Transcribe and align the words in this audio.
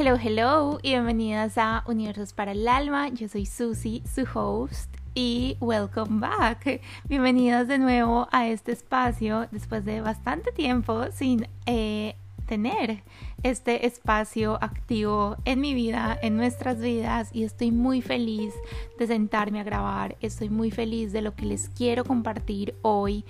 Hello, 0.00 0.16
hello 0.16 0.78
y 0.80 0.90
bienvenidas 0.90 1.58
a 1.58 1.82
Universos 1.88 2.32
para 2.32 2.52
el 2.52 2.68
Alma. 2.68 3.08
Yo 3.08 3.26
soy 3.26 3.46
Susie, 3.46 4.00
su 4.06 4.24
host, 4.32 4.94
y 5.12 5.56
welcome 5.58 6.20
back. 6.20 6.80
Bienvenidas 7.08 7.66
de 7.66 7.78
nuevo 7.78 8.28
a 8.30 8.46
este 8.46 8.70
espacio 8.70 9.48
después 9.50 9.84
de 9.84 10.00
bastante 10.00 10.52
tiempo 10.52 11.10
sin 11.10 11.48
eh, 11.66 12.14
tener 12.46 13.02
este 13.42 13.86
espacio 13.86 14.56
activo 14.62 15.36
en 15.44 15.60
mi 15.60 15.74
vida, 15.74 16.16
en 16.22 16.36
nuestras 16.36 16.78
vidas 16.78 17.30
y 17.32 17.42
estoy 17.42 17.72
muy 17.72 18.00
feliz 18.00 18.54
de 19.00 19.08
sentarme 19.08 19.58
a 19.58 19.64
grabar. 19.64 20.16
Estoy 20.20 20.48
muy 20.48 20.70
feliz 20.70 21.12
de 21.12 21.22
lo 21.22 21.34
que 21.34 21.44
les 21.44 21.70
quiero 21.70 22.04
compartir 22.04 22.76
hoy 22.82 23.24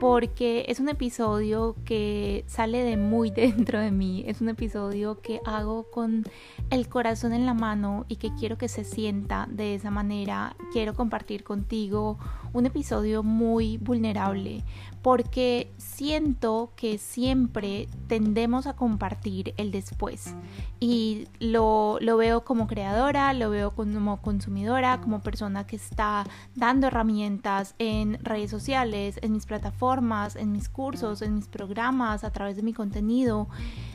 porque 0.00 0.64
es 0.68 0.80
un 0.80 0.88
episodio 0.88 1.76
que 1.84 2.44
sale 2.46 2.84
de 2.84 2.96
muy 2.96 3.30
dentro 3.32 3.80
de 3.80 3.90
mí, 3.90 4.24
es 4.26 4.40
un 4.40 4.48
episodio 4.48 5.20
que 5.20 5.40
hago 5.44 5.90
con 5.90 6.24
el 6.70 6.88
corazón 6.88 7.32
en 7.32 7.46
la 7.46 7.54
mano 7.54 8.04
y 8.08 8.16
que 8.16 8.34
quiero 8.34 8.58
que 8.58 8.68
se 8.68 8.84
sienta 8.84 9.46
de 9.50 9.74
esa 9.74 9.90
manera. 9.90 10.56
Quiero 10.72 10.94
compartir 10.94 11.44
contigo 11.44 12.18
un 12.52 12.66
episodio 12.66 13.22
muy 13.22 13.78
vulnerable 13.78 14.64
porque 15.02 15.72
siento 15.78 16.72
que 16.76 16.98
siempre 16.98 17.88
tendemos 18.06 18.66
a 18.66 18.74
compartir 18.74 19.54
el 19.56 19.70
después 19.70 20.34
y 20.80 21.28
lo, 21.40 21.98
lo 22.00 22.16
veo 22.16 22.44
como 22.44 22.66
creadora, 22.66 23.32
lo 23.32 23.50
veo 23.50 23.72
como 23.72 24.20
consumidora, 24.20 25.00
como 25.00 25.20
persona 25.20 25.66
que 25.66 25.76
está 25.76 26.24
dando 26.54 26.88
herramientas 26.88 27.74
en 27.78 28.22
redes 28.22 28.50
sociales, 28.50 29.18
en 29.22 29.32
mis 29.32 29.46
plataformas, 29.46 30.36
en 30.36 30.52
mis 30.52 30.68
cursos, 30.68 31.22
en 31.22 31.34
mis 31.34 31.48
programas, 31.48 32.24
a 32.24 32.30
través 32.30 32.56
de 32.56 32.62
mi 32.62 32.72
contenido 32.72 33.48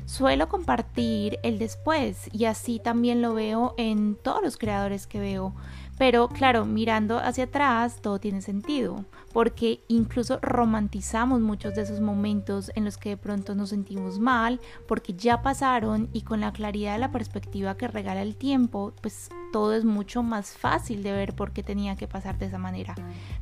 suelo 0.05 0.49
compartir 0.49 1.39
el 1.43 1.59
después 1.59 2.29
y 2.31 2.45
así 2.45 2.79
también 2.79 3.21
lo 3.21 3.33
veo 3.33 3.73
en 3.77 4.15
todos 4.15 4.41
los 4.43 4.57
creadores 4.57 5.07
que 5.07 5.19
veo. 5.19 5.53
Pero 5.97 6.27
claro, 6.27 6.65
mirando 6.65 7.19
hacia 7.19 7.45
atrás 7.45 8.01
todo 8.01 8.19
tiene 8.19 8.41
sentido, 8.41 9.05
porque 9.31 9.83
incluso 9.87 10.39
romantizamos 10.41 11.39
muchos 11.41 11.75
de 11.75 11.83
esos 11.83 11.99
momentos 11.99 12.71
en 12.75 12.85
los 12.85 12.97
que 12.97 13.09
de 13.09 13.17
pronto 13.17 13.55
nos 13.55 13.69
sentimos 13.69 14.19
mal, 14.19 14.59
porque 14.87 15.13
ya 15.13 15.41
pasaron 15.41 16.09
y 16.13 16.21
con 16.21 16.41
la 16.41 16.51
claridad 16.51 16.93
de 16.93 16.99
la 16.99 17.11
perspectiva 17.11 17.77
que 17.77 17.87
regala 17.87 18.21
el 18.21 18.35
tiempo, 18.35 18.93
pues 19.01 19.29
todo 19.51 19.73
es 19.73 19.85
mucho 19.85 20.23
más 20.23 20.57
fácil 20.57 21.03
de 21.03 21.11
ver 21.11 21.35
por 21.35 21.51
qué 21.51 21.61
tenía 21.61 21.95
que 21.95 22.07
pasar 22.07 22.37
de 22.39 22.47
esa 22.47 22.57
manera. 22.57 22.95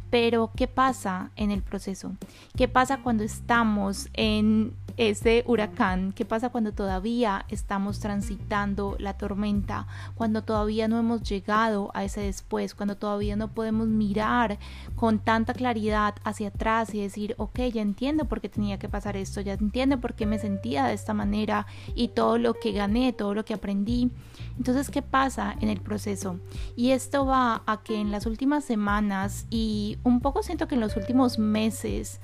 Pero, 0.09 0.51
¿qué 0.57 0.67
pasa 0.67 1.31
en 1.37 1.51
el 1.51 1.63
proceso? 1.63 2.11
¿Qué 2.57 2.67
pasa 2.67 3.01
cuando 3.01 3.23
estamos 3.23 4.09
en 4.11 4.75
ese 4.97 5.45
huracán? 5.47 6.11
¿Qué 6.11 6.25
pasa 6.25 6.49
cuando 6.49 6.73
todavía 6.73 7.45
estamos 7.47 8.01
transitando 8.01 8.97
la 8.99 9.17
tormenta? 9.17 9.87
Cuando 10.15 10.43
todavía 10.43 10.89
no 10.89 10.99
hemos 10.99 11.23
llegado 11.23 11.91
a 11.93 12.03
ese 12.03 12.27
después, 12.41 12.73
cuando 12.73 12.97
todavía 12.97 13.35
no 13.35 13.53
podemos 13.53 13.87
mirar 13.87 14.57
con 14.95 15.19
tanta 15.19 15.53
claridad 15.53 16.15
hacia 16.23 16.47
atrás 16.47 16.93
y 16.93 17.01
decir, 17.01 17.35
ok, 17.37 17.59
ya 17.71 17.81
entiendo 17.83 18.25
por 18.25 18.41
qué 18.41 18.49
tenía 18.49 18.79
que 18.79 18.89
pasar 18.89 19.15
esto, 19.15 19.41
ya 19.41 19.53
entiendo 19.53 19.99
por 19.99 20.15
qué 20.15 20.25
me 20.25 20.39
sentía 20.39 20.85
de 20.85 20.93
esta 20.93 21.13
manera 21.13 21.67
y 21.93 22.07
todo 22.09 22.39
lo 22.39 22.55
que 22.55 22.71
gané, 22.71 23.13
todo 23.13 23.35
lo 23.35 23.45
que 23.45 23.53
aprendí. 23.53 24.09
Entonces, 24.57 24.89
¿qué 24.89 25.03
pasa 25.03 25.55
en 25.61 25.69
el 25.69 25.81
proceso? 25.81 26.39
Y 26.75 26.91
esto 26.91 27.27
va 27.27 27.61
a 27.67 27.83
que 27.83 27.99
en 27.99 28.11
las 28.11 28.25
últimas 28.25 28.63
semanas 28.63 29.45
y 29.51 29.99
un 30.03 30.19
poco 30.19 30.41
siento 30.41 30.67
que 30.67 30.75
en 30.75 30.81
los 30.81 30.97
últimos 30.97 31.37
meses 31.37 32.19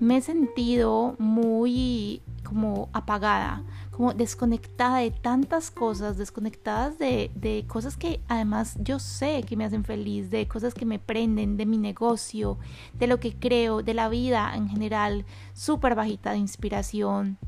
me 0.00 0.16
he 0.16 0.20
sentido 0.20 1.14
muy 1.20 2.20
como 2.42 2.88
apagada, 2.92 3.62
como 3.92 4.14
desconectada 4.14 4.98
de 4.98 5.12
tantas 5.12 5.70
cosas, 5.70 6.18
desconectadas 6.18 6.98
de, 6.98 7.30
de, 7.34 7.64
cosas 7.68 7.96
que 7.96 8.20
además 8.26 8.76
yo 8.80 8.98
sé 8.98 9.44
que 9.46 9.56
me 9.56 9.64
hacen 9.64 9.84
feliz, 9.84 10.30
de 10.30 10.48
cosas 10.48 10.74
que 10.74 10.86
me 10.86 10.98
prenden, 10.98 11.56
de 11.56 11.66
mi 11.66 11.78
negocio, 11.78 12.58
de 12.94 13.06
lo 13.06 13.20
que 13.20 13.34
creo, 13.34 13.82
de 13.82 13.94
la 13.94 14.08
vida 14.08 14.52
en 14.56 14.68
general, 14.68 15.24
súper 15.52 15.94
bajita 15.94 16.32
de 16.32 16.38
inspiración, 16.38 17.38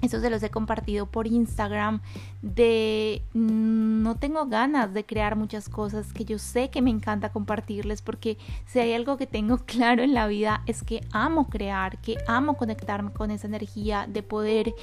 eso 0.00 0.20
se 0.20 0.30
los 0.30 0.42
he 0.42 0.50
compartido 0.50 1.06
por 1.06 1.26
Instagram 1.26 2.00
de 2.42 3.22
mm, 3.34 4.02
no 4.02 4.16
tengo 4.16 4.46
ganas 4.46 4.94
de 4.94 5.04
crear 5.04 5.34
muchas 5.34 5.68
cosas 5.68 6.12
que 6.12 6.24
yo 6.24 6.38
sé 6.38 6.70
que 6.70 6.82
me 6.82 6.90
encanta 6.90 7.32
compartirles 7.32 8.00
porque 8.02 8.38
si 8.66 8.78
hay 8.78 8.92
algo 8.92 9.16
que 9.16 9.26
tengo 9.26 9.58
claro 9.66 10.02
en 10.02 10.14
la 10.14 10.28
vida 10.28 10.62
es 10.66 10.82
que 10.82 11.00
amo 11.12 11.48
crear, 11.48 12.00
que 12.00 12.16
amo 12.28 12.56
conectarme 12.56 13.12
con 13.12 13.30
esa 13.30 13.48
energía 13.48 14.06
de 14.08 14.22
poder 14.22 14.74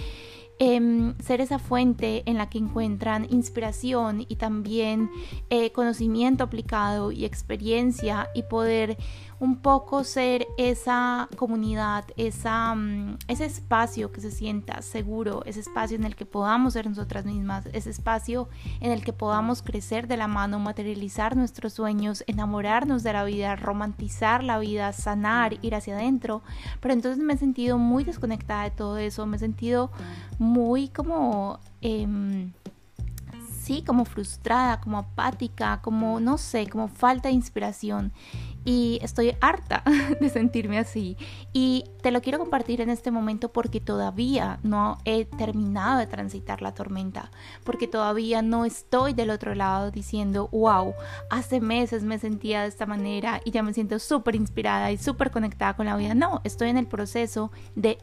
Em, 0.58 1.18
ser 1.20 1.42
esa 1.42 1.60
fuente 1.60 2.24
en 2.26 2.38
la 2.38 2.50
que 2.50 2.58
encuentran 2.58 3.28
inspiración 3.30 4.26
y 4.30 4.38
también 4.38 5.10
eh, 5.50 5.74
conocimiento 5.74 6.46
aplicado 6.46 7.12
y 7.12 7.26
experiencia 7.26 8.30
y 8.34 8.44
poder 8.44 8.96
un 9.40 9.58
poco 9.58 10.04
ser 10.04 10.48
esa 10.58 11.28
comunidad, 11.36 12.06
esa, 12.16 12.74
mm, 12.74 13.18
ese 13.28 13.46
espacio 13.46 14.12
que 14.12 14.22
se 14.22 14.32
sienta 14.32 14.82
seguro, 14.82 15.44
ese 15.46 15.60
espacio 15.60 15.98
en 15.98 16.06
el 16.06 16.16
que 16.16 16.26
podamos 16.26 16.74
ser 16.74 16.88
nosotras 16.88 17.26
mismas, 17.26 17.66
ese 17.74 17.90
espacio 17.90 18.48
en 18.80 18.92
el 18.92 19.04
que 19.04 19.14
podamos 19.14 19.62
crecer 19.62 20.08
de 20.08 20.18
la 20.18 20.28
mano, 20.28 20.60
materializar 20.60 21.36
nuestros 21.36 21.74
sueños, 21.74 22.24
enamorarnos 22.28 23.04
de 23.04 23.14
la 23.14 23.24
vida, 23.26 23.56
romantizar 23.56 24.44
la 24.44 24.58
vida, 24.58 24.94
sanar, 24.94 25.58
ir 25.62 25.76
hacia 25.76 25.96
adentro. 25.96 26.42
Pero 26.80 26.94
entonces 26.94 27.24
me 27.24 27.34
he 27.34 27.38
sentido 27.38 27.78
muy 27.78 28.04
desconectada 28.04 28.64
de 28.64 28.72
todo 28.72 28.98
eso, 28.98 29.26
me 29.26 29.38
he 29.38 29.40
sentido 29.40 29.92
muy 30.40 30.88
como... 30.90 31.60
Em, 31.82 32.54
sí, 33.66 33.84
como 33.84 34.06
frustrada, 34.06 34.80
como 34.80 35.00
apática, 35.00 35.82
como 35.82 36.20
no 36.20 36.38
sé, 36.38 36.68
como 36.68 36.88
falta 36.88 37.30
de 37.30 37.34
inspiración 37.34 38.14
y 38.66 39.00
estoy 39.04 39.38
harta 39.40 39.84
de 40.20 40.30
sentirme 40.30 40.80
así. 40.80 41.16
Y 41.54 41.86
te 42.02 42.12
lo 42.12 42.22
quiero 42.22 42.40
compartir 42.40 42.82
en 42.82 42.90
este 42.90 43.12
momento 43.12 43.54
porque 43.54 43.80
todavía 43.80 44.60
no 44.64 44.98
he 45.06 45.26
terminado 45.26 46.00
de 46.00 46.08
transitar 46.08 46.62
la 46.62 46.74
tormenta, 46.74 47.32
porque 47.64 47.88
todavía 47.88 48.42
no 48.42 48.66
estoy 48.66 49.14
del 49.14 49.30
otro 49.30 49.56
lado 49.56 49.92
diciendo, 49.92 50.50
wow, 50.52 50.94
hace 51.30 51.62
meses 51.62 52.04
me 52.04 52.18
sentía 52.18 52.64
de 52.64 52.68
esta 52.68 52.86
manera 52.88 53.40
y 53.46 53.52
ya 53.52 53.64
me 53.64 53.74
siento 53.74 54.00
súper 54.00 54.36
inspirada 54.36 54.92
y 54.92 54.98
súper 54.98 55.32
conectada 55.32 55.76
con 55.76 55.86
la 55.86 55.96
vida. 55.96 56.16
No, 56.16 56.42
estoy 56.44 56.70
en 56.70 56.78
el 56.78 56.88
proceso 56.88 57.52
de, 57.76 58.00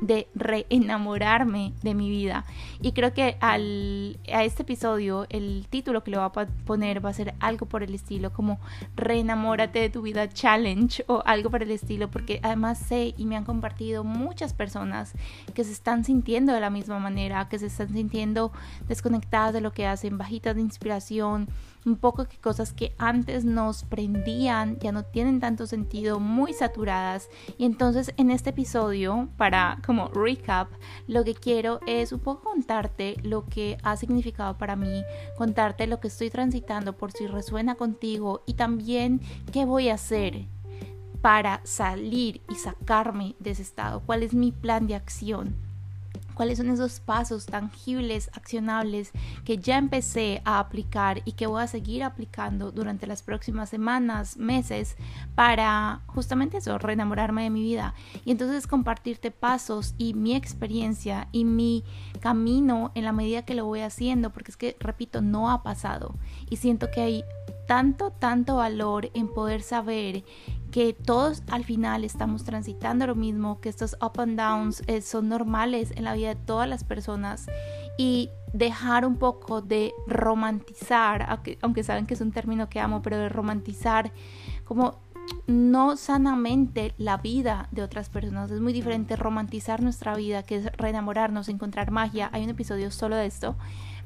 de 0.00 0.28
reenamorarme 0.34 1.74
de 1.82 1.94
mi 1.94 2.08
vida. 2.08 2.44
Y 2.80 2.92
creo 2.92 3.12
que 3.12 3.36
al, 3.40 4.18
a 4.32 4.44
este 4.44 4.62
episodio 4.62 5.26
el 5.30 5.66
título 5.68 6.04
que 6.04 6.12
le 6.12 6.18
voy 6.18 6.26
a 6.26 6.46
poner 6.64 7.04
va 7.04 7.10
a 7.10 7.14
ser 7.14 7.34
algo 7.40 7.66
por 7.66 7.82
el 7.82 7.94
estilo 7.94 8.32
como 8.32 8.60
reenamórate 8.94 9.80
de 9.80 9.90
tu 9.90 10.03
vida 10.04 10.28
challenge 10.28 11.04
o 11.08 11.22
algo 11.26 11.50
por 11.50 11.64
el 11.64 11.72
estilo, 11.72 12.08
porque 12.08 12.38
además 12.44 12.78
sé 12.78 13.14
y 13.16 13.26
me 13.26 13.36
han 13.36 13.44
compartido 13.44 14.04
muchas 14.04 14.52
personas 14.54 15.12
que 15.54 15.64
se 15.64 15.72
están 15.72 16.04
sintiendo 16.04 16.52
de 16.52 16.60
la 16.60 16.70
misma 16.70 17.00
manera, 17.00 17.48
que 17.48 17.58
se 17.58 17.66
están 17.66 17.88
sintiendo 17.92 18.52
desconectadas 18.86 19.52
de 19.52 19.60
lo 19.60 19.72
que 19.72 19.86
hacen, 19.86 20.16
bajitas 20.16 20.54
de 20.54 20.60
inspiración, 20.60 21.48
un 21.84 21.96
poco 21.96 22.26
que 22.26 22.38
cosas 22.38 22.72
que 22.72 22.94
antes 22.98 23.44
nos 23.44 23.84
prendían 23.84 24.78
ya 24.78 24.92
no 24.92 25.04
tienen 25.04 25.40
tanto 25.40 25.66
sentido, 25.66 26.20
muy 26.20 26.52
saturadas. 26.52 27.28
Y 27.58 27.64
entonces 27.64 28.12
en 28.16 28.30
este 28.30 28.50
episodio, 28.50 29.28
para 29.36 29.78
como 29.86 30.08
recap, 30.08 30.68
lo 31.06 31.24
que 31.24 31.34
quiero 31.34 31.80
es 31.86 32.12
un 32.12 32.20
poco 32.20 32.42
contarte 32.42 33.16
lo 33.22 33.46
que 33.46 33.78
ha 33.82 33.96
significado 33.96 34.56
para 34.58 34.76
mí, 34.76 35.04
contarte 35.36 35.86
lo 35.86 36.00
que 36.00 36.08
estoy 36.08 36.30
transitando 36.30 36.96
por 36.96 37.12
si 37.12 37.26
resuena 37.26 37.74
contigo 37.74 38.42
y 38.46 38.54
también 38.54 39.20
qué 39.52 39.64
voy 39.64 39.88
a 39.88 39.94
hacer 39.94 40.46
para 41.20 41.60
salir 41.64 42.42
y 42.50 42.56
sacarme 42.56 43.34
de 43.38 43.52
ese 43.52 43.62
estado, 43.62 44.02
cuál 44.04 44.22
es 44.22 44.34
mi 44.34 44.52
plan 44.52 44.86
de 44.86 44.94
acción 44.94 45.56
cuáles 46.34 46.58
son 46.58 46.68
esos 46.68 47.00
pasos 47.00 47.46
tangibles, 47.46 48.30
accionables 48.34 49.12
que 49.44 49.58
ya 49.58 49.78
empecé 49.78 50.42
a 50.44 50.58
aplicar 50.58 51.22
y 51.24 51.32
que 51.32 51.46
voy 51.46 51.62
a 51.62 51.66
seguir 51.66 52.02
aplicando 52.02 52.72
durante 52.72 53.06
las 53.06 53.22
próximas 53.22 53.68
semanas, 53.68 54.36
meses, 54.36 54.96
para 55.34 56.02
justamente 56.06 56.58
eso, 56.58 56.78
reenamorarme 56.78 57.44
de 57.44 57.50
mi 57.50 57.62
vida. 57.62 57.94
Y 58.24 58.32
entonces 58.32 58.66
compartirte 58.66 59.30
pasos 59.30 59.94
y 59.98 60.14
mi 60.14 60.34
experiencia 60.34 61.28
y 61.32 61.44
mi 61.44 61.84
camino 62.20 62.92
en 62.94 63.04
la 63.04 63.12
medida 63.12 63.44
que 63.44 63.54
lo 63.54 63.64
voy 63.64 63.80
haciendo, 63.80 64.30
porque 64.30 64.50
es 64.50 64.56
que, 64.56 64.76
repito, 64.80 65.22
no 65.22 65.50
ha 65.50 65.62
pasado. 65.62 66.14
Y 66.50 66.56
siento 66.56 66.90
que 66.90 67.00
hay 67.00 67.24
tanto, 67.66 68.10
tanto 68.10 68.56
valor 68.56 69.10
en 69.14 69.28
poder 69.28 69.62
saber 69.62 70.24
que 70.74 70.92
todos 70.92 71.44
al 71.52 71.62
final 71.62 72.02
estamos 72.02 72.42
transitando 72.42 73.06
lo 73.06 73.14
mismo, 73.14 73.60
que 73.60 73.68
estos 73.68 73.96
up 74.00 74.20
and 74.20 74.36
downs 74.36 74.82
eh, 74.88 75.02
son 75.02 75.28
normales 75.28 75.92
en 75.94 76.02
la 76.02 76.14
vida 76.14 76.30
de 76.30 76.34
todas 76.34 76.68
las 76.68 76.82
personas 76.82 77.46
y 77.96 78.30
dejar 78.52 79.06
un 79.06 79.16
poco 79.16 79.62
de 79.62 79.92
romantizar, 80.08 81.26
aunque, 81.28 81.58
aunque 81.62 81.84
saben 81.84 82.06
que 82.06 82.14
es 82.14 82.20
un 82.20 82.32
término 82.32 82.68
que 82.68 82.80
amo, 82.80 83.02
pero 83.02 83.18
de 83.18 83.28
romantizar 83.28 84.10
como 84.64 84.98
no 85.46 85.96
sanamente 85.96 86.92
la 86.98 87.18
vida 87.18 87.68
de 87.70 87.84
otras 87.84 88.08
personas. 88.08 88.50
Es 88.50 88.60
muy 88.60 88.72
diferente 88.72 89.14
romantizar 89.14 89.80
nuestra 89.80 90.16
vida, 90.16 90.42
que 90.42 90.56
es 90.56 90.72
reenamorarnos, 90.76 91.48
encontrar 91.48 91.92
magia. 91.92 92.30
Hay 92.32 92.42
un 92.42 92.50
episodio 92.50 92.90
solo 92.90 93.14
de 93.14 93.26
esto 93.26 93.54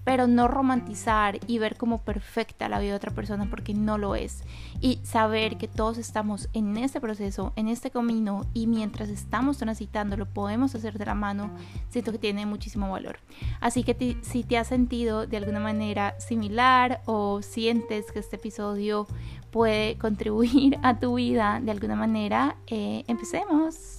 pero 0.09 0.27
no 0.27 0.49
romantizar 0.49 1.39
y 1.47 1.59
ver 1.59 1.77
como 1.77 2.01
perfecta 2.01 2.71
la 2.71 2.79
vida 2.79 2.93
de 2.93 2.97
otra 2.97 3.11
persona 3.11 3.47
porque 3.51 3.75
no 3.75 3.99
lo 3.99 4.15
es. 4.15 4.43
Y 4.81 5.01
saber 5.03 5.59
que 5.59 5.69
todos 5.69 5.99
estamos 5.99 6.49
en 6.55 6.79
este 6.79 6.99
proceso, 6.99 7.53
en 7.57 7.69
este 7.69 7.91
camino 7.91 8.47
y 8.55 8.69
mientras 8.69 9.11
estamos 9.11 9.59
transitando 9.59 10.17
lo 10.17 10.25
podemos 10.25 10.75
hacer 10.75 10.97
de 10.97 11.05
la 11.05 11.15
mano, 11.15 11.51
siento 11.91 12.11
que 12.11 12.19
tiene 12.19 12.47
muchísimo 12.47 12.91
valor. 12.91 13.19
Así 13.61 13.83
que 13.83 14.17
si 14.23 14.45
te 14.45 14.57
has 14.57 14.69
sentido 14.69 15.27
de 15.27 15.37
alguna 15.37 15.61
manera 15.61 16.19
similar 16.19 17.03
o 17.05 17.43
sientes 17.43 18.11
que 18.11 18.21
este 18.21 18.37
episodio 18.37 19.07
puede 19.51 19.99
contribuir 19.99 20.79
a 20.83 20.99
tu 20.99 21.17
vida 21.17 21.61
de 21.63 21.71
alguna 21.71 21.97
manera, 21.97 22.57
eh, 22.67 23.05
empecemos. 23.09 23.98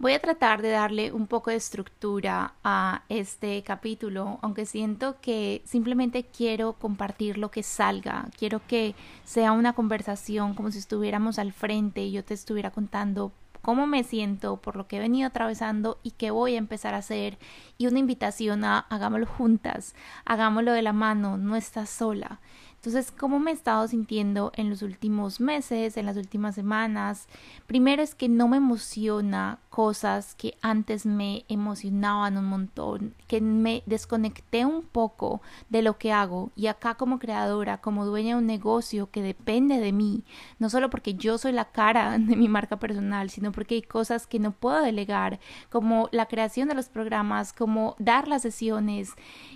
Voy 0.00 0.14
a 0.14 0.18
tratar 0.18 0.62
de 0.62 0.70
darle 0.70 1.12
un 1.12 1.26
poco 1.26 1.50
de 1.50 1.56
estructura 1.56 2.54
a 2.64 3.02
este 3.10 3.62
capítulo, 3.62 4.38
aunque 4.40 4.64
siento 4.64 5.20
que 5.20 5.60
simplemente 5.66 6.24
quiero 6.24 6.72
compartir 6.72 7.36
lo 7.36 7.50
que 7.50 7.62
salga, 7.62 8.30
quiero 8.38 8.62
que 8.66 8.94
sea 9.24 9.52
una 9.52 9.74
conversación 9.74 10.54
como 10.54 10.70
si 10.70 10.78
estuviéramos 10.78 11.38
al 11.38 11.52
frente 11.52 12.00
y 12.00 12.12
yo 12.12 12.24
te 12.24 12.32
estuviera 12.32 12.70
contando 12.70 13.30
cómo 13.60 13.86
me 13.86 14.02
siento 14.02 14.56
por 14.56 14.76
lo 14.76 14.86
que 14.86 14.96
he 14.96 15.00
venido 15.00 15.26
atravesando 15.26 15.98
y 16.02 16.12
qué 16.12 16.30
voy 16.30 16.54
a 16.54 16.58
empezar 16.58 16.94
a 16.94 16.98
hacer 16.98 17.36
y 17.76 17.86
una 17.86 17.98
invitación 17.98 18.64
a 18.64 18.78
hagámoslo 18.78 19.26
juntas, 19.26 19.94
hagámoslo 20.24 20.72
de 20.72 20.80
la 20.80 20.94
mano, 20.94 21.36
no 21.36 21.56
estás 21.56 21.90
sola. 21.90 22.40
Entonces, 22.80 23.12
¿cómo 23.12 23.38
me 23.38 23.50
he 23.50 23.54
estado 23.54 23.86
sintiendo 23.88 24.52
en 24.54 24.70
los 24.70 24.80
últimos 24.80 25.38
meses, 25.38 25.98
en 25.98 26.06
las 26.06 26.16
últimas 26.16 26.54
semanas? 26.54 27.28
Primero 27.66 28.02
es 28.02 28.14
que 28.14 28.26
no 28.30 28.48
me 28.48 28.56
emociona 28.56 29.58
cosas 29.68 30.34
que 30.34 30.54
antes 30.62 31.04
me 31.04 31.44
emocionaban 31.48 32.38
un 32.38 32.46
montón, 32.46 33.14
que 33.26 33.42
me 33.42 33.82
desconecté 33.84 34.64
un 34.64 34.80
poco 34.80 35.42
de 35.68 35.82
lo 35.82 35.98
que 35.98 36.10
hago 36.10 36.52
y 36.56 36.68
acá 36.68 36.94
como 36.94 37.18
creadora, 37.18 37.82
como 37.82 38.06
dueña 38.06 38.30
de 38.36 38.40
un 38.40 38.46
negocio 38.46 39.10
que 39.10 39.20
depende 39.20 39.78
de 39.78 39.92
mí, 39.92 40.24
no 40.58 40.70
solo 40.70 40.88
porque 40.88 41.12
yo 41.12 41.36
soy 41.36 41.52
la 41.52 41.66
cara 41.66 42.12
de 42.18 42.34
mi 42.34 42.48
marca 42.48 42.78
personal, 42.78 43.28
sino 43.28 43.52
porque 43.52 43.74
hay 43.74 43.82
cosas 43.82 44.26
que 44.26 44.38
no 44.38 44.52
puedo 44.52 44.80
delegar, 44.80 45.38
como 45.68 46.08
la 46.12 46.24
creación 46.24 46.68
de 46.68 46.74
los 46.74 46.88
programas, 46.88 47.52
como 47.52 47.94
dar 47.98 48.26
las 48.26 48.40
sesiones, 48.40 49.12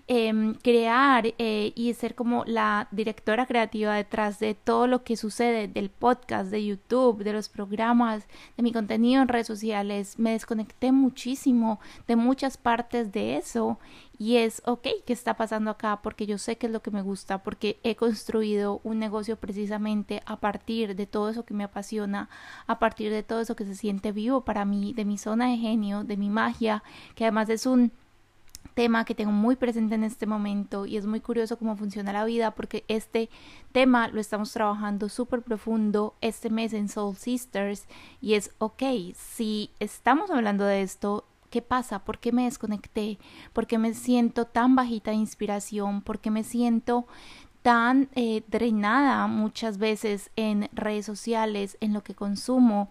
em, 0.09 0.57
crear 0.57 1.33
eh, 1.39 1.73
y 1.75 1.95
ser 1.95 2.15
como 2.15 2.45
la 2.45 2.87
directora 2.91 3.14
creativa 3.23 3.95
detrás 3.95 4.39
de 4.39 4.55
todo 4.55 4.87
lo 4.87 5.05
que 5.05 5.17
sucede 5.17 5.69
del 5.69 5.91
podcast, 5.91 6.51
de 6.51 6.65
YouTube, 6.65 7.25
de 7.25 7.33
los 7.33 7.49
programas, 7.49 8.27
de 8.57 8.63
mi 8.63 8.73
contenido 8.73 9.23
en 9.23 9.29
redes 9.29 9.47
sociales. 9.47 10.19
Me 10.19 10.33
desconecté 10.33 10.93
muchísimo 10.93 11.81
de 12.07 12.17
muchas 12.17 12.57
partes 12.57 13.13
de 13.13 13.37
eso 13.37 13.79
y 14.19 14.37
es 14.37 14.63
ok 14.65 14.87
¿qué 15.05 15.13
está 15.13 15.37
pasando 15.37 15.71
acá 15.71 16.01
porque 16.03 16.27
yo 16.27 16.39
sé 16.39 16.57
que 16.57 16.67
es 16.67 16.73
lo 16.73 16.83
que 16.83 16.91
me 16.91 17.03
gusta 17.03 17.43
porque 17.43 17.79
he 17.83 17.97
construido 17.97 18.81
un 18.85 18.99
negocio 18.99 19.37
precisamente 19.37 20.23
a 20.27 20.39
partir 20.39 20.95
de 20.95 21.07
todo 21.07 21.31
eso 21.31 21.45
que 21.45 21.55
me 21.55 21.65
apasiona 21.65 22.29
a 22.67 22.79
partir 22.79 23.11
de 23.11 23.23
todo 23.23 23.41
eso 23.41 23.57
que 23.57 23.65
se 23.65 23.75
siente 23.75 24.13
vivo 24.13 24.45
para 24.45 24.65
mí 24.65 24.93
de 24.95 25.05
mi 25.05 25.19
zona 25.19 25.49
de 25.49 25.57
genio 25.57 26.05
de 26.05 26.17
mi 26.17 26.31
magia 26.31 26.83
que 27.15 27.25
además 27.25 27.49
es 27.49 27.67
un 27.67 27.93
tema 28.75 29.05
que 29.05 29.15
tengo 29.15 29.33
muy 29.33 29.57
presente 29.57 29.95
en 29.95 30.05
este 30.05 30.27
momento 30.27 30.85
y 30.85 30.97
es 30.97 31.07
muy 31.07 31.21
curioso 31.21 31.59
cómo 31.59 31.77
funciona 31.77 32.13
la 32.13 32.25
vida 32.25 32.51
porque 32.51 32.85
este 32.89 33.31
tema 33.73 34.09
lo 34.09 34.21
estamos 34.21 34.53
trabajando 34.53 35.09
súper 35.09 35.43
profundo 35.43 36.15
este 36.21 36.51
mes 36.51 36.73
en 36.73 36.89
Soul 36.89 37.17
Sisters 37.17 37.87
y 38.21 38.35
es 38.35 38.51
ok, 38.59 38.83
si 39.17 39.71
estamos 39.81 40.31
hablando 40.31 40.65
de 40.65 40.83
esto, 40.83 41.25
¿qué 41.51 41.63
pasa? 41.63 42.01
¿Por 42.01 42.19
qué 42.19 42.33
me 42.33 42.45
desconecté? 42.45 43.19
¿Por 43.53 43.67
qué 43.67 43.79
me 43.79 43.95
siento 43.95 44.45
tan 44.45 44.75
bajita 44.75 45.13
de 45.13 45.19
inspiración? 45.19 46.03
¿Por 46.03 46.19
qué 46.19 46.31
me 46.31 46.43
siento 46.43 47.07
tan 47.63 48.09
eh, 48.15 48.43
drenada 48.49 49.27
muchas 49.29 49.79
veces 49.79 50.31
en 50.37 50.69
redes 50.73 51.07
sociales, 51.07 51.79
en 51.81 51.93
lo 51.93 52.03
que 52.03 52.15
consumo? 52.15 52.91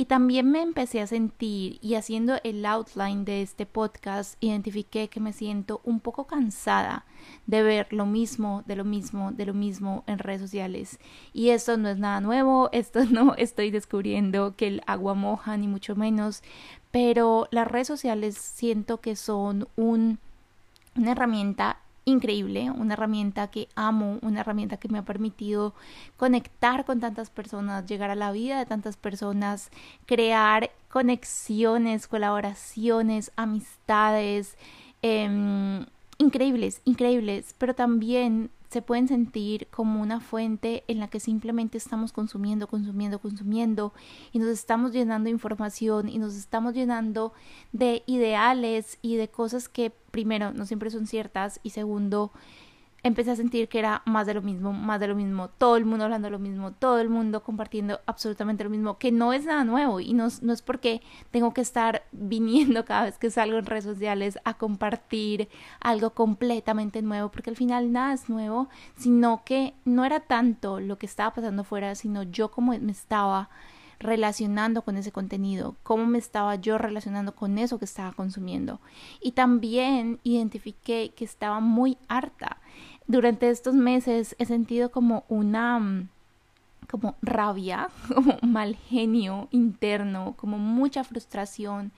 Y 0.00 0.04
también 0.04 0.48
me 0.48 0.62
empecé 0.62 1.00
a 1.00 1.08
sentir 1.08 1.80
y 1.82 1.96
haciendo 1.96 2.36
el 2.44 2.64
outline 2.64 3.24
de 3.24 3.42
este 3.42 3.66
podcast, 3.66 4.36
identifiqué 4.38 5.08
que 5.08 5.18
me 5.18 5.32
siento 5.32 5.80
un 5.82 5.98
poco 5.98 6.28
cansada 6.28 7.04
de 7.48 7.64
ver 7.64 7.92
lo 7.92 8.06
mismo, 8.06 8.62
de 8.64 8.76
lo 8.76 8.84
mismo, 8.84 9.32
de 9.32 9.46
lo 9.46 9.54
mismo 9.54 10.04
en 10.06 10.20
redes 10.20 10.40
sociales. 10.40 11.00
Y 11.32 11.48
esto 11.48 11.76
no 11.76 11.88
es 11.88 11.98
nada 11.98 12.20
nuevo, 12.20 12.68
esto 12.72 13.06
no 13.06 13.34
estoy 13.34 13.72
descubriendo 13.72 14.54
que 14.54 14.68
el 14.68 14.82
agua 14.86 15.14
moja, 15.14 15.56
ni 15.56 15.66
mucho 15.66 15.96
menos, 15.96 16.44
pero 16.92 17.48
las 17.50 17.66
redes 17.66 17.88
sociales 17.88 18.38
siento 18.38 19.00
que 19.00 19.16
son 19.16 19.66
un, 19.74 20.20
una 20.94 21.10
herramienta 21.10 21.80
increíble, 22.08 22.70
una 22.70 22.94
herramienta 22.94 23.48
que 23.48 23.68
amo, 23.74 24.18
una 24.22 24.40
herramienta 24.40 24.78
que 24.78 24.88
me 24.88 24.98
ha 24.98 25.04
permitido 25.04 25.74
conectar 26.16 26.84
con 26.84 27.00
tantas 27.00 27.30
personas, 27.30 27.86
llegar 27.86 28.10
a 28.10 28.14
la 28.14 28.32
vida 28.32 28.58
de 28.58 28.66
tantas 28.66 28.96
personas, 28.96 29.70
crear 30.06 30.70
conexiones, 30.88 32.08
colaboraciones, 32.08 33.30
amistades, 33.36 34.56
eh, 35.02 35.84
increíbles, 36.18 36.80
increíbles, 36.84 37.54
pero 37.58 37.74
también 37.74 38.50
se 38.68 38.82
pueden 38.82 39.08
sentir 39.08 39.66
como 39.70 40.00
una 40.02 40.20
fuente 40.20 40.84
en 40.88 40.98
la 41.00 41.08
que 41.08 41.20
simplemente 41.20 41.78
estamos 41.78 42.12
consumiendo, 42.12 42.66
consumiendo, 42.66 43.18
consumiendo 43.18 43.92
y 44.32 44.38
nos 44.38 44.48
estamos 44.48 44.92
llenando 44.92 45.24
de 45.24 45.32
información 45.32 46.08
y 46.08 46.18
nos 46.18 46.34
estamos 46.34 46.74
llenando 46.74 47.32
de 47.72 48.02
ideales 48.06 48.98
y 49.00 49.16
de 49.16 49.28
cosas 49.28 49.68
que 49.68 49.90
primero 50.10 50.52
no 50.52 50.66
siempre 50.66 50.90
son 50.90 51.06
ciertas 51.06 51.60
y 51.62 51.70
segundo 51.70 52.32
empecé 53.02 53.30
a 53.30 53.36
sentir 53.36 53.68
que 53.68 53.78
era 53.78 54.02
más 54.06 54.26
de 54.26 54.34
lo 54.34 54.42
mismo, 54.42 54.72
más 54.72 54.98
de 55.00 55.08
lo 55.08 55.14
mismo, 55.14 55.48
todo 55.48 55.76
el 55.76 55.84
mundo 55.84 56.04
hablando 56.04 56.30
lo 56.30 56.38
mismo, 56.38 56.72
todo 56.72 56.98
el 56.98 57.08
mundo 57.08 57.42
compartiendo 57.42 58.00
absolutamente 58.06 58.64
lo 58.64 58.70
mismo, 58.70 58.98
que 58.98 59.12
no 59.12 59.32
es 59.32 59.44
nada 59.44 59.64
nuevo 59.64 60.00
y 60.00 60.12
no, 60.14 60.26
es 60.26 60.62
porque 60.62 61.00
tengo 61.30 61.54
que 61.54 61.60
estar 61.60 62.02
viniendo 62.12 62.84
cada 62.84 63.04
vez 63.04 63.18
que 63.18 63.30
salgo 63.30 63.58
en 63.58 63.66
redes 63.66 63.84
sociales 63.84 64.38
a 64.44 64.54
compartir 64.54 65.48
algo 65.80 66.10
completamente 66.10 67.02
nuevo, 67.02 67.30
porque 67.30 67.50
al 67.50 67.56
final 67.56 67.92
nada 67.92 68.14
es 68.14 68.28
nuevo, 68.28 68.68
sino 68.96 69.42
que 69.44 69.74
no 69.84 70.04
era 70.04 70.20
tanto 70.20 70.80
lo 70.80 70.98
que 70.98 71.06
estaba 71.06 71.34
pasando 71.34 71.62
afuera, 71.62 71.94
sino 71.94 72.24
yo 72.24 72.50
como 72.50 72.76
me 72.78 72.92
estaba 72.92 73.48
relacionando 74.00 74.82
con 74.82 74.96
ese 74.96 75.12
contenido, 75.12 75.74
cómo 75.82 76.06
me 76.06 76.18
estaba 76.18 76.54
yo 76.56 76.78
relacionando 76.78 77.34
con 77.34 77.58
eso 77.58 77.78
que 77.78 77.84
estaba 77.84 78.12
consumiendo. 78.12 78.80
Y 79.20 79.32
también 79.32 80.20
identifiqué 80.22 81.12
que 81.16 81.24
estaba 81.24 81.60
muy 81.60 81.98
harta. 82.08 82.58
Durante 83.06 83.50
estos 83.50 83.74
meses 83.74 84.36
he 84.38 84.46
sentido 84.46 84.90
como 84.90 85.24
una 85.28 85.78
mm, 85.78 86.08
como 86.88 87.16
rabia, 87.22 87.88
como 88.14 88.38
mal 88.42 88.76
genio 88.76 89.48
interno, 89.50 90.34
como 90.36 90.58
mucha 90.58 91.04
frustración 91.04 91.92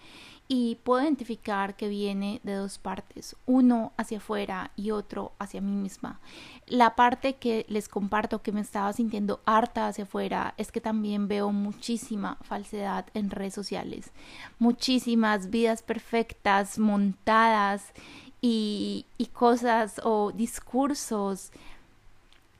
y 0.52 0.74
puedo 0.82 1.04
identificar 1.04 1.76
que 1.76 1.86
viene 1.86 2.40
de 2.42 2.54
dos 2.54 2.78
partes, 2.78 3.36
uno 3.46 3.92
hacia 3.96 4.18
afuera 4.18 4.72
y 4.74 4.90
otro 4.90 5.30
hacia 5.38 5.60
mí 5.60 5.70
misma. 5.70 6.18
La 6.66 6.96
parte 6.96 7.34
que 7.34 7.64
les 7.68 7.88
comparto 7.88 8.42
que 8.42 8.50
me 8.50 8.60
estaba 8.60 8.92
sintiendo 8.92 9.40
harta 9.46 9.86
hacia 9.86 10.02
afuera 10.02 10.54
es 10.56 10.72
que 10.72 10.80
también 10.80 11.28
veo 11.28 11.52
muchísima 11.52 12.36
falsedad 12.42 13.06
en 13.14 13.30
redes 13.30 13.54
sociales, 13.54 14.10
muchísimas 14.58 15.50
vidas 15.50 15.84
perfectas 15.84 16.80
montadas 16.80 17.92
y, 18.40 19.06
y 19.18 19.26
cosas 19.26 20.00
o 20.02 20.32
discursos 20.32 21.52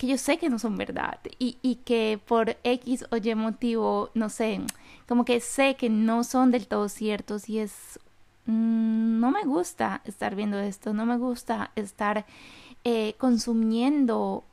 que 0.00 0.07
yo 0.07 0.16
sé 0.16 0.38
que 0.38 0.49
no 0.49 0.59
son 0.59 0.78
verdad 0.78 1.21
y, 1.38 1.59
y 1.61 1.75
que 1.76 2.19
por 2.26 2.57
X 2.64 3.04
o 3.11 3.19
Y 3.19 3.35
motivo, 3.35 4.09
no 4.14 4.30
sé, 4.30 4.62
como 5.07 5.26
que 5.26 5.40
sé 5.40 5.76
que 5.76 5.90
no 5.90 6.25
son 6.25 6.50
del 6.50 6.69
todo 6.69 6.88
ciertos 6.88 7.50
y 7.50 7.59
es 7.59 8.00
mm, 8.47 9.21
no 9.21 9.30
me 9.30 9.42
gusta 9.42 10.00
estar 10.07 10.35
viendo 10.37 10.59
esto, 10.59 10.95
no 10.95 11.04
me 11.04 11.19
gusta 11.19 11.73
estar 11.76 12.25
eh, 12.83 13.14
consumiendo 13.19 14.45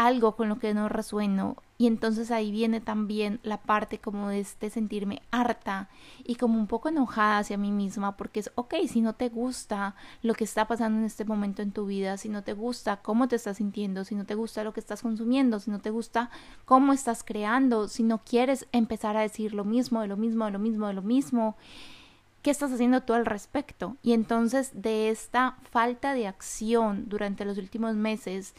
algo 0.00 0.34
con 0.34 0.48
lo 0.48 0.58
que 0.58 0.72
no 0.72 0.88
resueno 0.88 1.56
y 1.76 1.86
entonces 1.86 2.30
ahí 2.30 2.50
viene 2.50 2.80
también 2.80 3.38
la 3.42 3.58
parte 3.58 3.98
como 3.98 4.30
de 4.30 4.40
este 4.40 4.70
sentirme 4.70 5.20
harta 5.30 5.90
y 6.24 6.36
como 6.36 6.58
un 6.58 6.66
poco 6.66 6.88
enojada 6.88 7.36
hacia 7.36 7.58
mí 7.58 7.70
misma 7.70 8.16
porque 8.16 8.40
es 8.40 8.50
ok, 8.54 8.76
si 8.88 9.02
no 9.02 9.12
te 9.14 9.28
gusta 9.28 9.94
lo 10.22 10.32
que 10.32 10.44
está 10.44 10.66
pasando 10.66 11.00
en 11.00 11.04
este 11.04 11.26
momento 11.26 11.60
en 11.60 11.72
tu 11.72 11.84
vida, 11.84 12.16
si 12.16 12.30
no 12.30 12.42
te 12.42 12.54
gusta 12.54 13.02
cómo 13.02 13.28
te 13.28 13.36
estás 13.36 13.58
sintiendo, 13.58 14.06
si 14.06 14.14
no 14.14 14.24
te 14.24 14.34
gusta 14.36 14.64
lo 14.64 14.72
que 14.72 14.80
estás 14.80 15.02
consumiendo, 15.02 15.60
si 15.60 15.70
no 15.70 15.80
te 15.80 15.90
gusta 15.90 16.30
cómo 16.64 16.94
estás 16.94 17.22
creando, 17.22 17.86
si 17.86 18.02
no 18.02 18.22
quieres 18.24 18.66
empezar 18.72 19.18
a 19.18 19.20
decir 19.20 19.52
lo 19.52 19.66
mismo, 19.66 20.00
de 20.00 20.08
lo 20.08 20.16
mismo, 20.16 20.46
de 20.46 20.52
lo 20.52 20.58
mismo, 20.58 20.86
de 20.86 20.94
lo 20.94 21.02
mismo, 21.02 21.56
¿qué 22.40 22.50
estás 22.50 22.72
haciendo 22.72 23.02
tú 23.02 23.12
al 23.12 23.26
respecto? 23.26 23.98
Y 24.02 24.14
entonces 24.14 24.70
de 24.72 25.10
esta 25.10 25.58
falta 25.70 26.14
de 26.14 26.26
acción 26.26 27.04
durante 27.10 27.44
los 27.44 27.58
últimos 27.58 27.96
meses, 27.96 28.54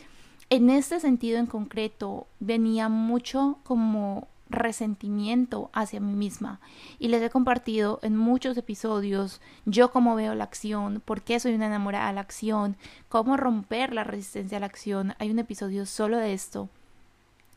en 0.51 0.70
este 0.70 1.00
sentido 1.00 1.39
en 1.39 1.46
concreto 1.46 2.27
venía 2.41 2.89
mucho 2.89 3.58
como 3.63 4.27
resentimiento 4.50 5.70
hacia 5.72 6.01
mí 6.01 6.13
misma. 6.13 6.60
Y 7.00 7.08
les 7.08 7.24
he 7.24 7.29
compartido 7.29 8.00
en 8.03 8.17
muchos 8.17 8.58
episodios 8.58 9.39
yo 9.65 9.91
cómo 9.91 10.13
veo 10.13 10.36
la 10.36 10.43
acción, 10.43 11.01
por 11.05 11.22
qué 11.22 11.39
soy 11.39 11.53
una 11.53 11.67
enamorada 11.67 12.10
de 12.10 12.15
la 12.15 12.22
acción, 12.22 12.75
cómo 13.08 13.38
romper 13.38 13.93
la 13.93 14.03
resistencia 14.03 14.58
a 14.58 14.60
la 14.60 14.65
acción. 14.65 15.13
Hay 15.20 15.31
un 15.31 15.39
episodio 15.39 15.86
solo 15.86 16.17
de 16.17 16.34
esto 16.34 16.67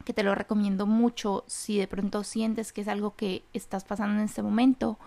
que 0.05 0.13
te 0.13 0.23
lo 0.23 0.37
recomiendo 0.37 0.87
mucho 0.87 1.43
si 1.49 1.79
de 1.79 1.89
pronto 1.89 2.23
sientes 2.23 2.73
que 2.73 2.83
es 2.83 2.89
algo 2.89 3.17
que 3.17 3.43
estás 3.53 3.83
pasando 3.83 4.21
en 4.21 4.27
este 4.27 4.43
momento. 4.43 4.99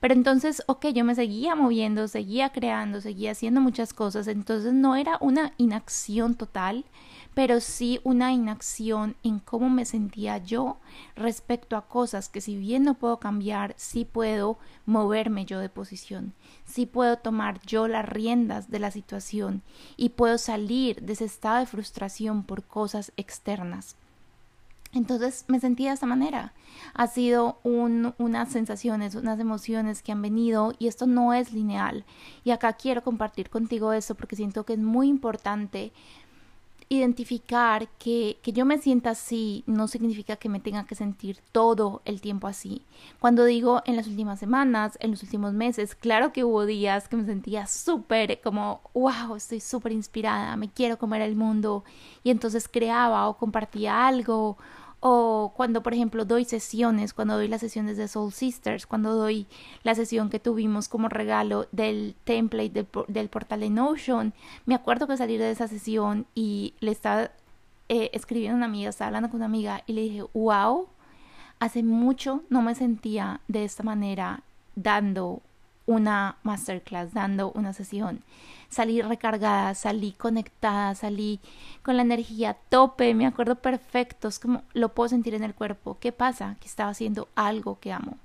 Pero 0.00 0.14
entonces, 0.14 0.62
ok, 0.66 0.86
yo 0.88 1.04
me 1.04 1.14
seguía 1.14 1.54
moviendo, 1.54 2.06
seguía 2.06 2.50
creando, 2.50 3.00
seguía 3.00 3.32
haciendo 3.32 3.60
muchas 3.60 3.94
cosas, 3.94 4.28
entonces 4.28 4.72
no 4.74 4.94
era 4.94 5.16
una 5.20 5.52
inacción 5.56 6.34
total, 6.34 6.84
pero 7.36 7.60
sí 7.60 8.00
una 8.02 8.32
inacción 8.32 9.14
en 9.22 9.40
cómo 9.40 9.68
me 9.68 9.84
sentía 9.84 10.38
yo 10.38 10.78
respecto 11.16 11.76
a 11.76 11.86
cosas 11.86 12.30
que 12.30 12.40
si 12.40 12.56
bien 12.56 12.82
no 12.82 12.94
puedo 12.94 13.20
cambiar, 13.20 13.74
sí 13.76 14.06
puedo 14.06 14.56
moverme 14.86 15.44
yo 15.44 15.58
de 15.58 15.68
posición, 15.68 16.32
sí 16.64 16.86
puedo 16.86 17.18
tomar 17.18 17.60
yo 17.66 17.88
las 17.88 18.08
riendas 18.08 18.70
de 18.70 18.78
la 18.78 18.90
situación 18.90 19.60
y 19.98 20.08
puedo 20.08 20.38
salir 20.38 21.02
de 21.02 21.12
ese 21.12 21.26
estado 21.26 21.58
de 21.58 21.66
frustración 21.66 22.42
por 22.42 22.64
cosas 22.64 23.12
externas. 23.18 23.96
Entonces 24.94 25.44
me 25.46 25.60
sentía 25.60 25.90
de 25.90 25.94
esta 25.94 26.06
manera. 26.06 26.54
Ha 26.94 27.06
sido 27.06 27.58
un, 27.64 28.14
unas 28.16 28.50
sensaciones, 28.50 29.14
unas 29.14 29.38
emociones 29.38 30.00
que 30.00 30.12
han 30.12 30.22
venido 30.22 30.72
y 30.78 30.86
esto 30.86 31.06
no 31.06 31.34
es 31.34 31.52
lineal. 31.52 32.06
Y 32.44 32.50
acá 32.50 32.72
quiero 32.72 33.02
compartir 33.02 33.50
contigo 33.50 33.92
eso 33.92 34.14
porque 34.14 34.36
siento 34.36 34.64
que 34.64 34.72
es 34.72 34.78
muy 34.78 35.08
importante 35.08 35.92
identificar 36.88 37.88
que, 37.98 38.38
que 38.42 38.52
yo 38.52 38.64
me 38.64 38.78
sienta 38.78 39.10
así 39.10 39.64
no 39.66 39.88
significa 39.88 40.36
que 40.36 40.48
me 40.48 40.60
tenga 40.60 40.84
que 40.84 40.94
sentir 40.94 41.38
todo 41.50 42.00
el 42.04 42.20
tiempo 42.20 42.46
así. 42.46 42.82
Cuando 43.18 43.44
digo 43.44 43.82
en 43.86 43.96
las 43.96 44.06
últimas 44.06 44.38
semanas, 44.38 44.96
en 45.00 45.10
los 45.10 45.22
últimos 45.22 45.52
meses, 45.52 45.94
claro 45.94 46.32
que 46.32 46.44
hubo 46.44 46.64
días 46.64 47.08
que 47.08 47.16
me 47.16 47.24
sentía 47.24 47.66
súper 47.66 48.40
como, 48.40 48.80
wow, 48.94 49.34
estoy 49.36 49.60
súper 49.60 49.92
inspirada, 49.92 50.56
me 50.56 50.70
quiero 50.70 50.98
comer 50.98 51.22
el 51.22 51.34
mundo 51.34 51.84
y 52.22 52.30
entonces 52.30 52.68
creaba 52.68 53.28
o 53.28 53.36
compartía 53.36 54.06
algo 54.06 54.56
o 55.00 55.52
cuando, 55.54 55.82
por 55.82 55.94
ejemplo, 55.94 56.24
doy 56.24 56.44
sesiones, 56.44 57.12
cuando 57.12 57.34
doy 57.34 57.48
las 57.48 57.60
sesiones 57.60 57.96
de 57.96 58.08
Soul 58.08 58.32
Sisters, 58.32 58.86
cuando 58.86 59.14
doy 59.14 59.46
la 59.82 59.94
sesión 59.94 60.30
que 60.30 60.40
tuvimos 60.40 60.88
como 60.88 61.08
regalo 61.08 61.66
del 61.72 62.14
template 62.24 62.86
del, 63.08 63.28
portal 63.28 63.60
de 63.60 63.70
Notion, 63.70 64.32
me 64.64 64.74
acuerdo 64.74 65.06
que 65.06 65.16
salir 65.16 65.38
de 65.38 65.50
esa 65.50 65.68
sesión 65.68 66.26
y 66.34 66.74
le 66.80 66.92
estaba 66.92 67.30
eh, 67.88 68.10
escribiendo 68.14 68.54
a 68.54 68.56
una 68.56 68.66
amiga, 68.66 68.88
estaba 68.88 69.08
hablando 69.08 69.28
con 69.28 69.38
una 69.38 69.46
amiga 69.46 69.82
y 69.86 69.92
le 69.92 70.00
dije, 70.02 70.24
wow, 70.34 70.88
hace 71.60 71.82
mucho 71.82 72.42
no 72.48 72.62
me 72.62 72.74
sentía 72.74 73.40
de 73.48 73.64
esta 73.64 73.82
manera 73.82 74.42
dando 74.74 75.42
una 75.86 76.36
masterclass, 76.42 77.12
dando 77.12 77.52
una 77.52 77.72
sesión 77.72 78.22
salí 78.68 79.02
recargada, 79.02 79.74
salí 79.74 80.12
conectada, 80.12 80.94
salí 80.94 81.40
con 81.82 81.96
la 81.96 82.02
energía 82.02 82.56
tope, 82.68 83.14
me 83.14 83.26
acuerdo 83.26 83.56
perfecto, 83.56 84.28
es 84.28 84.38
como 84.38 84.62
lo 84.72 84.90
puedo 84.90 85.08
sentir 85.08 85.34
en 85.34 85.44
el 85.44 85.54
cuerpo. 85.54 85.98
¿Qué 86.00 86.12
pasa? 86.12 86.56
Que 86.60 86.68
estaba 86.68 86.90
haciendo 86.90 87.28
algo 87.34 87.78
que 87.80 87.92
amo, 87.92 88.18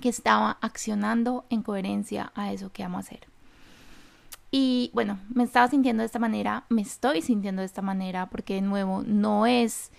que 0.00 0.08
estaba 0.08 0.58
accionando 0.60 1.44
en 1.50 1.62
coherencia 1.62 2.32
a 2.34 2.52
eso 2.52 2.72
que 2.72 2.84
amo 2.84 2.98
hacer. 2.98 3.26
Y 4.50 4.90
bueno, 4.92 5.18
me 5.34 5.44
estaba 5.44 5.68
sintiendo 5.68 6.02
de 6.02 6.06
esta 6.06 6.18
manera, 6.18 6.64
me 6.68 6.82
estoy 6.82 7.22
sintiendo 7.22 7.60
de 7.60 7.66
esta 7.66 7.80
manera, 7.80 8.26
porque 8.26 8.54
de 8.54 8.60
nuevo 8.60 9.02
no 9.06 9.46
es 9.46 9.90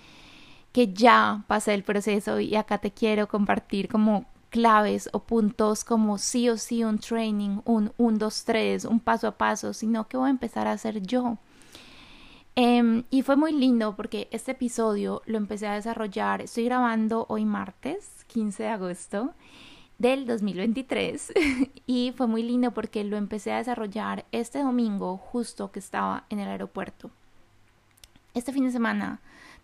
que 0.71 0.93
ya 0.93 1.43
pasé 1.47 1.73
el 1.73 1.83
proceso 1.83 2.39
y 2.39 2.55
acá 2.55 2.77
te 2.77 2.91
quiero 2.91 3.27
compartir 3.27 3.87
como 3.87 4.25
claves 4.53 5.09
o 5.13 5.23
puntos 5.23 5.83
como 5.83 6.19
sí 6.19 6.47
o 6.47 6.57
sí 6.57 6.83
un 6.83 6.99
training, 6.99 7.61
un 7.65 7.91
1, 7.97 8.19
2, 8.19 8.43
3, 8.45 8.85
un 8.85 8.99
paso 8.99 9.27
a 9.27 9.35
paso, 9.35 9.73
sino 9.73 10.07
que 10.07 10.15
voy 10.15 10.27
a 10.27 10.29
empezar 10.29 10.67
a 10.67 10.73
hacer 10.73 11.01
yo. 11.01 11.39
Em, 12.55 13.03
y 13.09 13.23
fue 13.23 13.35
muy 13.35 13.51
lindo 13.51 13.95
porque 13.95 14.27
este 14.29 14.51
episodio 14.51 15.23
lo 15.25 15.39
empecé 15.39 15.65
a 15.65 15.73
desarrollar, 15.73 16.39
estoy 16.41 16.65
grabando 16.65 17.25
hoy 17.29 17.45
martes, 17.45 18.25
15 18.27 18.61
de 18.61 18.69
agosto 18.69 19.33
del 19.97 20.27
2023 20.27 21.33
y 21.87 22.13
fue 22.15 22.27
muy 22.27 22.43
lindo 22.43 22.75
porque 22.75 23.03
lo 23.03 23.17
empecé 23.17 23.53
a 23.53 23.57
desarrollar 23.57 24.25
este 24.31 24.59
domingo 24.59 25.17
justo 25.17 25.71
que 25.71 25.79
estaba 25.79 26.25
en 26.29 26.39
el 26.39 26.47
aeropuerto. 26.47 27.09
Este 28.35 28.53
fin 28.53 28.65
de 28.65 28.71
semana 28.71 29.19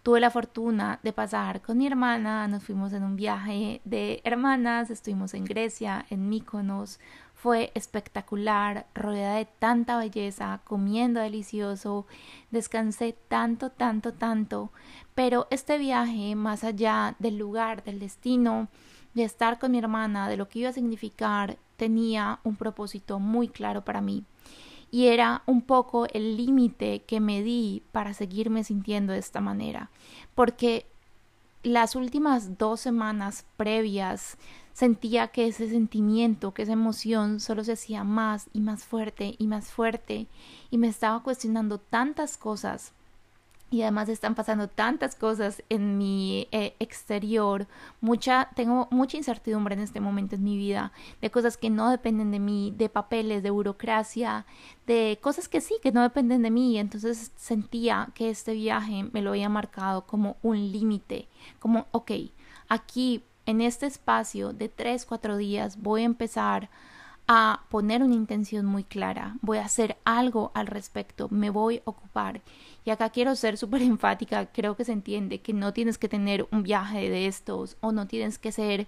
tuve 0.09 0.19
la 0.19 0.31
fortuna 0.31 0.99
de 1.03 1.13
pasar 1.13 1.61
con 1.61 1.77
mi 1.77 1.85
hermana, 1.85 2.47
nos 2.47 2.63
fuimos 2.63 2.93
en 2.93 3.03
un 3.03 3.15
viaje 3.15 3.79
de 3.85 4.21
hermanas, 4.23 4.89
estuvimos 4.89 5.35
en 5.35 5.45
Grecia, 5.45 6.03
en 6.09 6.29
Mykonos, 6.29 6.99
fue 7.35 7.71
espectacular, 7.75 8.87
rodeada 8.95 9.35
de 9.35 9.45
tanta 9.45 9.99
belleza, 9.99 10.61
comiendo 10.63 11.19
delicioso, 11.19 12.07
descansé 12.49 13.15
tanto, 13.27 13.69
tanto, 13.69 14.11
tanto, 14.11 14.71
pero 15.13 15.45
este 15.51 15.77
viaje, 15.77 16.33
más 16.33 16.63
allá 16.63 17.15
del 17.19 17.37
lugar, 17.37 17.83
del 17.83 17.99
destino, 17.99 18.67
de 19.13 19.25
estar 19.25 19.59
con 19.59 19.73
mi 19.73 19.77
hermana, 19.77 20.27
de 20.27 20.37
lo 20.37 20.49
que 20.49 20.57
iba 20.57 20.69
a 20.69 20.73
significar, 20.73 21.59
tenía 21.77 22.39
un 22.43 22.55
propósito 22.55 23.19
muy 23.19 23.47
claro 23.47 23.85
para 23.85 24.01
mí 24.01 24.25
y 24.91 25.07
era 25.07 25.43
un 25.45 25.61
poco 25.61 26.07
el 26.07 26.37
límite 26.37 27.03
que 27.03 27.19
me 27.19 27.43
di 27.43 27.83
para 27.91 28.13
seguirme 28.13 28.63
sintiendo 28.63 29.13
de 29.13 29.19
esta 29.19 29.41
manera, 29.41 29.89
porque 30.35 30.85
las 31.63 31.95
últimas 31.95 32.57
dos 32.57 32.79
semanas 32.79 33.45
previas 33.57 34.37
sentía 34.73 35.27
que 35.27 35.47
ese 35.47 35.69
sentimiento, 35.69 36.53
que 36.53 36.61
esa 36.61 36.71
emoción 36.71 37.41
solo 37.41 37.65
se 37.65 37.73
hacía 37.73 38.05
más 38.05 38.49
y 38.53 38.61
más 38.61 38.85
fuerte 38.85 39.35
y 39.37 39.47
más 39.47 39.71
fuerte 39.71 40.27
y 40.71 40.77
me 40.77 40.87
estaba 40.87 41.21
cuestionando 41.21 41.79
tantas 41.79 42.37
cosas 42.37 42.93
y 43.71 43.83
además 43.83 44.09
están 44.09 44.35
pasando 44.35 44.67
tantas 44.67 45.15
cosas 45.15 45.63
en 45.69 45.97
mi 45.97 46.47
eh, 46.51 46.75
exterior, 46.79 47.67
mucha, 48.01 48.49
tengo 48.55 48.87
mucha 48.91 49.17
incertidumbre 49.17 49.75
en 49.75 49.81
este 49.81 49.99
momento 49.99 50.35
en 50.35 50.43
mi 50.43 50.57
vida, 50.57 50.91
de 51.21 51.29
cosas 51.29 51.57
que 51.57 51.69
no 51.69 51.89
dependen 51.89 52.31
de 52.31 52.39
mí, 52.39 52.73
de 52.75 52.89
papeles, 52.89 53.43
de 53.43 53.51
burocracia, 53.51 54.45
de 54.87 55.19
cosas 55.21 55.47
que 55.47 55.61
sí, 55.61 55.75
que 55.81 55.91
no 55.91 56.01
dependen 56.01 56.41
de 56.41 56.51
mí, 56.51 56.77
entonces 56.79 57.31
sentía 57.35 58.09
que 58.15 58.29
este 58.29 58.53
viaje 58.53 59.05
me 59.11 59.21
lo 59.21 59.31
había 59.31 59.49
marcado 59.49 60.05
como 60.05 60.37
un 60.41 60.71
límite, 60.71 61.27
como, 61.59 61.87
ok, 61.91 62.11
aquí 62.67 63.23
en 63.45 63.61
este 63.61 63.85
espacio 63.85 64.53
de 64.53 64.69
tres, 64.69 65.05
cuatro 65.05 65.37
días 65.37 65.81
voy 65.81 66.01
a 66.01 66.05
empezar 66.05 66.69
a 67.31 67.61
poner 67.69 68.01
una 68.01 68.15
intención 68.15 68.65
muy 68.65 68.83
clara, 68.83 69.35
voy 69.43 69.59
a 69.59 69.65
hacer 69.65 69.97
algo 70.03 70.49
al 70.55 70.65
respecto, 70.65 71.27
me 71.29 71.51
voy 71.51 71.77
a 71.77 71.81
ocupar. 71.85 72.41
Y 72.85 72.89
acá 72.89 73.11
quiero 73.11 73.35
ser 73.35 73.55
súper 73.55 73.83
enfática, 73.83 74.47
creo 74.47 74.75
que 74.75 74.83
se 74.83 74.93
entiende 74.93 75.39
que 75.39 75.53
no 75.53 75.71
tienes 75.71 75.99
que 75.99 76.09
tener 76.09 76.47
un 76.51 76.63
viaje 76.63 77.07
de 77.07 77.27
estos 77.27 77.77
o 77.81 77.91
no 77.91 78.07
tienes 78.07 78.39
que 78.39 78.51
ser 78.51 78.87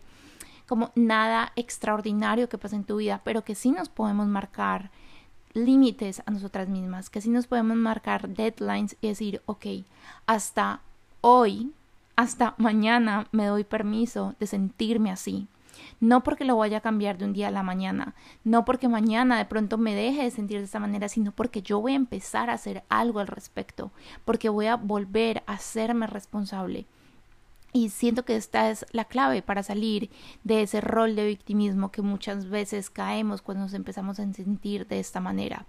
como 0.67 0.91
nada 0.95 1.53
extraordinario 1.55 2.49
que 2.49 2.57
pase 2.57 2.77
en 2.77 2.83
tu 2.83 2.97
vida, 2.97 3.21
pero 3.23 3.43
que 3.43 3.53
sí 3.53 3.69
nos 3.69 3.89
podemos 3.89 4.25
marcar 4.27 4.89
límites 5.53 6.23
a 6.25 6.31
nosotras 6.31 6.67
mismas, 6.67 7.11
que 7.11 7.21
sí 7.21 7.29
nos 7.29 7.45
podemos 7.45 7.77
marcar 7.77 8.27
deadlines 8.27 8.95
y 9.01 9.09
decir, 9.09 9.43
ok, 9.45 9.67
hasta 10.25 10.81
hoy, 11.19 11.71
hasta 12.15 12.55
mañana 12.57 13.27
me 13.31 13.45
doy 13.45 13.65
permiso 13.65 14.33
de 14.39 14.47
sentirme 14.47 15.11
así 15.11 15.47
no 15.99 16.23
porque 16.23 16.45
lo 16.45 16.57
vaya 16.57 16.77
a 16.77 16.81
cambiar 16.81 17.17
de 17.17 17.25
un 17.25 17.33
día 17.33 17.49
a 17.49 17.51
la 17.51 17.63
mañana, 17.63 18.15
no 18.43 18.65
porque 18.65 18.87
mañana 18.87 19.37
de 19.37 19.45
pronto 19.45 19.77
me 19.77 19.95
deje 19.95 20.23
de 20.23 20.31
sentir 20.31 20.59
de 20.59 20.65
esta 20.65 20.79
manera, 20.79 21.09
sino 21.09 21.31
porque 21.31 21.61
yo 21.61 21.79
voy 21.79 21.93
a 21.93 21.95
empezar 21.95 22.49
a 22.49 22.53
hacer 22.53 22.83
algo 22.89 23.19
al 23.19 23.27
respecto, 23.27 23.91
porque 24.25 24.49
voy 24.49 24.67
a 24.67 24.75
volver 24.75 25.43
a 25.47 25.53
hacerme 25.53 26.07
responsable. 26.07 26.85
Y 27.73 27.89
siento 27.89 28.25
que 28.25 28.35
esta 28.35 28.69
es 28.69 28.85
la 28.91 29.05
clave 29.05 29.41
para 29.41 29.63
salir 29.63 30.09
de 30.43 30.61
ese 30.61 30.81
rol 30.81 31.15
de 31.15 31.25
victimismo 31.25 31.91
que 31.91 32.01
muchas 32.01 32.49
veces 32.49 32.89
caemos 32.89 33.41
cuando 33.41 33.63
nos 33.63 33.73
empezamos 33.73 34.19
a 34.19 34.33
sentir 34.33 34.87
de 34.87 34.99
esta 34.99 35.21
manera. 35.21 35.65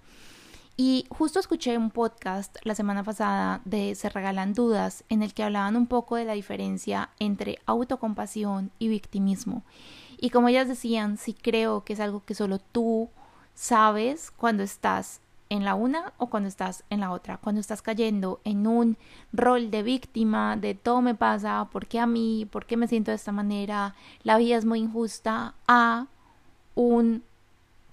Y 0.77 1.07
justo 1.11 1.39
escuché 1.39 1.77
un 1.77 1.91
podcast 1.91 2.57
la 2.65 2.75
semana 2.75 3.05
pasada 3.05 3.61
de 3.65 3.95
Se 3.95 4.09
Regalan 4.09 4.55
Dudas 4.55 5.05
en 5.11 5.23
el 5.23 5.35
que 5.35 5.43
hablaban 5.43 5.77
un 5.77 5.87
poco 5.87 6.17
de 6.17 6.25
la 6.25 6.33
diferencia 6.33 7.11
entre 7.19 7.59
autocompasión 7.67 8.71
y 8.79 8.89
victimismo. 8.89 9.65
Y 10.23 10.31
como 10.31 10.49
ellas 10.49 10.69
decían, 10.69 11.19
sí 11.19 11.35
creo 11.35 11.83
que 11.83 11.95
es 11.95 12.01
algo 12.01 12.23
que 12.25 12.37
solo 12.37 12.61
tú 12.61 13.11
sabes 13.57 14.31
cuando 14.31 14.63
estás 14.63 15.21
en 15.49 15.65
la 15.65 15.75
una 15.75 16.13
o 16.17 16.29
cuando 16.29 16.49
estás 16.49 16.85
en 16.91 17.01
la 17.01 17.11
otra, 17.11 17.39
cuando 17.39 17.61
estás 17.61 17.83
cayendo 17.83 18.41
en 18.45 18.69
un 18.69 18.97
rol 19.33 19.73
de 19.73 19.83
víctima, 19.83 20.57
de 20.57 20.77
todo 20.77 21.03
me 21.03 21.17
pasa, 21.17 21.69
¿por 21.73 21.89
qué 21.89 21.99
a 21.99 22.07
mí? 22.07 22.47
¿Por 22.49 22.67
qué 22.67 22.77
me 22.77 22.87
siento 22.87 23.11
de 23.11 23.17
esta 23.17 23.33
manera? 23.33 23.97
La 24.23 24.39
vida 24.39 24.57
es 24.57 24.65
muy 24.65 24.79
injusta, 24.79 25.55
a 25.67 26.07
un 26.77 27.25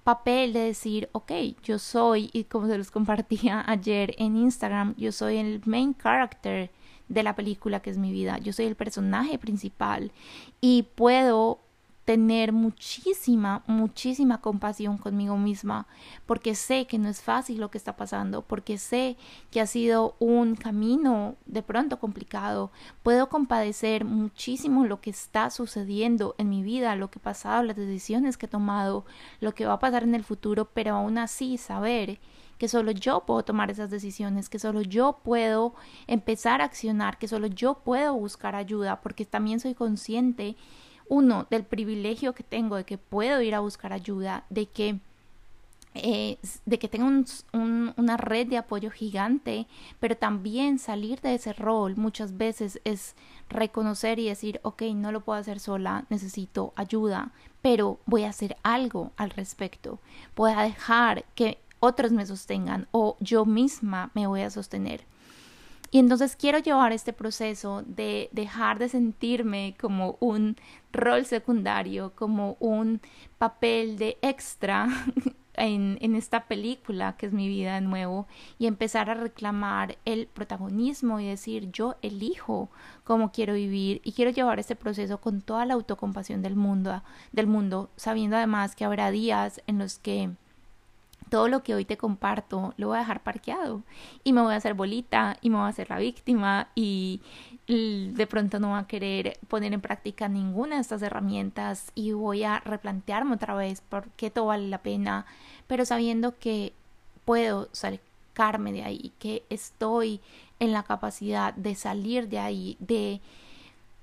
papel 0.04 0.52
de 0.52 0.60
decir, 0.60 1.08
ok, 1.10 1.32
yo 1.64 1.80
soy, 1.80 2.30
y 2.32 2.44
como 2.44 2.68
se 2.68 2.78
los 2.78 2.92
compartía 2.92 3.64
ayer 3.68 4.14
en 4.18 4.36
Instagram, 4.36 4.94
yo 4.96 5.10
soy 5.10 5.38
el 5.38 5.62
main 5.64 5.96
character 6.00 6.70
de 7.08 7.22
la 7.24 7.34
película 7.34 7.80
que 7.80 7.90
es 7.90 7.98
mi 7.98 8.12
vida. 8.12 8.38
Yo 8.38 8.52
soy 8.52 8.66
el 8.66 8.76
personaje 8.76 9.36
principal 9.36 10.12
y 10.60 10.84
puedo 10.94 11.58
tener 12.04 12.52
muchísima, 12.52 13.62
muchísima 13.66 14.40
compasión 14.40 14.98
conmigo 14.98 15.36
misma, 15.36 15.86
porque 16.26 16.54
sé 16.54 16.86
que 16.86 16.98
no 16.98 17.08
es 17.08 17.20
fácil 17.20 17.60
lo 17.60 17.70
que 17.70 17.78
está 17.78 17.96
pasando, 17.96 18.42
porque 18.42 18.78
sé 18.78 19.16
que 19.50 19.60
ha 19.60 19.66
sido 19.66 20.16
un 20.18 20.56
camino 20.56 21.36
de 21.46 21.62
pronto 21.62 21.98
complicado. 21.98 22.72
Puedo 23.02 23.28
compadecer 23.28 24.04
muchísimo 24.04 24.86
lo 24.86 25.00
que 25.00 25.10
está 25.10 25.50
sucediendo 25.50 26.34
en 26.38 26.48
mi 26.48 26.62
vida, 26.62 26.96
lo 26.96 27.10
que 27.10 27.18
ha 27.18 27.22
pasado, 27.22 27.62
las 27.62 27.76
decisiones 27.76 28.36
que 28.36 28.46
he 28.46 28.48
tomado, 28.48 29.04
lo 29.40 29.54
que 29.54 29.66
va 29.66 29.74
a 29.74 29.78
pasar 29.78 30.02
en 30.02 30.14
el 30.14 30.24
futuro, 30.24 30.70
pero 30.72 30.96
aún 30.96 31.18
así 31.18 31.58
saber 31.58 32.18
que 32.58 32.68
solo 32.68 32.90
yo 32.90 33.20
puedo 33.20 33.42
tomar 33.42 33.70
esas 33.70 33.88
decisiones, 33.88 34.50
que 34.50 34.58
solo 34.58 34.82
yo 34.82 35.20
puedo 35.24 35.74
empezar 36.06 36.60
a 36.60 36.64
accionar, 36.64 37.18
que 37.18 37.26
solo 37.26 37.46
yo 37.46 37.78
puedo 37.84 38.14
buscar 38.14 38.54
ayuda, 38.54 39.00
porque 39.00 39.24
también 39.24 39.60
soy 39.60 39.74
consciente 39.74 40.56
uno, 41.10 41.46
del 41.50 41.64
privilegio 41.64 42.34
que 42.34 42.44
tengo 42.44 42.76
de 42.76 42.84
que 42.84 42.96
puedo 42.96 43.42
ir 43.42 43.54
a 43.54 43.60
buscar 43.60 43.92
ayuda, 43.92 44.44
de 44.48 44.66
que, 44.66 45.00
eh, 45.94 46.38
de 46.64 46.78
que 46.78 46.88
tengo 46.88 47.08
una 47.52 48.16
red 48.16 48.46
de 48.46 48.56
apoyo 48.56 48.90
gigante, 48.92 49.66
pero 49.98 50.16
también 50.16 50.78
salir 50.78 51.20
de 51.20 51.34
ese 51.34 51.52
rol 51.52 51.96
muchas 51.96 52.38
veces 52.38 52.80
es 52.84 53.16
reconocer 53.48 54.20
y 54.20 54.28
decir, 54.28 54.60
ok, 54.62 54.82
no 54.94 55.10
lo 55.10 55.20
puedo 55.20 55.38
hacer 55.38 55.58
sola, 55.58 56.06
necesito 56.10 56.72
ayuda, 56.76 57.32
pero 57.60 57.98
voy 58.06 58.22
a 58.22 58.30
hacer 58.30 58.56
algo 58.62 59.10
al 59.16 59.30
respecto, 59.30 59.98
voy 60.36 60.52
a 60.52 60.62
dejar 60.62 61.24
que 61.34 61.58
otros 61.80 62.12
me 62.12 62.24
sostengan 62.24 62.86
o 62.92 63.16
yo 63.18 63.44
misma 63.44 64.12
me 64.14 64.28
voy 64.28 64.42
a 64.42 64.50
sostener. 64.50 65.02
Y 65.90 65.98
entonces 65.98 66.36
quiero 66.36 66.58
llevar 66.58 66.92
este 66.92 67.12
proceso 67.12 67.82
de 67.84 68.28
dejar 68.32 68.78
de 68.78 68.88
sentirme 68.88 69.74
como 69.80 70.16
un 70.20 70.56
rol 70.92 71.26
secundario, 71.26 72.12
como 72.14 72.56
un 72.60 73.00
papel 73.38 73.98
de 73.98 74.16
extra 74.22 74.88
en, 75.54 75.98
en, 76.00 76.14
esta 76.14 76.46
película 76.46 77.16
que 77.16 77.26
es 77.26 77.32
mi 77.32 77.48
vida 77.48 77.74
de 77.74 77.80
nuevo 77.80 78.28
y 78.58 78.66
empezar 78.66 79.10
a 79.10 79.14
reclamar 79.14 79.98
el 80.04 80.28
protagonismo 80.28 81.18
y 81.18 81.26
decir 81.26 81.72
yo 81.72 81.96
elijo 82.02 82.70
cómo 83.02 83.32
quiero 83.32 83.54
vivir 83.54 84.00
y 84.04 84.12
quiero 84.12 84.30
llevar 84.30 84.60
este 84.60 84.76
proceso 84.76 85.20
con 85.20 85.42
toda 85.42 85.66
la 85.66 85.74
autocompasión 85.74 86.40
del 86.40 86.54
mundo, 86.54 87.02
del 87.32 87.48
mundo 87.48 87.90
sabiendo 87.96 88.36
además 88.36 88.76
que 88.76 88.84
habrá 88.84 89.10
días 89.10 89.60
en 89.66 89.78
los 89.78 89.98
que 89.98 90.30
todo 91.30 91.48
lo 91.48 91.62
que 91.62 91.74
hoy 91.74 91.84
te 91.84 91.96
comparto 91.96 92.74
lo 92.76 92.88
voy 92.88 92.96
a 92.96 93.00
dejar 93.00 93.22
parqueado. 93.22 93.82
Y 94.24 94.32
me 94.32 94.42
voy 94.42 94.52
a 94.52 94.56
hacer 94.56 94.74
bolita 94.74 95.36
y 95.40 95.50
me 95.50 95.56
voy 95.56 95.66
a 95.66 95.68
hacer 95.68 95.88
la 95.88 95.98
víctima 95.98 96.68
y 96.74 97.22
de 97.66 98.26
pronto 98.26 98.58
no 98.58 98.70
voy 98.70 98.80
a 98.80 98.86
querer 98.86 99.38
poner 99.48 99.72
en 99.72 99.80
práctica 99.80 100.28
ninguna 100.28 100.76
de 100.76 100.82
estas 100.82 101.02
herramientas 101.02 101.92
y 101.94 102.12
voy 102.12 102.42
a 102.44 102.58
replantearme 102.60 103.34
otra 103.34 103.54
vez 103.54 103.80
por 103.80 104.08
qué 104.10 104.30
todo 104.30 104.46
vale 104.46 104.68
la 104.68 104.82
pena, 104.82 105.24
pero 105.66 105.84
sabiendo 105.84 106.36
que 106.38 106.72
puedo 107.24 107.68
sacarme 107.72 108.72
de 108.72 108.82
ahí, 108.82 109.12
que 109.18 109.44
estoy 109.50 110.20
en 110.58 110.72
la 110.72 110.82
capacidad 110.82 111.54
de 111.54 111.74
salir 111.74 112.28
de 112.28 112.38
ahí, 112.38 112.76
de 112.80 113.20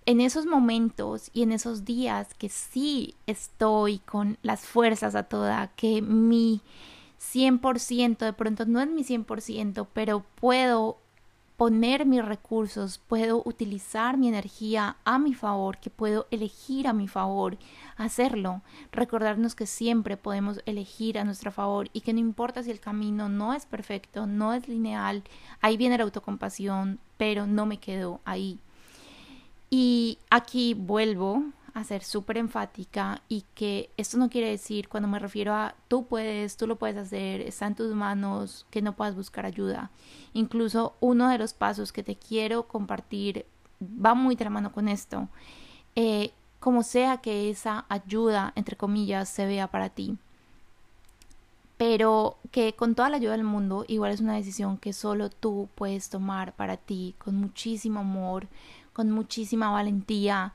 en 0.06 0.22
esos 0.22 0.46
momentos 0.46 1.30
y 1.34 1.44
en 1.44 1.52
esos 1.52 1.84
días 1.84 2.34
que 2.36 2.48
sí 2.48 3.16
estoy 3.26 4.00
con 4.00 4.38
las 4.42 4.62
fuerzas 4.62 5.16
a 5.16 5.24
toda, 5.24 5.68
que 5.76 6.02
mi 6.02 6.62
100%, 7.20 8.18
de 8.18 8.34
pronto 8.34 8.66
no 8.66 8.80
es 8.80 8.90
mi 8.90 9.04
100%, 9.04 9.88
pero 9.94 10.24
puedo 10.40 10.98
poner 11.58 12.06
mis 12.06 12.24
recursos, 12.24 13.00
puedo 13.00 13.42
utilizar 13.44 14.16
mi 14.16 14.28
energía 14.28 14.96
a 15.06 15.18
mi 15.18 15.34
favor, 15.34 15.80
que 15.80 15.90
puedo 15.90 16.28
elegir 16.30 16.88
a 16.88 16.94
mi 16.94 17.08
favor, 17.08 17.58
hacerlo, 17.98 18.62
recordarnos 18.92 19.56
que 19.56 19.66
siempre 19.66 20.18
podemos 20.18 20.62
elegir 20.68 21.18
a 21.18 21.24
nuestro 21.24 21.52
favor 21.52 21.90
y 21.94 22.02
que 22.02 22.14
no 22.14 22.20
importa 22.20 22.62
si 22.62 22.70
el 22.70 22.80
camino 22.80 23.28
no 23.28 23.56
es 23.56 23.66
perfecto, 23.66 24.28
no 24.28 24.54
es 24.54 24.68
lineal, 24.68 25.24
ahí 25.60 25.78
viene 25.78 25.98
la 25.98 26.04
autocompasión, 26.04 27.00
pero 27.18 27.48
no 27.48 27.66
me 27.66 27.78
quedo 27.78 28.22
ahí. 28.24 28.60
Y 29.72 30.20
aquí 30.30 30.76
vuelvo 30.76 31.44
a 31.78 31.84
ser 31.84 32.04
súper 32.04 32.38
enfática 32.38 33.22
y 33.30 33.46
que 33.54 33.92
esto 33.98 34.18
no 34.18 34.30
quiere 34.30 34.50
decir 34.50 34.90
cuando 34.90 35.08
me 35.08 35.20
refiero 35.20 35.54
a 35.54 35.76
tú 35.88 36.08
puedes, 36.08 36.58
tú 36.58 36.66
lo 36.66 36.78
puedes 36.78 36.98
hacer, 36.98 37.42
está 37.42 37.68
en 37.68 37.76
tus 37.76 37.94
manos, 37.94 38.66
que 38.72 38.82
no 38.82 38.96
puedas 38.96 39.16
buscar 39.16 39.46
ayuda. 39.46 39.92
Incluso 40.34 40.96
uno 41.00 41.30
de 41.30 41.38
los 41.38 41.54
pasos 41.54 41.92
que 41.92 42.04
te 42.04 42.16
quiero 42.16 42.68
compartir 42.68 43.46
va 43.82 44.16
muy 44.16 44.36
de 44.36 44.46
la 44.46 44.50
mano 44.50 44.72
con 44.72 44.88
esto. 44.88 45.30
Eh, 45.96 46.32
como 46.60 46.82
sea 46.82 47.18
que 47.18 47.50
esa 47.50 47.86
ayuda, 47.90 48.54
entre 48.56 48.76
comillas, 48.76 49.30
se 49.30 49.46
vea 49.46 49.68
para 49.68 49.90
ti. 49.90 50.18
Pero 51.78 52.38
que 52.50 52.74
con 52.74 52.96
toda 52.96 53.10
la 53.10 53.18
ayuda 53.18 53.34
del 53.34 53.44
mundo, 53.44 53.86
igual 53.88 54.12
es 54.12 54.20
una 54.20 54.34
decisión 54.34 54.80
que 54.80 54.94
solo 54.94 55.30
tú 55.30 55.70
puedes 55.76 56.10
tomar 56.10 56.56
para 56.56 56.78
ti, 56.78 57.14
con 57.20 57.36
muchísimo 57.36 58.00
amor, 58.00 58.48
con 58.94 59.12
muchísima 59.12 59.70
valentía 59.70 60.54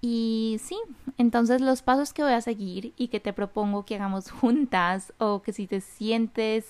y 0.00 0.60
sí, 0.62 0.78
entonces 1.16 1.60
los 1.60 1.82
pasos 1.82 2.12
que 2.12 2.22
voy 2.22 2.32
a 2.32 2.40
seguir 2.40 2.92
y 2.96 3.08
que 3.08 3.20
te 3.20 3.32
propongo 3.32 3.84
que 3.84 3.96
hagamos 3.96 4.30
juntas 4.30 5.12
o 5.18 5.42
que 5.42 5.52
si 5.52 5.66
te 5.66 5.80
sientes 5.80 6.66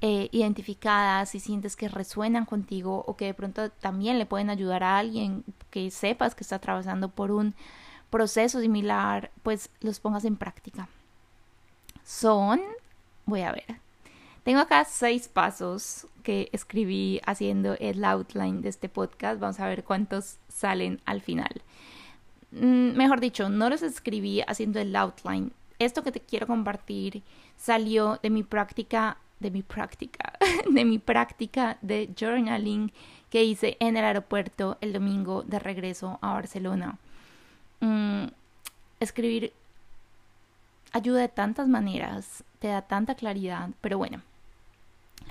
eh, 0.00 0.28
identificada, 0.32 1.24
si 1.26 1.40
sientes 1.40 1.74
que 1.74 1.88
resuenan 1.88 2.44
contigo 2.44 3.04
o 3.06 3.16
que 3.16 3.26
de 3.26 3.34
pronto 3.34 3.70
también 3.70 4.18
le 4.18 4.26
pueden 4.26 4.50
ayudar 4.50 4.84
a 4.84 4.98
alguien 4.98 5.44
que 5.70 5.90
sepas 5.90 6.34
que 6.34 6.44
está 6.44 6.56
atravesando 6.56 7.08
por 7.08 7.30
un 7.30 7.54
proceso 8.10 8.60
similar, 8.60 9.30
pues 9.42 9.70
los 9.80 10.00
pongas 10.00 10.24
en 10.24 10.36
práctica. 10.36 10.88
Son, 12.04 12.60
voy 13.26 13.42
a 13.42 13.52
ver, 13.52 13.80
tengo 14.44 14.60
acá 14.60 14.84
seis 14.84 15.28
pasos 15.28 16.06
que 16.22 16.48
escribí 16.52 17.20
haciendo 17.26 17.74
el 17.74 18.04
outline 18.04 18.62
de 18.62 18.68
este 18.68 18.88
podcast. 18.88 19.40
Vamos 19.40 19.60
a 19.60 19.66
ver 19.66 19.84
cuántos 19.84 20.36
salen 20.48 21.00
al 21.06 21.22
final. 21.22 21.62
Mm, 22.50 22.96
mejor 22.96 23.20
dicho, 23.20 23.48
no 23.48 23.68
los 23.68 23.82
escribí 23.82 24.42
haciendo 24.42 24.80
el 24.80 24.94
outline. 24.96 25.52
Esto 25.78 26.02
que 26.02 26.12
te 26.12 26.20
quiero 26.20 26.46
compartir 26.46 27.22
salió 27.56 28.18
de 28.22 28.30
mi 28.30 28.42
práctica, 28.42 29.18
de 29.40 29.50
mi 29.50 29.62
práctica, 29.62 30.32
de 30.70 30.84
mi 30.84 30.98
práctica 30.98 31.78
de 31.82 32.10
journaling 32.18 32.92
que 33.30 33.44
hice 33.44 33.76
en 33.80 33.96
el 33.96 34.04
aeropuerto 34.04 34.78
el 34.80 34.92
domingo 34.92 35.42
de 35.42 35.58
regreso 35.58 36.18
a 36.22 36.32
Barcelona. 36.32 36.98
Mm, 37.80 38.26
escribir 39.00 39.52
ayuda 40.92 41.20
de 41.20 41.28
tantas 41.28 41.68
maneras, 41.68 42.44
te 42.58 42.68
da 42.68 42.82
tanta 42.82 43.14
claridad, 43.14 43.70
pero 43.80 43.98
bueno. 43.98 44.22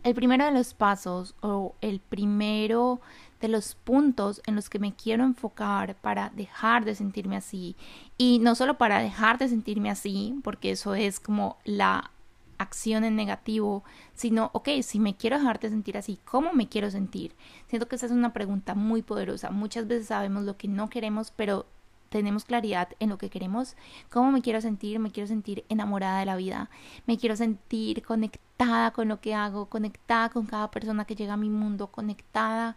El 0.04 0.14
primero 0.14 0.46
de 0.46 0.52
los 0.52 0.74
pasos 0.74 1.34
o 1.42 1.76
el 1.82 2.00
primero 2.00 3.02
de 3.42 3.48
los 3.48 3.76
puntos 3.76 4.42
en 4.46 4.56
los 4.56 4.70
que 4.70 4.80
me 4.80 4.94
quiero 4.94 5.24
enfocar 5.24 5.96
para 5.96 6.30
dejar 6.30 6.86
de 6.86 6.96
sentirme 6.96 7.38
así. 7.38 7.76
Y 8.18 8.40
no 8.40 8.56
solo 8.56 8.78
para 8.78 9.00
dejar 9.00 9.38
de 9.38 9.48
sentirme 9.50 9.90
así, 9.90 10.40
porque 10.44 10.72
eso 10.72 10.96
es 10.96 11.20
como 11.20 11.58
la 11.64 12.12
acción 12.58 13.04
en 13.04 13.16
negativo, 13.16 13.84
sino, 14.16 14.50
ok, 14.54 14.70
si 14.82 15.00
me 15.00 15.16
quiero 15.16 15.38
dejar 15.38 15.60
de 15.60 15.70
sentir 15.70 15.98
así, 15.98 16.20
¿cómo 16.26 16.54
me 16.54 16.68
quiero 16.68 16.90
sentir? 16.90 17.36
Siento 17.68 17.88
que 17.88 17.96
esa 17.96 18.08
es 18.08 18.12
una 18.12 18.34
pregunta 18.34 18.74
muy 18.74 19.02
poderosa. 19.04 19.52
Muchas 19.52 19.88
veces 19.88 20.08
sabemos 20.08 20.44
lo 20.44 20.58
que 20.58 20.68
no 20.68 20.90
queremos, 20.90 21.32
pero 21.36 21.68
tenemos 22.10 22.46
claridad 22.46 22.90
en 23.00 23.10
lo 23.10 23.18
que 23.18 23.30
queremos, 23.30 23.76
cómo 24.10 24.32
me 24.32 24.42
quiero 24.42 24.62
sentir, 24.62 25.00
me 25.00 25.12
quiero 25.12 25.28
sentir 25.28 25.66
enamorada 25.70 26.20
de 26.20 26.26
la 26.26 26.36
vida, 26.36 26.70
me 27.06 27.18
quiero 27.18 27.36
sentir 27.36 28.02
conectada 28.02 28.92
con 28.92 29.10
lo 29.10 29.20
que 29.20 29.36
hago, 29.36 29.68
conectada 29.68 30.30
con 30.30 30.46
cada 30.46 30.72
persona 30.72 31.06
que 31.06 31.16
llega 31.16 31.34
a 31.34 31.38
mi 31.38 31.50
mundo, 31.50 31.88
conectada 31.88 32.76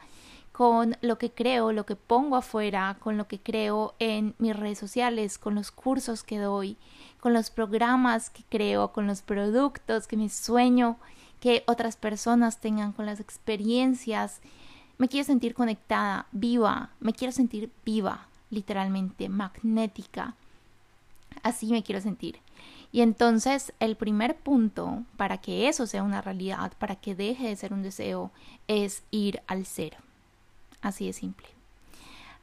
con 0.60 0.94
lo 1.00 1.16
que 1.16 1.30
creo, 1.30 1.72
lo 1.72 1.86
que 1.86 1.96
pongo 1.96 2.36
afuera, 2.36 2.98
con 3.00 3.16
lo 3.16 3.26
que 3.26 3.38
creo 3.38 3.94
en 3.98 4.34
mis 4.36 4.54
redes 4.54 4.78
sociales, 4.78 5.38
con 5.38 5.54
los 5.54 5.70
cursos 5.70 6.22
que 6.22 6.36
doy, 6.36 6.76
con 7.18 7.32
los 7.32 7.48
programas 7.48 8.28
que 8.28 8.42
creo, 8.46 8.92
con 8.92 9.06
los 9.06 9.22
productos 9.22 10.06
que 10.06 10.18
me 10.18 10.28
sueño 10.28 10.98
que 11.40 11.64
otras 11.66 11.96
personas 11.96 12.60
tengan, 12.60 12.92
con 12.92 13.06
las 13.06 13.20
experiencias. 13.20 14.42
Me 14.98 15.08
quiero 15.08 15.24
sentir 15.24 15.54
conectada, 15.54 16.26
viva, 16.30 16.90
me 17.00 17.14
quiero 17.14 17.32
sentir 17.32 17.70
viva, 17.86 18.26
literalmente, 18.50 19.30
magnética. 19.30 20.34
Así 21.42 21.68
me 21.68 21.82
quiero 21.82 22.02
sentir. 22.02 22.38
Y 22.92 23.00
entonces 23.00 23.72
el 23.80 23.96
primer 23.96 24.36
punto 24.36 25.04
para 25.16 25.38
que 25.38 25.68
eso 25.68 25.86
sea 25.86 26.02
una 26.02 26.20
realidad, 26.20 26.74
para 26.78 26.96
que 26.96 27.14
deje 27.14 27.48
de 27.48 27.56
ser 27.56 27.72
un 27.72 27.82
deseo, 27.82 28.30
es 28.68 29.04
ir 29.10 29.40
al 29.46 29.64
cero. 29.64 29.96
Así 30.82 31.06
de 31.06 31.12
simple. 31.12 31.46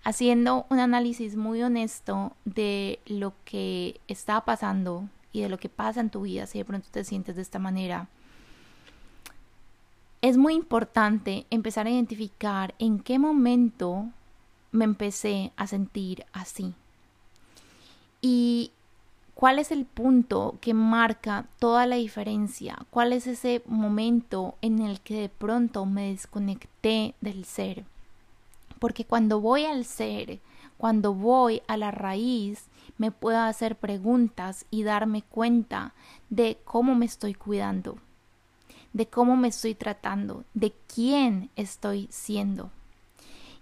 Haciendo 0.03 0.65
un 0.69 0.79
análisis 0.79 1.35
muy 1.35 1.61
honesto 1.63 2.33
de 2.45 2.99
lo 3.05 3.33
que 3.45 3.99
está 4.07 4.41
pasando 4.45 5.09
y 5.33 5.41
de 5.41 5.49
lo 5.49 5.57
que 5.57 5.69
pasa 5.69 5.99
en 5.99 6.09
tu 6.09 6.21
vida, 6.21 6.45
si 6.47 6.57
de 6.59 6.65
pronto 6.65 6.87
te 6.91 7.03
sientes 7.03 7.35
de 7.35 7.41
esta 7.41 7.59
manera. 7.59 8.07
es 10.21 10.37
muy 10.37 10.53
importante 10.55 11.45
empezar 11.49 11.85
a 11.87 11.91
identificar 11.91 12.73
en 12.79 12.99
qué 12.99 13.19
momento 13.19 14.07
me 14.71 14.85
empecé 14.85 15.51
a 15.55 15.67
sentir 15.67 16.25
así. 16.33 16.73
Y 18.21 18.71
cuál 19.35 19.59
es 19.59 19.71
el 19.71 19.85
punto 19.85 20.57
que 20.61 20.73
marca 20.73 21.45
toda 21.59 21.85
la 21.85 21.97
diferencia, 21.97 22.77
cuál 22.89 23.13
es 23.13 23.27
ese 23.27 23.61
momento 23.67 24.55
en 24.61 24.79
el 24.79 24.99
que 25.01 25.21
de 25.21 25.29
pronto 25.29 25.85
me 25.85 26.09
desconecté 26.09 27.13
del 27.21 27.45
ser. 27.45 27.85
Porque 28.79 29.05
cuando 29.05 29.41
voy 29.41 29.65
al 29.65 29.85
ser, 29.85 30.39
cuando 30.77 31.13
voy 31.13 31.61
a 31.67 31.77
la 31.77 31.91
raíz, 31.91 32.65
me 32.97 33.11
puedo 33.11 33.39
hacer 33.39 33.75
preguntas 33.75 34.65
y 34.71 34.83
darme 34.83 35.23
cuenta 35.23 35.93
de 36.29 36.59
cómo 36.63 36.95
me 36.95 37.05
estoy 37.05 37.33
cuidando, 37.33 37.97
de 38.93 39.07
cómo 39.07 39.35
me 39.35 39.47
estoy 39.47 39.75
tratando, 39.75 40.43
de 40.53 40.73
quién 40.93 41.49
estoy 41.55 42.07
siendo. 42.11 42.71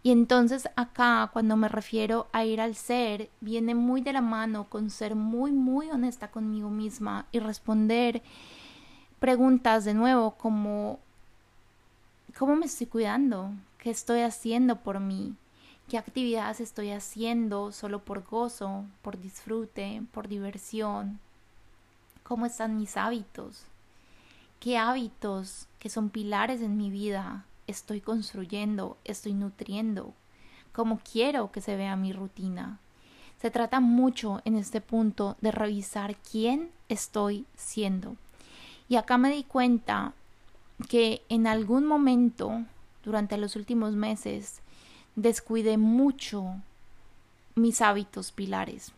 Y 0.04 0.12
entonces 0.12 0.70
acá, 0.76 1.32
cuando 1.34 1.58
me 1.58 1.68
refiero 1.68 2.28
a 2.32 2.46
ir 2.46 2.62
al 2.62 2.76
ser, 2.76 3.32
viene 3.42 3.74
muy 3.74 4.02
de 4.02 4.14
la 4.14 4.22
mano 4.22 4.66
con 4.70 4.92
ser 4.92 5.16
muy, 5.16 5.52
muy 5.52 5.90
honesta 5.90 6.30
conmigo 6.30 6.70
misma 6.70 7.26
y 7.32 7.40
responder 7.40 8.22
preguntas 9.20 9.84
de 9.84 9.96
nuevo 9.96 10.36
como, 10.36 11.00
¿cómo 12.38 12.56
me 12.56 12.68
estoy 12.68 12.86
cuidando? 12.86 13.50
¿Qué 13.86 13.92
estoy 13.92 14.22
haciendo 14.22 14.78
por 14.78 15.00
mí? 15.00 15.36
¿Qué 15.88 16.00
actividades 16.00 16.60
estoy 16.60 16.90
haciendo 16.90 17.72
solo 17.72 18.00
por 18.00 18.24
gozo, 18.24 18.86
por 19.04 19.20
disfrute, 19.20 20.02
por 20.12 20.28
diversión? 20.28 21.20
¿Cómo 22.24 22.48
están 22.48 22.80
mis 22.80 22.98
hábitos? 22.98 23.62
¿Qué 24.60 24.80
hábitos 24.80 25.68
que 25.78 25.92
son 25.92 26.10
pilares 26.10 26.62
en 26.62 26.78
mi 26.78 26.90
vida 26.90 27.46
estoy 27.68 28.02
construyendo, 28.02 28.98
estoy 29.04 29.36
nutriendo, 29.36 30.16
cómo 30.74 31.00
quiero 31.12 31.52
que 31.52 31.62
se 31.62 31.76
vea 31.76 31.96
mi 31.96 32.12
rutina. 32.12 32.80
Se 33.40 33.52
trata 33.52 33.82
mucho 33.82 34.42
en 34.46 34.56
este 34.56 34.82
punto 34.82 35.38
de 35.42 35.52
revisar 35.52 36.16
quién 36.16 36.72
estoy 36.90 37.46
siendo. 37.56 38.16
Y 38.90 38.96
acá 38.96 39.20
me 39.20 39.30
di 39.30 39.44
cuenta 39.44 40.14
que 40.90 41.22
en 41.30 41.46
algún 41.46 41.86
momento, 41.86 42.66
durante 43.06 43.38
los 43.38 43.56
últimos 43.56 43.94
meses, 43.94 44.62
descuidé 45.16 45.78
mucho 45.78 46.56
mis 47.56 47.82
hábitos 47.82 48.32
pilares. 48.32 48.92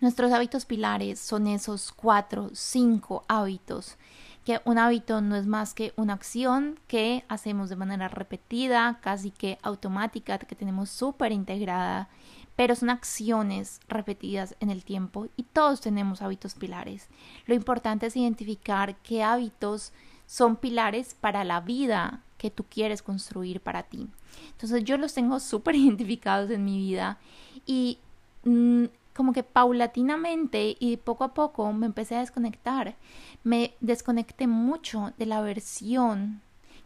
Nuestros 0.00 0.32
hábitos 0.32 0.64
pilares 0.64 1.20
son 1.20 1.46
esos 1.46 1.92
cuatro, 1.92 2.50
cinco 2.54 3.24
hábitos 3.28 3.96
que 4.44 4.60
un 4.64 4.78
hábito 4.78 5.20
no 5.20 5.36
es 5.36 5.46
más 5.46 5.72
que 5.74 5.92
una 5.96 6.14
acción 6.14 6.78
que 6.88 7.24
hacemos 7.28 7.68
de 7.68 7.76
manera 7.76 8.08
repetida, 8.08 8.98
casi 9.00 9.30
que 9.30 9.58
automática, 9.62 10.38
que 10.38 10.56
tenemos 10.56 10.90
súper 10.90 11.32
integrada, 11.32 12.08
pero 12.56 12.74
son 12.74 12.90
acciones 12.90 13.80
repetidas 13.88 14.56
en 14.60 14.70
el 14.70 14.84
tiempo 14.84 15.28
y 15.36 15.44
todos 15.44 15.80
tenemos 15.80 16.22
hábitos 16.22 16.54
pilares. 16.54 17.08
Lo 17.46 17.54
importante 17.54 18.06
es 18.06 18.16
identificar 18.16 18.96
qué 18.96 19.22
hábitos 19.22 19.92
son 20.26 20.56
pilares 20.56 21.14
para 21.14 21.44
la 21.44 21.60
vida 21.60 22.20
que 22.42 22.50
tú 22.50 22.64
quieres 22.64 23.02
construir 23.02 23.60
para 23.60 23.84
ti. 23.84 24.08
Entonces 24.50 24.82
yo 24.82 24.98
los 24.98 25.14
tengo 25.14 25.38
súper 25.52 25.76
identificados 25.76 26.50
en 26.50 26.64
mi 26.64 26.76
vida 26.76 27.18
y 27.64 28.00
mm, 28.42 28.86
como 29.14 29.32
que 29.32 29.44
paulatinamente 29.44 30.76
y 30.80 30.96
poco 30.96 31.22
a 31.22 31.34
poco 31.34 31.72
me 31.72 31.86
empecé 31.86 32.16
a 32.16 32.20
desconectar. 32.20 32.96
Me 33.44 33.74
desconecté 33.80 34.48
mucho 34.48 35.12
de 35.18 35.26
la 35.26 35.40
versión 35.40 36.42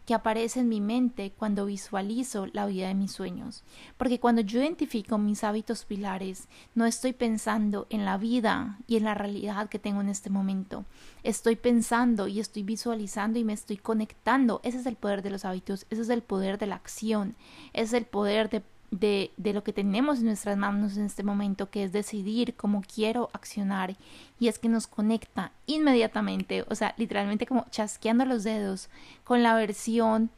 que 0.07 0.13
aparece 0.13 0.61
en 0.61 0.69
mi 0.69 0.79
mente 0.79 1.33
cuando 1.37 1.65
visualizo 1.65 2.47
la 2.53 2.65
vida 2.65 2.87
de 2.87 2.95
mis 2.95 3.11
sueños. 3.11 3.65
Porque 3.97 4.21
cuando 4.21 4.41
yo 4.41 4.61
identifico 4.61 5.17
mis 5.17 5.43
hábitos 5.43 5.83
pilares, 5.83 6.47
no 6.75 6.85
estoy 6.85 7.11
pensando 7.11 7.87
en 7.89 8.05
la 8.05 8.17
vida 8.17 8.79
y 8.87 8.95
en 8.95 9.03
la 9.03 9.15
realidad 9.15 9.67
que 9.67 9.79
tengo 9.79 9.99
en 9.99 10.07
este 10.07 10.29
momento. 10.29 10.85
Estoy 11.23 11.57
pensando 11.57 12.29
y 12.29 12.39
estoy 12.39 12.63
visualizando 12.63 13.37
y 13.37 13.43
me 13.43 13.51
estoy 13.51 13.75
conectando. 13.75 14.61
Ese 14.63 14.77
es 14.77 14.85
el 14.85 14.95
poder 14.95 15.21
de 15.21 15.29
los 15.29 15.43
hábitos, 15.43 15.85
ese 15.89 16.03
es 16.03 16.09
el 16.09 16.21
poder 16.23 16.57
de 16.57 16.67
la 16.67 16.75
acción, 16.75 17.35
ese 17.73 17.83
es 17.83 17.93
el 17.93 18.05
poder 18.05 18.49
de 18.49 18.63
de, 18.91 19.31
de, 19.37 19.53
lo 19.53 19.63
que 19.63 19.73
tenemos 19.73 20.19
en 20.19 20.25
nuestras 20.25 20.57
manos 20.57 20.97
en 20.97 21.05
este 21.05 21.23
momento, 21.23 21.69
que 21.69 21.83
es 21.83 21.91
decidir 21.91 22.55
cómo 22.55 22.81
quiero 22.81 23.29
accionar, 23.33 23.95
y 24.39 24.47
es 24.47 24.59
que 24.59 24.69
nos 24.69 24.87
conecta 24.87 25.51
inmediatamente, 25.65 26.65
o 26.69 26.75
sea, 26.75 26.93
literalmente 26.97 27.45
como 27.45 27.65
chasqueando 27.69 28.25
los 28.25 28.43
dedos 28.43 28.89
con 29.23 29.43
la 29.43 29.55
versión 29.55 30.29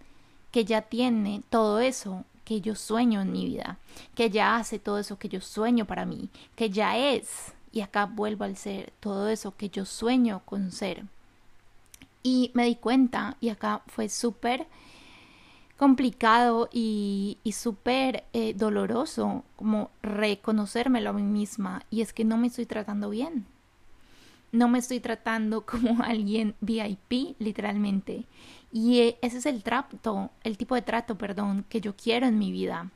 que 0.52 0.66
ya 0.66 0.82
tiene 0.82 1.44
todo 1.50 1.80
eso 1.80 2.26
que 2.44 2.62
yo 2.62 2.74
sueño 2.74 3.22
en 3.22 3.32
mi 3.32 3.46
vida, 3.46 3.78
que 4.16 4.32
ya 4.32 4.58
hace 4.58 4.80
todo 4.80 4.98
eso 4.98 5.20
que 5.20 5.30
yo 5.30 5.40
sueño 5.42 5.86
para 5.86 6.06
mí, 6.06 6.30
que 6.56 6.72
ya 6.72 6.98
es, 6.98 7.54
y 7.72 7.82
acá 7.82 8.06
vuelvo 8.06 8.44
al 8.44 8.58
ser, 8.58 8.92
todo 9.00 9.30
eso 9.30 9.56
que 9.56 9.70
yo 9.70 9.86
sueño 9.86 10.42
con 10.46 10.72
ser. 10.72 11.06
Y 12.24 12.50
me 12.56 12.66
di 12.66 12.76
cuenta, 12.76 13.38
y 13.40 13.50
acá 13.50 13.84
fue 13.86 14.10
súper 14.10 14.66
complicado 15.80 16.68
y, 16.74 17.38
y 17.46 17.54
súper 17.54 18.26
eh, 18.34 18.54
doloroso 18.54 19.46
como 19.56 19.92
reconocérmelo 20.02 21.12
a 21.12 21.14
mí 21.14 21.24
misma 21.24 21.86
y 21.90 22.02
es 22.02 22.12
que 22.12 22.26
no 22.26 22.38
me 22.38 22.48
estoy 22.48 22.66
tratando 22.66 23.10
bien. 23.10 23.46
No 24.52 24.68
me 24.68 24.80
estoy 24.80 25.00
tratando 25.00 25.62
como 25.66 26.04
alguien 26.04 26.54
VIP, 26.60 27.38
literalmente. 27.40 28.26
Y 28.74 29.00
eh, 29.00 29.18
ese 29.22 29.38
es 29.38 29.46
el 29.46 29.64
trato, 29.64 30.32
el 30.44 30.58
tipo 30.58 30.76
de 30.76 30.82
trato, 30.82 31.18
perdón, 31.18 31.64
que 31.70 31.80
yo 31.80 31.96
quiero 31.96 32.28
en 32.28 32.38
mi 32.38 32.52
vida. 32.52 32.92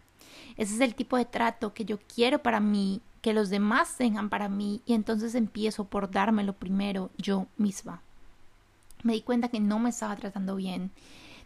Ese 0.58 0.76
es 0.76 0.82
el 0.82 0.94
tipo 0.94 1.16
de 1.16 1.26
trato 1.26 1.74
que 1.74 1.86
yo 1.86 2.00
quiero 2.14 2.44
para 2.44 2.60
mí, 2.60 3.00
que 3.22 3.34
los 3.34 3.50
demás 3.50 3.96
tengan 3.96 4.28
para 4.28 4.50
mí. 4.50 4.82
Y 4.86 4.94
entonces 4.94 5.36
empiezo 5.36 5.86
por 5.86 6.12
dármelo 6.12 6.52
primero 6.52 7.12
yo 7.18 7.48
misma. 7.56 8.02
Me 9.04 9.14
di 9.14 9.22
cuenta 9.22 9.48
que 9.48 9.62
no 9.62 9.80
me 9.80 9.90
estaba 9.90 10.18
tratando 10.18 10.58
bien 10.58 10.92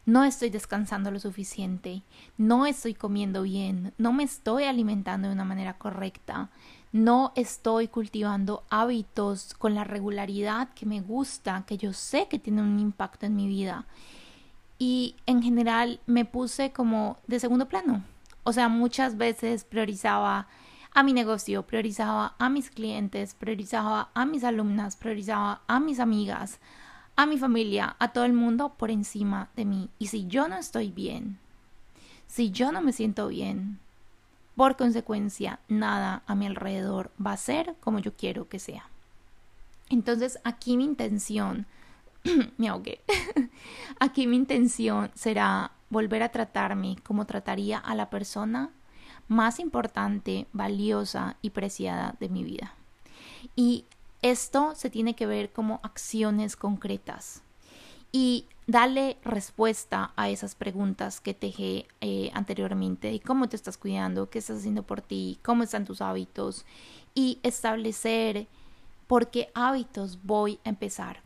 no 0.07 0.23
estoy 0.23 0.49
descansando 0.49 1.11
lo 1.11 1.19
suficiente, 1.19 2.01
no 2.37 2.65
estoy 2.65 2.93
comiendo 2.93 3.43
bien, 3.43 3.93
no 3.97 4.13
me 4.13 4.23
estoy 4.23 4.63
alimentando 4.63 5.27
de 5.27 5.33
una 5.33 5.43
manera 5.43 5.73
correcta, 5.77 6.49
no 6.93 7.33
estoy 7.35 7.89
cultivando 7.89 8.63
hábitos 8.69 9.53
con 9.55 9.75
la 9.75 9.83
regularidad 9.83 10.69
que 10.69 10.85
me 10.85 11.01
gusta, 11.01 11.65
que 11.67 11.77
yo 11.77 11.91
sé 11.91 12.29
que 12.29 12.39
tienen 12.39 12.63
un 12.63 12.79
impacto 12.79 13.25
en 13.25 13.35
mi 13.35 13.47
vida. 13.47 13.85
Y 14.79 15.15
en 15.25 15.43
general 15.43 15.99
me 16.05 16.23
puse 16.23 16.71
como 16.71 17.17
de 17.27 17.41
segundo 17.41 17.67
plano. 17.67 18.05
O 18.43 18.53
sea, 18.53 18.69
muchas 18.69 19.17
veces 19.17 19.65
priorizaba 19.65 20.47
a 20.93 21.03
mi 21.03 21.11
negocio, 21.11 21.67
priorizaba 21.67 22.33
a 22.39 22.47
mis 22.47 22.69
clientes, 22.69 23.33
priorizaba 23.33 24.09
a 24.13 24.25
mis 24.25 24.45
alumnas, 24.45 24.95
priorizaba 24.95 25.63
a 25.67 25.81
mis 25.81 25.99
amigas, 25.99 26.61
a 27.17 27.25
mi 27.25 27.37
familia, 27.37 27.95
a 27.99 28.13
todo 28.13 28.23
el 28.23 28.33
mundo 28.33 28.75
por 28.77 28.91
encima 28.91 29.49
de 29.55 29.65
mí. 29.65 29.89
Y 29.99 30.07
si 30.07 30.27
yo 30.27 30.47
no 30.47 30.55
estoy 30.55 30.91
bien, 30.91 31.39
si 32.27 32.51
yo 32.51 32.71
no 32.71 32.81
me 32.81 32.93
siento 32.93 33.27
bien, 33.27 33.79
por 34.55 34.77
consecuencia, 34.77 35.59
nada 35.67 36.21
a 36.27 36.35
mi 36.35 36.45
alrededor 36.45 37.11
va 37.23 37.33
a 37.33 37.37
ser 37.37 37.75
como 37.79 37.99
yo 37.99 38.13
quiero 38.13 38.47
que 38.47 38.59
sea. 38.59 38.87
Entonces, 39.89 40.39
aquí 40.43 40.77
mi 40.77 40.83
intención, 40.83 41.65
me 42.57 42.69
ahogué, 42.69 43.01
aquí 43.99 44.27
mi 44.27 44.35
intención 44.35 45.09
será 45.15 45.71
volver 45.89 46.21
a 46.21 46.29
tratarme 46.29 46.97
como 47.03 47.25
trataría 47.25 47.79
a 47.79 47.95
la 47.95 48.11
persona 48.11 48.69
más 49.27 49.59
importante, 49.59 50.45
valiosa 50.53 51.37
y 51.41 51.49
preciada 51.49 52.15
de 52.19 52.29
mi 52.29 52.43
vida. 52.43 52.75
Y 53.55 53.85
esto 54.21 54.73
se 54.75 54.89
tiene 54.89 55.15
que 55.15 55.25
ver 55.25 55.51
como 55.51 55.79
acciones 55.83 56.55
concretas. 56.55 57.41
Y 58.11 58.45
darle 58.67 59.17
respuesta 59.23 60.11
a 60.15 60.29
esas 60.29 60.55
preguntas 60.55 61.21
que 61.21 61.33
te 61.33 61.47
dejé 61.47 61.87
eh, 62.01 62.31
anteriormente 62.33 63.11
y 63.13 63.19
cómo 63.19 63.47
te 63.47 63.55
estás 63.55 63.77
cuidando, 63.77 64.29
qué 64.29 64.39
estás 64.39 64.59
haciendo 64.59 64.83
por 64.83 65.01
ti, 65.01 65.39
cómo 65.43 65.63
están 65.63 65.85
tus 65.85 66.01
hábitos 66.01 66.65
y 67.15 67.39
establecer 67.43 68.47
por 69.07 69.29
qué 69.29 69.49
hábitos 69.53 70.19
voy 70.23 70.59
a 70.65 70.69
empezar. 70.69 71.21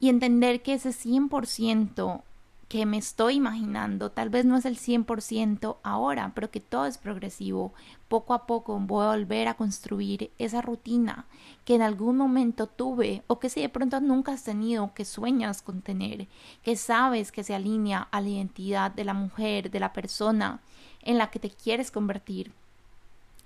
Y 0.00 0.08
entender 0.08 0.62
que 0.62 0.74
ese 0.74 0.90
100% 0.90 2.22
que 2.68 2.84
me 2.84 2.98
estoy 2.98 3.36
imaginando, 3.36 4.10
tal 4.10 4.28
vez 4.28 4.44
no 4.44 4.56
es 4.56 4.66
el 4.66 4.76
100% 4.76 5.78
ahora, 5.82 6.32
pero 6.34 6.50
que 6.50 6.60
todo 6.60 6.84
es 6.84 6.98
progresivo. 6.98 7.72
Poco 8.08 8.34
a 8.34 8.46
poco 8.46 8.78
voy 8.78 9.06
a 9.06 9.10
volver 9.10 9.48
a 9.48 9.54
construir 9.54 10.30
esa 10.38 10.60
rutina 10.60 11.24
que 11.64 11.74
en 11.74 11.82
algún 11.82 12.18
momento 12.18 12.66
tuve 12.66 13.22
o 13.26 13.38
que 13.38 13.48
si 13.48 13.62
de 13.62 13.70
pronto 13.70 14.00
nunca 14.00 14.32
has 14.32 14.44
tenido, 14.44 14.92
que 14.94 15.06
sueñas 15.06 15.62
con 15.62 15.80
tener, 15.80 16.28
que 16.62 16.76
sabes 16.76 17.32
que 17.32 17.42
se 17.42 17.54
alinea 17.54 18.06
a 18.10 18.20
la 18.20 18.28
identidad 18.28 18.90
de 18.90 19.04
la 19.04 19.14
mujer, 19.14 19.70
de 19.70 19.80
la 19.80 19.94
persona 19.94 20.60
en 21.02 21.16
la 21.16 21.30
que 21.30 21.38
te 21.38 21.50
quieres 21.50 21.90
convertir 21.90 22.52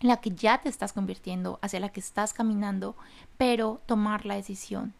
en 0.00 0.08
la 0.08 0.16
que 0.16 0.30
ya 0.30 0.58
te 0.60 0.68
estás 0.68 0.92
convirtiendo, 0.92 1.60
hacia 1.62 1.78
la 1.78 1.90
que 1.90 2.00
estás 2.00 2.32
caminando, 2.32 2.96
pero 3.38 3.80
tomar 3.86 4.26
la 4.26 4.34
decisión. 4.34 4.94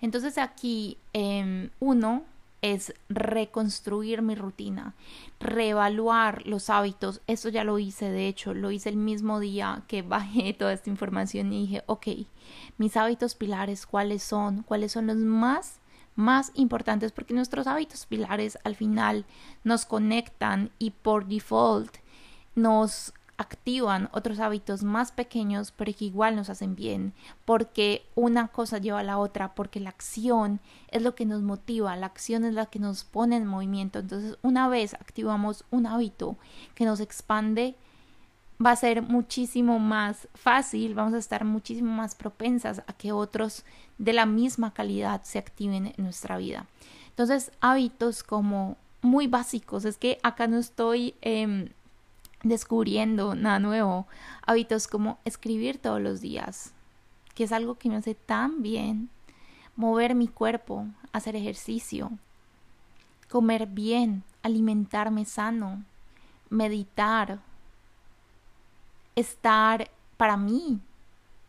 Entonces 0.00 0.36
aquí, 0.36 0.98
em, 1.12 1.70
uno, 1.78 2.24
es 2.62 2.92
reconstruir 3.08 4.22
mi 4.22 4.34
rutina, 4.34 4.94
reevaluar 5.38 6.46
los 6.46 6.70
hábitos. 6.70 7.20
Eso 7.26 7.48
ya 7.48 7.64
lo 7.64 7.78
hice, 7.78 8.10
de 8.10 8.28
hecho, 8.28 8.54
lo 8.54 8.70
hice 8.70 8.88
el 8.88 8.96
mismo 8.96 9.40
día 9.40 9.82
que 9.88 10.02
bajé 10.02 10.52
toda 10.54 10.72
esta 10.72 10.90
información 10.90 11.52
y 11.52 11.62
dije, 11.62 11.82
ok, 11.86 12.08
mis 12.76 12.96
hábitos 12.96 13.34
pilares, 13.34 13.86
¿cuáles 13.86 14.22
son? 14.22 14.62
¿Cuáles 14.62 14.92
son 14.92 15.06
los 15.06 15.16
más 15.16 15.80
más 16.14 16.50
importantes 16.54 17.12
porque 17.12 17.32
nuestros 17.32 17.68
hábitos 17.68 18.04
pilares 18.06 18.58
al 18.64 18.74
final 18.74 19.24
nos 19.62 19.84
conectan 19.84 20.72
y 20.80 20.90
por 20.90 21.26
default 21.26 21.94
nos 22.56 23.14
activan 23.38 24.08
otros 24.12 24.40
hábitos 24.40 24.82
más 24.82 25.12
pequeños 25.12 25.72
pero 25.72 25.92
que 25.96 26.04
igual 26.04 26.36
nos 26.36 26.50
hacen 26.50 26.74
bien 26.74 27.14
porque 27.44 28.04
una 28.16 28.48
cosa 28.48 28.78
lleva 28.78 28.98
a 28.98 29.04
la 29.04 29.18
otra 29.18 29.54
porque 29.54 29.80
la 29.80 29.90
acción 29.90 30.60
es 30.88 31.02
lo 31.02 31.14
que 31.14 31.24
nos 31.24 31.42
motiva 31.42 31.96
la 31.96 32.06
acción 32.06 32.44
es 32.44 32.54
la 32.54 32.66
que 32.66 32.80
nos 32.80 33.04
pone 33.04 33.36
en 33.36 33.46
movimiento. 33.46 34.00
Entonces 34.00 34.36
una 34.42 34.68
vez 34.68 34.94
activamos 34.94 35.64
un 35.70 35.86
hábito 35.86 36.36
que 36.74 36.84
nos 36.84 37.00
expande 37.00 37.76
va 38.64 38.72
a 38.72 38.76
ser 38.76 39.02
muchísimo 39.02 39.78
más 39.78 40.26
fácil 40.34 40.94
vamos 40.94 41.14
a 41.14 41.18
estar 41.18 41.44
muchísimo 41.44 41.92
más 41.92 42.16
propensas 42.16 42.82
a 42.88 42.92
que 42.92 43.12
otros 43.12 43.64
de 43.98 44.12
la 44.12 44.26
misma 44.26 44.74
calidad 44.74 45.22
se 45.22 45.38
activen 45.38 45.94
en 45.96 46.04
nuestra 46.04 46.36
vida. 46.38 46.66
Entonces 47.10 47.52
hábitos 47.60 48.24
como 48.24 48.76
muy 49.00 49.26
básicos. 49.26 49.84
Es 49.84 49.96
que 49.96 50.18
acá 50.22 50.46
no 50.46 50.58
estoy 50.58 51.14
eh, 51.22 51.70
descubriendo 52.42 53.34
nada 53.34 53.58
nuevo. 53.58 54.06
Hábitos 54.46 54.88
como 54.88 55.18
escribir 55.24 55.78
todos 55.78 56.00
los 56.00 56.20
días, 56.20 56.72
que 57.34 57.44
es 57.44 57.52
algo 57.52 57.76
que 57.76 57.88
me 57.88 57.96
hace 57.96 58.14
tan 58.14 58.62
bien. 58.62 59.10
Mover 59.76 60.14
mi 60.14 60.28
cuerpo, 60.28 60.86
hacer 61.12 61.36
ejercicio, 61.36 62.10
comer 63.30 63.66
bien, 63.66 64.24
alimentarme 64.42 65.24
sano, 65.24 65.84
meditar, 66.50 67.38
estar 69.14 69.90
para 70.16 70.36
mí, 70.36 70.80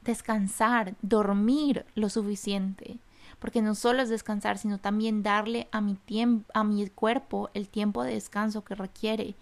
descansar, 0.03 0.95
dormir 1.01 1.85
lo 1.95 2.09
suficiente 2.09 2.99
porque 3.39 3.61
no 3.61 3.73
solo 3.73 4.01
es 4.01 4.09
descansar, 4.09 4.57
sino 4.57 4.77
también 4.77 5.23
darle 5.23 5.67
a 5.71 5.81
mi 5.81 5.95
tiempo, 5.95 6.49
a 6.53 6.63
mi 6.63 6.85
cuerpo 6.87 7.49
el 7.53 7.69
tiempo 7.69 8.03
de 8.03 8.13
descanso 8.13 8.63
que 8.63 8.75
requiere. 8.75 9.35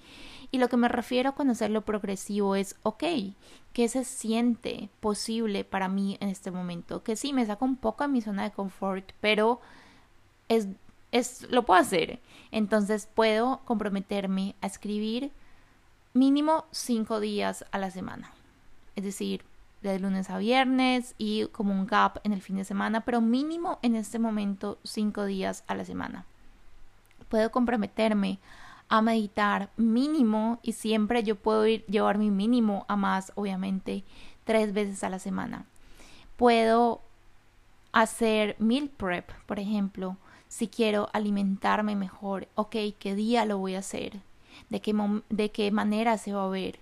Y 0.51 0.59
lo 0.59 0.69
que 0.69 0.77
me 0.77 0.87
refiero 0.87 1.35
con 1.35 1.49
hacerlo 1.49 1.81
progresivo 1.81 2.55
es, 2.55 2.75
ok, 2.83 3.03
¿qué 3.73 3.89
se 3.89 4.03
siente 4.05 4.89
posible 4.99 5.63
para 5.63 5.89
mí 5.89 6.17
en 6.21 6.29
este 6.29 6.51
momento? 6.51 7.03
Que 7.03 7.15
sí, 7.15 7.33
me 7.33 7.45
saca 7.45 7.65
un 7.65 7.75
poco 7.75 8.03
a 8.03 8.07
mi 8.07 8.21
zona 8.21 8.43
de 8.43 8.51
confort, 8.51 9.11
pero 9.19 9.59
es, 10.47 10.67
es, 11.11 11.47
lo 11.51 11.63
puedo 11.65 11.79
hacer. 11.79 12.21
Entonces 12.51 13.09
puedo 13.13 13.59
comprometerme 13.65 14.55
a 14.61 14.67
escribir 14.67 15.31
mínimo 16.13 16.65
cinco 16.71 17.19
días 17.19 17.65
a 17.71 17.77
la 17.77 17.91
semana. 17.91 18.31
Es 18.95 19.03
decir, 19.03 19.43
de 19.81 19.99
lunes 19.99 20.29
a 20.29 20.37
viernes 20.37 21.13
y 21.17 21.45
como 21.47 21.73
un 21.73 21.85
gap 21.85 22.19
en 22.23 22.33
el 22.33 22.41
fin 22.41 22.55
de 22.55 22.63
semana, 22.63 23.01
pero 23.01 23.21
mínimo 23.21 23.79
en 23.81 23.95
este 23.95 24.17
momento 24.17 24.79
cinco 24.83 25.25
días 25.25 25.63
a 25.67 25.75
la 25.75 25.85
semana. 25.85 26.25
Puedo 27.29 27.51
comprometerme 27.51 28.39
a 28.89 29.01
meditar 29.01 29.69
mínimo 29.77 30.59
y 30.61 30.73
siempre 30.73 31.23
yo 31.23 31.35
puedo 31.35 31.65
ir 31.67 31.85
llevar 31.87 32.17
mi 32.17 32.31
mínimo 32.31 32.85
a 32.87 32.95
más, 32.95 33.31
obviamente, 33.35 34.03
tres 34.43 34.73
veces 34.73 35.03
a 35.03 35.09
la 35.09 35.19
semana. 35.19 35.65
Puedo 36.37 37.01
hacer 37.91 38.55
meal 38.59 38.89
prep, 38.89 39.29
por 39.45 39.59
ejemplo, 39.59 40.17
si 40.47 40.67
quiero 40.67 41.09
alimentarme 41.13 41.95
mejor, 41.95 42.47
ok, 42.55 42.75
¿qué 42.99 43.15
día 43.15 43.45
lo 43.45 43.57
voy 43.57 43.75
a 43.75 43.79
hacer? 43.79 44.21
¿De 44.69 44.79
qué, 44.79 44.95
de 45.29 45.51
qué 45.51 45.71
manera 45.71 46.17
se 46.17 46.33
va 46.33 46.45
a 46.45 46.49
ver? 46.49 46.79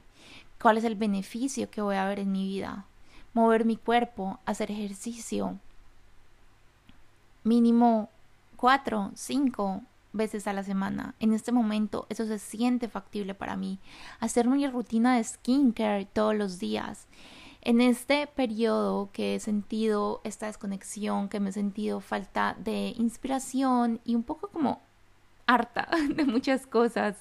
¿Cuál 0.61 0.77
es 0.77 0.83
el 0.83 0.95
beneficio 0.95 1.69
que 1.69 1.81
voy 1.81 1.95
a 1.95 2.05
ver 2.05 2.19
en 2.19 2.31
mi 2.31 2.45
vida? 2.47 2.85
Mover 3.33 3.65
mi 3.65 3.75
cuerpo, 3.75 4.39
hacer 4.45 4.71
ejercicio. 4.71 5.57
Mínimo 7.43 8.09
cuatro, 8.55 9.11
cinco 9.15 9.81
veces 10.15 10.47
a 10.47 10.53
la 10.53 10.63
semana. 10.63 11.15
En 11.19 11.33
este 11.33 11.51
momento 11.51 12.07
eso 12.09 12.25
se 12.25 12.39
siente 12.39 12.87
factible 12.87 13.33
para 13.33 13.55
mí. 13.57 13.79
Hacer 14.19 14.47
mi 14.47 14.65
rutina 14.67 15.17
de 15.17 15.23
skincare 15.23 16.05
todos 16.05 16.35
los 16.35 16.59
días. 16.59 17.07
En 17.61 17.81
este 17.81 18.27
periodo 18.27 19.09
que 19.11 19.35
he 19.35 19.39
sentido 19.39 20.21
esta 20.23 20.45
desconexión, 20.45 21.29
que 21.29 21.39
me 21.39 21.49
he 21.49 21.53
sentido 21.53 21.99
falta 21.99 22.55
de 22.59 22.93
inspiración 22.97 23.99
y 24.05 24.15
un 24.15 24.23
poco 24.23 24.49
como 24.49 24.81
harta 25.47 25.87
de 26.15 26.25
muchas 26.25 26.67
cosas, 26.67 27.17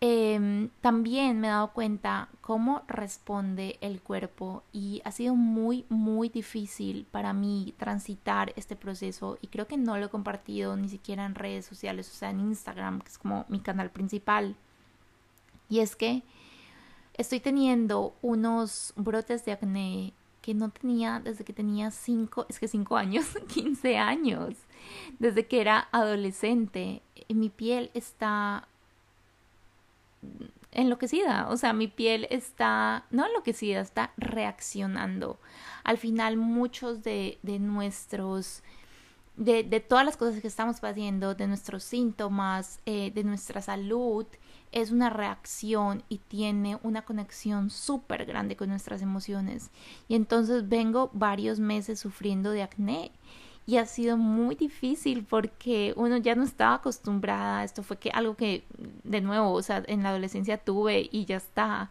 Em, 0.00 0.68
también 0.80 1.40
me 1.40 1.48
he 1.48 1.50
dado 1.50 1.72
cuenta 1.72 2.28
cómo 2.40 2.82
responde 2.86 3.78
el 3.80 4.00
cuerpo 4.00 4.62
y 4.72 5.02
ha 5.04 5.10
sido 5.10 5.34
muy, 5.34 5.86
muy 5.88 6.28
difícil 6.28 7.04
para 7.10 7.32
mí 7.32 7.74
transitar 7.78 8.52
este 8.54 8.76
proceso 8.76 9.38
y 9.42 9.48
creo 9.48 9.66
que 9.66 9.76
no 9.76 9.98
lo 9.98 10.06
he 10.06 10.08
compartido 10.08 10.76
ni 10.76 10.88
siquiera 10.88 11.26
en 11.26 11.34
redes 11.34 11.66
sociales, 11.66 12.08
o 12.12 12.14
sea, 12.14 12.30
en 12.30 12.38
Instagram, 12.40 13.00
que 13.00 13.08
es 13.08 13.18
como 13.18 13.44
mi 13.48 13.58
canal 13.58 13.90
principal. 13.90 14.54
Y 15.68 15.80
es 15.80 15.96
que 15.96 16.22
estoy 17.14 17.40
teniendo 17.40 18.14
unos 18.22 18.92
brotes 18.96 19.44
de 19.44 19.52
acné 19.52 20.12
que 20.42 20.54
no 20.54 20.70
tenía 20.70 21.20
desde 21.20 21.44
que 21.44 21.52
tenía 21.52 21.90
5, 21.90 22.46
es 22.48 22.60
que 22.60 22.68
5 22.68 22.96
años, 22.96 23.26
15 23.52 23.98
años, 23.98 24.54
desde 25.18 25.48
que 25.48 25.60
era 25.60 25.88
adolescente. 25.90 27.02
Mi 27.28 27.50
piel 27.50 27.90
está 27.94 28.68
enloquecida, 30.72 31.48
o 31.48 31.56
sea, 31.56 31.72
mi 31.72 31.88
piel 31.88 32.26
está, 32.30 33.06
no 33.10 33.26
enloquecida, 33.26 33.80
está 33.80 34.12
reaccionando. 34.16 35.38
Al 35.84 35.98
final 35.98 36.36
muchos 36.36 37.02
de, 37.02 37.38
de 37.42 37.58
nuestros, 37.58 38.62
de, 39.36 39.62
de, 39.62 39.80
todas 39.80 40.04
las 40.04 40.16
cosas 40.16 40.40
que 40.40 40.48
estamos 40.48 40.80
pasando, 40.80 41.34
de 41.34 41.46
nuestros 41.46 41.84
síntomas, 41.84 42.80
eh, 42.86 43.10
de 43.14 43.24
nuestra 43.24 43.62
salud, 43.62 44.26
es 44.70 44.90
una 44.90 45.08
reacción 45.08 46.04
y 46.08 46.18
tiene 46.18 46.78
una 46.82 47.02
conexión 47.02 47.70
súper 47.70 48.26
grande 48.26 48.56
con 48.56 48.68
nuestras 48.68 49.00
emociones. 49.00 49.70
Y 50.08 50.14
entonces 50.14 50.68
vengo 50.68 51.10
varios 51.14 51.58
meses 51.58 51.98
sufriendo 51.98 52.50
de 52.50 52.62
acné 52.62 53.12
y 53.68 53.76
ha 53.76 53.84
sido 53.84 54.16
muy 54.16 54.54
difícil 54.54 55.26
porque 55.28 55.92
uno 55.94 56.16
ya 56.16 56.34
no 56.34 56.42
estaba 56.42 56.76
acostumbrada, 56.76 57.64
esto 57.64 57.82
fue 57.82 57.98
que 57.98 58.08
algo 58.08 58.34
que 58.34 58.64
de 59.04 59.20
nuevo, 59.20 59.52
o 59.52 59.62
sea, 59.62 59.84
en 59.88 60.02
la 60.02 60.08
adolescencia 60.08 60.56
tuve 60.56 61.06
y 61.12 61.26
ya 61.26 61.36
está. 61.36 61.90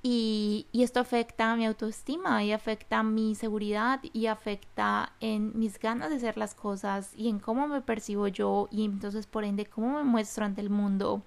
Y, 0.00 0.66
y, 0.70 0.84
esto 0.84 1.00
afecta 1.00 1.50
a 1.50 1.56
mi 1.56 1.66
autoestima 1.66 2.44
y 2.44 2.52
afecta 2.52 3.00
a 3.00 3.02
mi 3.02 3.34
seguridad 3.34 3.98
y 4.12 4.26
afecta 4.26 5.12
en 5.18 5.58
mis 5.58 5.80
ganas 5.80 6.10
de 6.10 6.16
hacer 6.16 6.36
las 6.36 6.54
cosas 6.54 7.12
y 7.16 7.28
en 7.28 7.40
cómo 7.40 7.66
me 7.66 7.80
percibo 7.80 8.28
yo 8.28 8.68
y 8.70 8.84
entonces 8.84 9.26
por 9.26 9.42
ende 9.42 9.66
cómo 9.66 9.96
me 9.96 10.04
muestro 10.04 10.44
ante 10.44 10.60
el 10.60 10.70
mundo. 10.70 11.20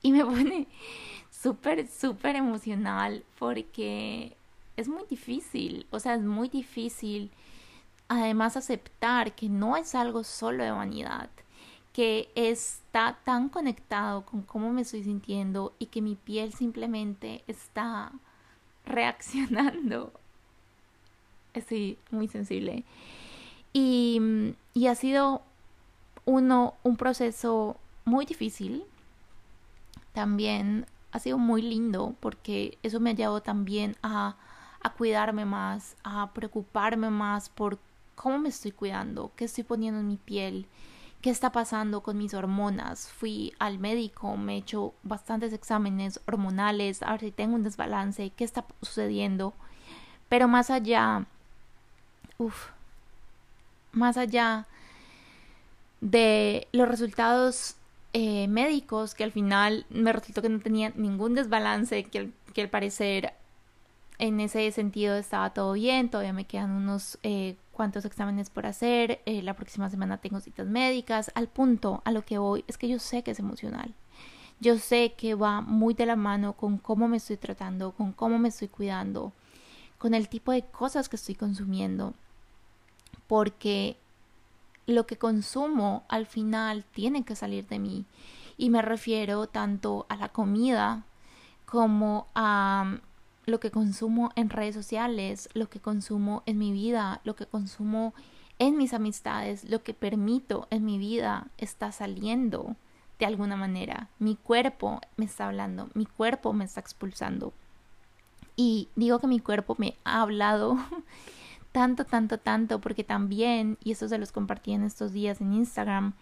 Y 0.00 0.12
me 0.12 0.24
pone 0.24 0.68
súper, 1.28 1.88
súper 1.88 2.36
emocional 2.36 3.24
porque 3.36 4.36
es 4.76 4.86
muy 4.86 5.02
difícil, 5.10 5.86
o 5.90 5.98
sea, 5.98 6.14
es 6.14 6.22
muy 6.22 6.48
difícil 6.48 7.32
además 8.08 8.56
aceptar 8.56 9.34
que 9.34 9.48
no 9.48 9.76
es 9.76 9.94
algo 9.94 10.24
solo 10.24 10.64
de 10.64 10.70
vanidad, 10.70 11.28
que 11.92 12.30
está 12.34 13.18
tan 13.24 13.48
conectado 13.48 14.24
con 14.24 14.42
cómo 14.42 14.72
me 14.72 14.82
estoy 14.82 15.04
sintiendo 15.04 15.74
y 15.78 15.86
que 15.86 16.02
mi 16.02 16.14
piel 16.14 16.52
simplemente 16.52 17.44
está 17.46 18.12
reaccionando. 18.86 20.12
Estoy 21.54 21.98
muy 22.10 22.28
sensible. 22.28 22.84
Y, 23.72 24.54
y 24.74 24.86
ha 24.86 24.94
sido 24.94 25.42
uno, 26.24 26.74
un 26.82 26.96
proceso 26.96 27.76
muy 28.04 28.26
difícil. 28.26 28.84
También 30.12 30.86
ha 31.12 31.18
sido 31.18 31.38
muy 31.38 31.62
lindo 31.62 32.14
porque 32.20 32.78
eso 32.82 33.00
me 33.00 33.10
ha 33.10 33.14
llevado 33.14 33.42
también 33.42 33.96
a, 34.02 34.36
a 34.80 34.92
cuidarme 34.92 35.44
más, 35.44 35.96
a 36.04 36.30
preocuparme 36.32 37.10
más 37.10 37.48
por 37.48 37.78
cómo 38.18 38.38
me 38.38 38.48
estoy 38.48 38.72
cuidando, 38.72 39.30
qué 39.36 39.44
estoy 39.44 39.62
poniendo 39.62 40.00
en 40.00 40.08
mi 40.08 40.16
piel, 40.16 40.66
qué 41.22 41.30
está 41.30 41.52
pasando 41.52 42.02
con 42.02 42.18
mis 42.18 42.34
hormonas. 42.34 43.08
Fui 43.08 43.54
al 43.60 43.78
médico, 43.78 44.36
me 44.36 44.54
he 44.54 44.58
hecho 44.58 44.92
bastantes 45.04 45.52
exámenes 45.52 46.20
hormonales, 46.26 47.02
a 47.02 47.12
ver 47.12 47.20
si 47.20 47.30
tengo 47.30 47.54
un 47.54 47.62
desbalance, 47.62 48.30
qué 48.30 48.44
está 48.44 48.64
sucediendo. 48.82 49.54
Pero 50.28 50.48
más 50.48 50.68
allá, 50.68 51.26
uff, 52.38 52.70
más 53.92 54.16
allá 54.16 54.66
de 56.00 56.66
los 56.72 56.88
resultados 56.88 57.76
eh, 58.14 58.48
médicos, 58.48 59.14
que 59.14 59.24
al 59.24 59.32
final 59.32 59.86
me 59.90 60.12
resultó 60.12 60.42
que 60.42 60.48
no 60.48 60.58
tenía 60.58 60.92
ningún 60.96 61.34
desbalance, 61.34 62.02
que, 62.04 62.32
al 62.60 62.68
parecer 62.68 63.34
en 64.18 64.40
ese 64.40 64.72
sentido 64.72 65.16
estaba 65.16 65.50
todo 65.50 65.74
bien, 65.74 66.10
todavía 66.10 66.32
me 66.32 66.44
quedan 66.44 66.72
unos 66.72 67.18
eh, 67.22 67.54
cuántos 67.78 68.04
exámenes 68.04 68.50
por 68.50 68.66
hacer, 68.66 69.22
eh, 69.24 69.40
la 69.40 69.54
próxima 69.54 69.88
semana 69.88 70.18
tengo 70.18 70.40
citas 70.40 70.66
médicas, 70.66 71.30
al 71.36 71.46
punto 71.46 72.02
a 72.04 72.10
lo 72.10 72.24
que 72.24 72.36
voy 72.36 72.64
es 72.66 72.76
que 72.76 72.88
yo 72.88 72.98
sé 72.98 73.22
que 73.22 73.30
es 73.30 73.38
emocional. 73.38 73.94
Yo 74.58 74.78
sé 74.78 75.14
que 75.16 75.36
va 75.36 75.60
muy 75.60 75.94
de 75.94 76.04
la 76.04 76.16
mano 76.16 76.54
con 76.54 76.78
cómo 76.78 77.06
me 77.06 77.18
estoy 77.18 77.36
tratando, 77.36 77.92
con 77.92 78.12
cómo 78.12 78.36
me 78.40 78.48
estoy 78.48 78.66
cuidando, 78.66 79.32
con 79.96 80.12
el 80.12 80.28
tipo 80.28 80.50
de 80.50 80.62
cosas 80.62 81.08
que 81.08 81.14
estoy 81.14 81.36
consumiendo, 81.36 82.14
porque 83.28 83.96
lo 84.86 85.06
que 85.06 85.16
consumo 85.16 86.02
al 86.08 86.26
final 86.26 86.84
tiene 86.92 87.24
que 87.24 87.36
salir 87.36 87.68
de 87.68 87.78
mí. 87.78 88.06
Y 88.56 88.70
me 88.70 88.82
refiero 88.82 89.46
tanto 89.46 90.04
a 90.08 90.16
la 90.16 90.30
comida 90.30 91.04
como 91.64 92.26
a 92.34 92.98
lo 93.48 93.60
que 93.60 93.70
consumo 93.70 94.30
en 94.36 94.50
redes 94.50 94.74
sociales, 94.74 95.48
lo 95.54 95.68
que 95.68 95.80
consumo 95.80 96.42
en 96.46 96.58
mi 96.58 96.72
vida, 96.72 97.20
lo 97.24 97.34
que 97.34 97.46
consumo 97.46 98.14
en 98.58 98.76
mis 98.76 98.92
amistades, 98.92 99.68
lo 99.68 99.82
que 99.82 99.94
permito 99.94 100.66
en 100.70 100.84
mi 100.84 100.98
vida 100.98 101.48
está 101.58 101.92
saliendo 101.92 102.76
de 103.18 103.26
alguna 103.26 103.56
manera. 103.56 104.08
Mi 104.18 104.36
cuerpo 104.36 105.00
me 105.16 105.24
está 105.24 105.46
hablando, 105.46 105.88
mi 105.94 106.06
cuerpo 106.06 106.52
me 106.52 106.64
está 106.64 106.80
expulsando. 106.80 107.52
Y 108.56 108.88
digo 108.96 109.20
que 109.20 109.28
mi 109.28 109.40
cuerpo 109.40 109.76
me 109.78 109.96
ha 110.04 110.22
hablado 110.22 110.76
tanto, 111.72 112.04
tanto, 112.04 112.38
tanto, 112.38 112.80
porque 112.80 113.04
también, 113.04 113.78
y 113.82 113.92
eso 113.92 114.08
se 114.08 114.18
los 114.18 114.32
compartí 114.32 114.72
en 114.72 114.82
estos 114.82 115.12
días 115.12 115.40
en 115.40 115.52
Instagram, 115.52 116.14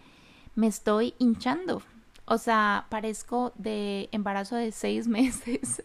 me 0.55 0.67
estoy 0.67 1.15
hinchando. 1.19 1.83
O 2.27 2.39
sea, 2.39 2.87
parezco 2.91 3.53
de 3.57 4.09
embarazo 4.12 4.57
de 4.57 4.73
seis 4.73 5.07
meses 5.09 5.83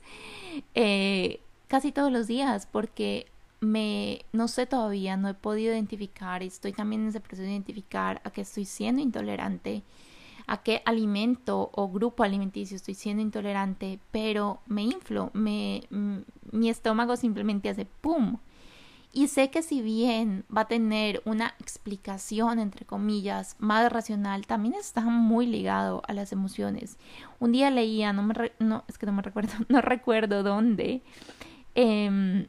eh, 0.75 1.39
casi 1.67 1.91
todos 1.91 2.11
los 2.11 2.27
días 2.27 2.67
porque 2.69 3.27
me, 3.61 4.25
no 4.33 4.47
sé 4.47 4.65
todavía, 4.65 5.17
no 5.17 5.29
he 5.29 5.33
podido 5.33 5.71
identificar, 5.71 6.41
estoy 6.43 6.73
también 6.73 7.03
en 7.03 7.09
ese 7.09 7.19
proceso 7.19 7.43
de 7.43 7.51
identificar 7.51 8.21
a 8.23 8.31
qué 8.31 8.41
estoy 8.41 8.65
siendo 8.65 9.01
intolerante, 9.01 9.83
a 10.47 10.63
qué 10.63 10.81
alimento 10.85 11.69
o 11.73 11.87
grupo 11.89 12.23
alimenticio 12.23 12.75
estoy 12.75 12.95
siendo 12.95 13.21
intolerante, 13.21 13.99
pero 14.11 14.59
me 14.65 14.81
inflo, 14.81 15.29
me, 15.33 15.83
mi 16.51 16.69
estómago 16.69 17.15
simplemente 17.15 17.69
hace 17.69 17.85
¡pum! 17.85 18.37
Y 19.13 19.27
sé 19.27 19.49
que 19.49 19.61
si 19.61 19.81
bien 19.81 20.45
va 20.55 20.61
a 20.61 20.67
tener 20.67 21.21
una 21.25 21.53
explicación, 21.59 22.59
entre 22.59 22.85
comillas, 22.85 23.55
más 23.59 23.91
racional, 23.91 24.47
también 24.47 24.73
está 24.75 25.01
muy 25.01 25.45
ligado 25.45 26.01
a 26.07 26.13
las 26.13 26.31
emociones. 26.31 26.97
Un 27.39 27.51
día 27.51 27.69
leía, 27.71 28.13
no 28.13 28.23
me, 28.23 28.51
no, 28.59 28.85
es 28.87 28.97
que 28.97 29.05
no 29.05 29.11
me 29.11 29.21
recuerdo, 29.21 29.53
no 29.67 29.81
recuerdo 29.81 30.43
dónde, 30.43 31.01
eh, 31.75 32.47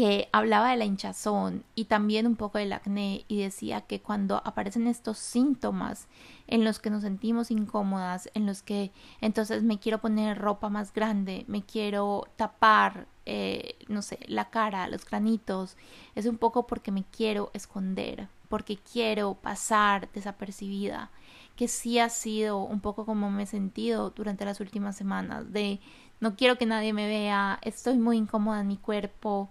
que 0.00 0.28
hablaba 0.32 0.70
de 0.70 0.76
la 0.76 0.84
hinchazón 0.84 1.64
y 1.74 1.84
también 1.84 2.26
un 2.26 2.36
poco 2.36 2.58
del 2.58 2.72
acné 2.72 3.24
y 3.28 3.42
decía 3.42 3.82
que 3.82 4.00
cuando 4.00 4.40
aparecen 4.46 4.86
estos 4.86 5.18
síntomas 5.18 6.06
en 6.46 6.64
los 6.64 6.78
que 6.78 6.90
nos 6.90 7.02
sentimos 7.02 7.50
incómodas, 7.50 8.30
en 8.34 8.46
los 8.46 8.62
que 8.62 8.92
entonces 9.20 9.62
me 9.62 9.78
quiero 9.78 10.00
poner 10.00 10.38
ropa 10.38 10.68
más 10.68 10.92
grande, 10.92 11.44
me 11.48 11.62
quiero 11.62 12.28
tapar, 12.36 13.08
eh, 13.26 13.76
no 13.88 14.02
sé, 14.02 14.18
la 14.26 14.50
cara, 14.50 14.88
los 14.88 15.04
granitos, 15.04 15.76
es 16.14 16.26
un 16.26 16.38
poco 16.38 16.66
porque 16.66 16.90
me 16.90 17.04
quiero 17.04 17.50
esconder, 17.54 18.28
porque 18.48 18.76
quiero 18.76 19.34
pasar 19.34 20.10
desapercibida, 20.12 21.10
que 21.56 21.68
sí 21.68 21.98
ha 21.98 22.08
sido 22.08 22.58
un 22.58 22.80
poco 22.80 23.04
como 23.04 23.30
me 23.30 23.44
he 23.44 23.46
sentido 23.46 24.10
durante 24.10 24.44
las 24.44 24.60
últimas 24.60 24.96
semanas, 24.96 25.52
de 25.52 25.80
no 26.20 26.36
quiero 26.36 26.56
que 26.58 26.66
nadie 26.66 26.92
me 26.92 27.06
vea, 27.06 27.58
estoy 27.62 27.98
muy 27.98 28.16
incómoda 28.16 28.60
en 28.60 28.68
mi 28.68 28.76
cuerpo, 28.76 29.50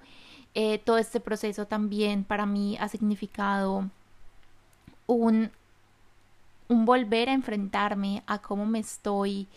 eh, 0.56 0.80
todo 0.80 0.98
este 0.98 1.20
proceso 1.20 1.68
también 1.68 2.24
para 2.24 2.46
mí 2.46 2.78
ha 2.80 2.88
significado 2.90 3.90
un, 5.06 5.52
un 6.68 6.86
volver 6.86 7.30
a 7.30 7.34
enfrentarme 7.34 8.24
a 8.26 8.40
cómo 8.40 8.66
me 8.66 8.80
estoy 8.80 9.48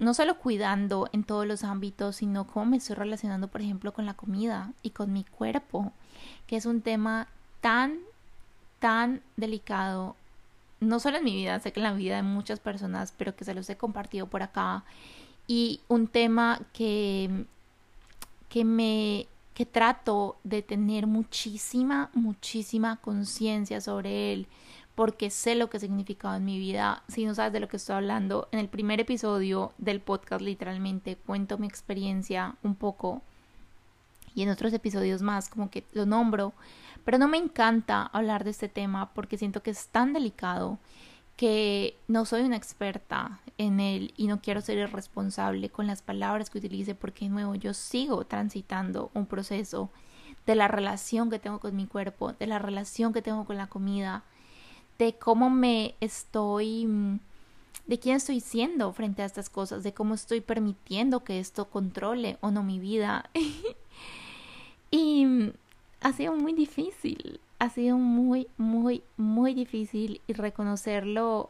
no 0.00 0.14
solo 0.14 0.38
cuidando 0.38 1.08
en 1.12 1.22
todos 1.22 1.46
los 1.46 1.62
ámbitos, 1.62 2.16
sino 2.16 2.46
cómo 2.46 2.66
me 2.66 2.78
estoy 2.78 2.96
relacionando, 2.96 3.48
por 3.48 3.60
ejemplo, 3.60 3.92
con 3.92 4.06
la 4.06 4.14
comida 4.14 4.72
y 4.82 4.90
con 4.90 5.12
mi 5.12 5.24
cuerpo, 5.24 5.92
que 6.46 6.56
es 6.56 6.66
un 6.66 6.80
tema 6.80 7.28
tan, 7.60 7.98
tan 8.78 9.20
delicado, 9.36 10.16
no 10.80 10.98
solo 11.00 11.18
en 11.18 11.24
mi 11.24 11.36
vida, 11.36 11.60
sé 11.60 11.72
que 11.72 11.80
en 11.80 11.84
la 11.84 11.92
vida 11.92 12.16
de 12.16 12.22
muchas 12.22 12.60
personas, 12.60 13.12
pero 13.16 13.36
que 13.36 13.44
se 13.44 13.54
los 13.54 13.68
he 13.68 13.76
compartido 13.76 14.26
por 14.26 14.42
acá, 14.42 14.84
y 15.46 15.80
un 15.88 16.08
tema 16.08 16.60
que, 16.72 17.44
que 18.48 18.64
me 18.64 19.26
que 19.52 19.66
trato 19.66 20.38
de 20.42 20.62
tener 20.62 21.06
muchísima, 21.06 22.08
muchísima 22.14 22.96
conciencia 22.96 23.82
sobre 23.82 24.32
él, 24.32 24.46
porque 25.00 25.30
sé 25.30 25.54
lo 25.54 25.70
que 25.70 25.78
ha 25.78 25.80
significado 25.80 26.36
en 26.36 26.44
mi 26.44 26.58
vida. 26.58 27.04
Si 27.08 27.24
no 27.24 27.34
sabes 27.34 27.54
de 27.54 27.60
lo 27.60 27.68
que 27.68 27.78
estoy 27.78 27.96
hablando, 27.96 28.50
en 28.52 28.58
el 28.58 28.68
primer 28.68 29.00
episodio 29.00 29.72
del 29.78 30.02
podcast 30.02 30.42
literalmente 30.42 31.16
cuento 31.16 31.56
mi 31.56 31.66
experiencia 31.66 32.56
un 32.62 32.74
poco 32.74 33.22
y 34.34 34.42
en 34.42 34.50
otros 34.50 34.74
episodios 34.74 35.22
más 35.22 35.48
como 35.48 35.70
que 35.70 35.84
lo 35.94 36.04
nombro, 36.04 36.52
pero 37.02 37.16
no 37.16 37.28
me 37.28 37.38
encanta 37.38 38.10
hablar 38.12 38.44
de 38.44 38.50
este 38.50 38.68
tema 38.68 39.14
porque 39.14 39.38
siento 39.38 39.62
que 39.62 39.70
es 39.70 39.88
tan 39.88 40.12
delicado 40.12 40.76
que 41.34 41.96
no 42.06 42.26
soy 42.26 42.42
una 42.42 42.58
experta 42.58 43.40
en 43.56 43.80
él 43.80 44.12
y 44.18 44.26
no 44.26 44.42
quiero 44.42 44.60
ser 44.60 44.76
irresponsable 44.76 45.70
con 45.70 45.86
las 45.86 46.02
palabras 46.02 46.50
que 46.50 46.58
utilice 46.58 46.94
porque 46.94 47.24
de 47.24 47.30
nuevo 47.30 47.54
yo 47.54 47.72
sigo 47.72 48.26
transitando 48.26 49.10
un 49.14 49.24
proceso 49.24 49.88
de 50.44 50.56
la 50.56 50.68
relación 50.68 51.30
que 51.30 51.38
tengo 51.38 51.58
con 51.58 51.74
mi 51.74 51.86
cuerpo, 51.86 52.34
de 52.34 52.46
la 52.46 52.58
relación 52.58 53.14
que 53.14 53.22
tengo 53.22 53.46
con 53.46 53.56
la 53.56 53.66
comida, 53.66 54.24
de 55.00 55.14
cómo 55.14 55.48
me 55.48 55.94
estoy, 56.00 56.86
de 57.86 57.98
quién 57.98 58.16
estoy 58.16 58.40
siendo 58.40 58.92
frente 58.92 59.22
a 59.22 59.24
estas 59.24 59.48
cosas, 59.48 59.82
de 59.82 59.94
cómo 59.94 60.14
estoy 60.14 60.42
permitiendo 60.42 61.24
que 61.24 61.40
esto 61.40 61.70
controle 61.70 62.36
o 62.42 62.50
no 62.50 62.62
mi 62.62 62.78
vida. 62.78 63.30
y 64.90 65.52
ha 66.02 66.12
sido 66.12 66.36
muy 66.36 66.52
difícil, 66.52 67.40
ha 67.58 67.70
sido 67.70 67.96
muy, 67.96 68.46
muy, 68.58 69.02
muy 69.16 69.54
difícil 69.54 70.20
y 70.26 70.34
reconocerlo 70.34 71.48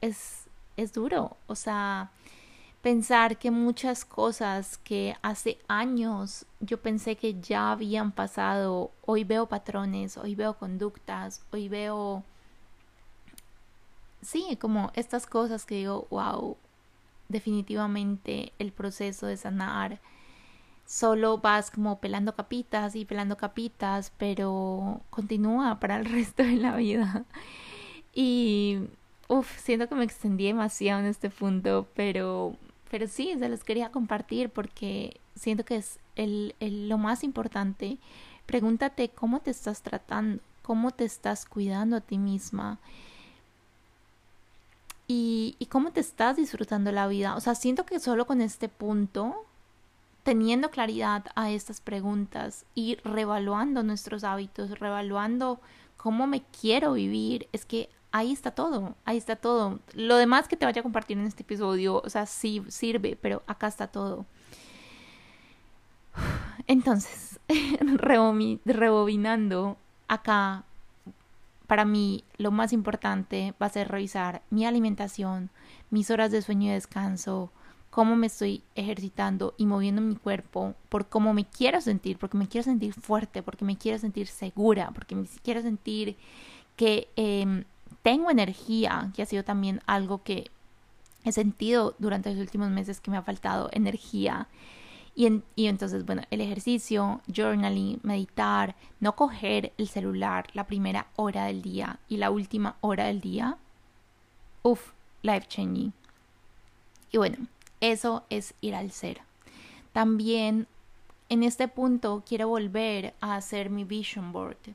es, 0.00 0.44
es 0.78 0.94
duro. 0.94 1.36
O 1.46 1.54
sea, 1.54 2.10
pensar 2.82 3.38
que 3.38 3.50
muchas 3.50 4.04
cosas 4.04 4.78
que 4.78 5.16
hace 5.22 5.58
años 5.68 6.46
yo 6.60 6.80
pensé 6.80 7.16
que 7.16 7.40
ya 7.40 7.72
habían 7.72 8.12
pasado, 8.12 8.90
hoy 9.04 9.24
veo 9.24 9.46
patrones, 9.46 10.16
hoy 10.16 10.34
veo 10.34 10.54
conductas, 10.54 11.42
hoy 11.52 11.68
veo... 11.68 12.24
Sí, 14.22 14.58
como 14.60 14.92
estas 14.94 15.26
cosas 15.26 15.64
que 15.64 15.76
digo, 15.76 16.06
wow, 16.10 16.56
definitivamente 17.28 18.52
el 18.58 18.72
proceso 18.72 19.26
de 19.26 19.36
sanar 19.36 20.00
solo 20.90 21.38
vas 21.38 21.70
como 21.70 22.00
pelando 22.00 22.34
capitas 22.34 22.96
y 22.96 23.04
pelando 23.04 23.36
capitas, 23.36 24.12
pero 24.18 25.00
continúa 25.10 25.78
para 25.78 25.96
el 25.96 26.04
resto 26.10 26.42
de 26.42 26.56
la 26.56 26.76
vida. 26.76 27.24
Y, 28.12 28.80
uff, 29.28 29.56
siento 29.60 29.88
que 29.88 29.94
me 29.94 30.04
extendí 30.04 30.46
demasiado 30.46 31.00
en 31.00 31.06
este 31.06 31.30
punto, 31.30 31.86
pero, 31.94 32.56
pero 32.90 33.06
sí, 33.06 33.34
se 33.38 33.48
los 33.48 33.62
quería 33.64 33.92
compartir 33.92 34.50
porque 34.50 35.20
siento 35.36 35.64
que 35.64 35.76
es 35.76 36.00
el, 36.16 36.54
el, 36.60 36.88
lo 36.88 36.98
más 36.98 37.22
importante. 37.22 37.98
Pregúntate 38.46 39.10
cómo 39.10 39.40
te 39.40 39.52
estás 39.52 39.82
tratando, 39.82 40.42
cómo 40.62 40.90
te 40.90 41.04
estás 41.04 41.46
cuidando 41.46 41.96
a 41.96 42.00
ti 42.00 42.18
misma. 42.18 42.78
Y, 45.06 45.56
y 45.58 45.66
cómo 45.66 45.92
te 45.92 46.00
estás 46.00 46.36
disfrutando 46.36 46.92
la 46.92 47.06
vida. 47.06 47.36
O 47.36 47.40
sea, 47.40 47.54
siento 47.54 47.86
que 47.86 48.00
solo 48.00 48.26
con 48.26 48.40
este 48.40 48.68
punto 48.68 49.46
teniendo 50.22 50.70
claridad 50.70 51.26
a 51.34 51.50
estas 51.50 51.80
preguntas 51.80 52.66
y 52.74 52.96
revaluando 52.96 53.82
nuestros 53.82 54.22
hábitos, 54.24 54.78
revaluando 54.78 55.60
cómo 55.96 56.26
me 56.26 56.42
quiero 56.42 56.92
vivir, 56.92 57.48
es 57.52 57.64
que 57.64 57.88
ahí 58.12 58.32
está 58.32 58.50
todo, 58.50 58.94
ahí 59.04 59.16
está 59.16 59.36
todo. 59.36 59.80
Lo 59.94 60.16
demás 60.16 60.48
que 60.48 60.56
te 60.56 60.66
vaya 60.66 60.80
a 60.80 60.82
compartir 60.82 61.18
en 61.18 61.26
este 61.26 61.42
episodio, 61.42 62.00
o 62.04 62.08
sea, 62.10 62.26
sí 62.26 62.62
sirve, 62.68 63.18
pero 63.20 63.42
acá 63.46 63.66
está 63.66 63.86
todo. 63.86 64.26
Entonces, 66.66 67.40
rebobinando, 68.64 69.76
acá 70.08 70.64
para 71.66 71.84
mí 71.84 72.24
lo 72.36 72.50
más 72.50 72.72
importante 72.72 73.54
va 73.62 73.66
a 73.66 73.70
ser 73.70 73.88
revisar 73.88 74.42
mi 74.50 74.66
alimentación, 74.66 75.50
mis 75.90 76.10
horas 76.10 76.32
de 76.32 76.42
sueño 76.42 76.70
y 76.70 76.74
descanso, 76.74 77.52
cómo 77.90 78.16
me 78.16 78.28
estoy 78.28 78.62
ejercitando 78.74 79.54
y 79.56 79.66
moviendo 79.66 80.00
mi 80.00 80.16
cuerpo 80.16 80.74
por 80.88 81.06
cómo 81.08 81.34
me 81.34 81.44
quiero 81.44 81.80
sentir, 81.80 82.18
porque 82.18 82.38
me 82.38 82.48
quiero 82.48 82.64
sentir 82.64 82.92
fuerte, 82.94 83.42
porque 83.42 83.64
me 83.64 83.76
quiero 83.76 83.98
sentir 83.98 84.26
segura, 84.26 84.90
porque 84.94 85.14
me 85.14 85.26
quiero 85.42 85.62
sentir 85.62 86.16
que 86.76 87.08
em, 87.16 87.64
tengo 88.02 88.30
energía, 88.30 89.10
que 89.14 89.22
ha 89.22 89.26
sido 89.26 89.44
también 89.44 89.80
algo 89.86 90.22
que 90.22 90.50
he 91.24 91.32
sentido 91.32 91.94
durante 91.98 92.30
los 92.30 92.40
últimos 92.40 92.70
meses 92.70 93.00
que 93.00 93.10
me 93.10 93.16
ha 93.16 93.22
faltado 93.22 93.68
energía. 93.72 94.48
Y, 95.14 95.42
y, 95.54 95.66
entonces, 95.66 96.06
bueno, 96.06 96.22
el 96.30 96.40
ejercicio, 96.40 97.20
journaling, 97.34 98.00
meditar, 98.02 98.74
no 99.00 99.16
coger 99.16 99.72
el 99.76 99.88
celular 99.88 100.46
la 100.54 100.64
primera 100.64 101.08
hora 101.16 101.44
del 101.44 101.62
día 101.62 101.98
y 102.08 102.16
la 102.16 102.30
última 102.30 102.76
hora 102.80 103.06
del 103.06 103.20
día, 103.20 103.58
uff, 104.62 104.92
life 105.22 105.46
changing. 105.48 105.92
Y 107.12 107.18
bueno, 107.18 107.36
eso 107.80 108.24
es 108.30 108.54
ir 108.60 108.74
al 108.74 108.90
ser. 108.92 109.20
También 109.92 110.66
en 111.28 111.42
este 111.42 111.68
punto 111.68 112.22
quiero 112.26 112.48
volver 112.48 113.14
a 113.20 113.36
hacer 113.36 113.70
mi 113.70 113.84
vision 113.84 114.32
board. 114.32 114.74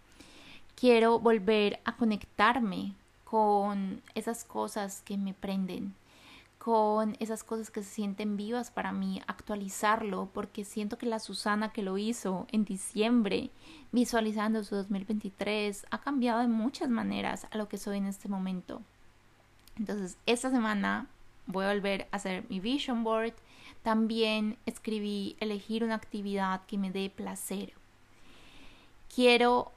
Quiero 0.76 1.19
volver 1.19 1.80
a 1.86 1.95
conectarme 1.95 2.93
con 3.36 4.02
esas 4.14 4.46
cosas 4.46 5.02
que 5.02 5.18
me 5.18 5.34
prenden, 5.34 5.94
con 6.58 7.18
esas 7.20 7.44
cosas 7.44 7.70
que 7.70 7.84
se 7.84 7.90
sienten 7.90 8.38
vivas 8.38 8.72
para 8.72 8.94
mí, 8.94 9.22
actualizarlo, 9.28 10.30
porque 10.34 10.64
siento 10.64 10.98
que 10.98 11.06
la 11.06 11.20
Susana 11.20 11.74
que 11.74 11.84
lo 11.84 11.98
hizo 11.98 12.48
en 12.54 12.64
diciembre, 12.64 13.50
visualizando 13.92 14.64
su 14.64 14.76
2023, 14.76 15.86
ha 15.92 16.00
cambiado 16.00 16.40
de 16.40 16.48
muchas 16.48 16.88
maneras 16.88 17.46
a 17.52 17.58
lo 17.58 17.68
que 17.68 17.78
soy 17.78 17.98
en 17.98 18.06
este 18.06 18.30
momento. 18.30 18.82
Entonces, 19.78 20.18
esta 20.26 20.50
semana 20.50 21.08
voy 21.46 21.66
a 21.66 21.74
volver 21.74 22.08
a 22.14 22.16
hacer 22.16 22.46
mi 22.48 22.62
vision 22.62 23.04
board. 23.04 23.34
También 23.84 24.58
escribí 24.66 25.36
elegir 25.42 25.84
una 25.84 25.96
actividad 25.96 26.62
que 26.68 26.78
me 26.78 26.90
dé 26.90 27.10
placer. 27.10 27.74
Quiero 29.14 29.74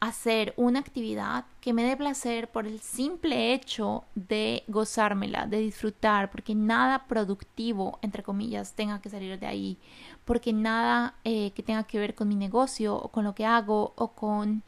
hacer 0.00 0.54
una 0.56 0.78
actividad 0.78 1.44
que 1.60 1.72
me 1.72 1.82
dé 1.82 1.96
placer 1.96 2.48
por 2.48 2.66
el 2.66 2.80
simple 2.80 3.52
hecho 3.52 4.04
de 4.14 4.62
gozármela, 4.68 5.46
de 5.46 5.58
disfrutar, 5.58 6.30
porque 6.30 6.54
nada 6.54 7.06
productivo, 7.06 7.98
entre 8.02 8.22
comillas, 8.22 8.74
tenga 8.74 9.00
que 9.00 9.10
salir 9.10 9.38
de 9.38 9.46
ahí, 9.46 9.78
porque 10.24 10.52
nada 10.52 11.14
eh, 11.24 11.50
que 11.52 11.62
tenga 11.62 11.84
que 11.84 11.98
ver 11.98 12.14
con 12.14 12.28
mi 12.28 12.36
negocio 12.36 12.96
o 12.96 13.08
con 13.08 13.24
lo 13.24 13.34
que 13.34 13.44
hago 13.44 13.92
o 13.96 14.08
con 14.12 14.62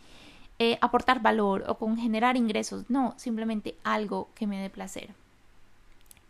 eh, 0.59 0.79
aportar 0.81 1.23
valor 1.23 1.65
o 1.69 1.79
con 1.79 1.97
generar 1.97 2.37
ingresos, 2.37 2.91
no, 2.91 3.15
simplemente 3.17 3.77
algo 3.85 4.29
que 4.35 4.47
me 4.47 4.61
dé 4.61 4.69
placer. 4.69 5.15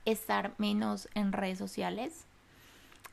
Estar 0.05 0.53
menos 0.59 1.09
en 1.15 1.33
redes 1.33 1.59
sociales, 1.59 2.27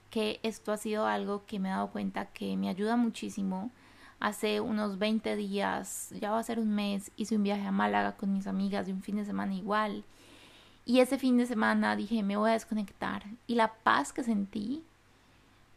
que 0.10 0.40
esto 0.44 0.72
ha 0.72 0.78
sido 0.78 1.06
algo 1.06 1.46
que 1.46 1.60
me 1.60 1.70
he 1.70 1.72
dado 1.72 1.92
cuenta 1.92 2.26
que 2.26 2.58
me 2.58 2.70
ayuda 2.70 2.98
muchísimo 2.98 3.72
hace 4.20 4.62
unos 4.62 4.98
20 4.98 5.36
días, 5.36 6.14
ya 6.20 6.32
va 6.32 6.40
a 6.40 6.44
ser 6.44 6.60
un 6.60 6.74
mes, 6.74 7.12
hice 7.18 7.36
un 7.36 7.44
viaje 7.44 7.66
a 7.66 7.72
Málaga 7.72 8.18
con 8.18 8.34
mis 8.34 8.48
amigas 8.48 8.88
de 8.88 8.94
un 8.94 9.02
fin 9.02 9.18
de 9.18 9.26
semana 9.26 9.54
igual. 9.54 10.04
Y 10.86 11.00
ese 11.00 11.18
fin 11.18 11.38
de 11.38 11.46
semana 11.46 11.96
dije, 11.96 12.24
me 12.24 12.38
voy 12.38 12.50
a 12.50 12.54
desconectar. 12.54 13.24
Y 13.46 13.56
la 13.56 13.74
paz 13.74 14.14
que 14.14 14.24
sentí 14.24 14.84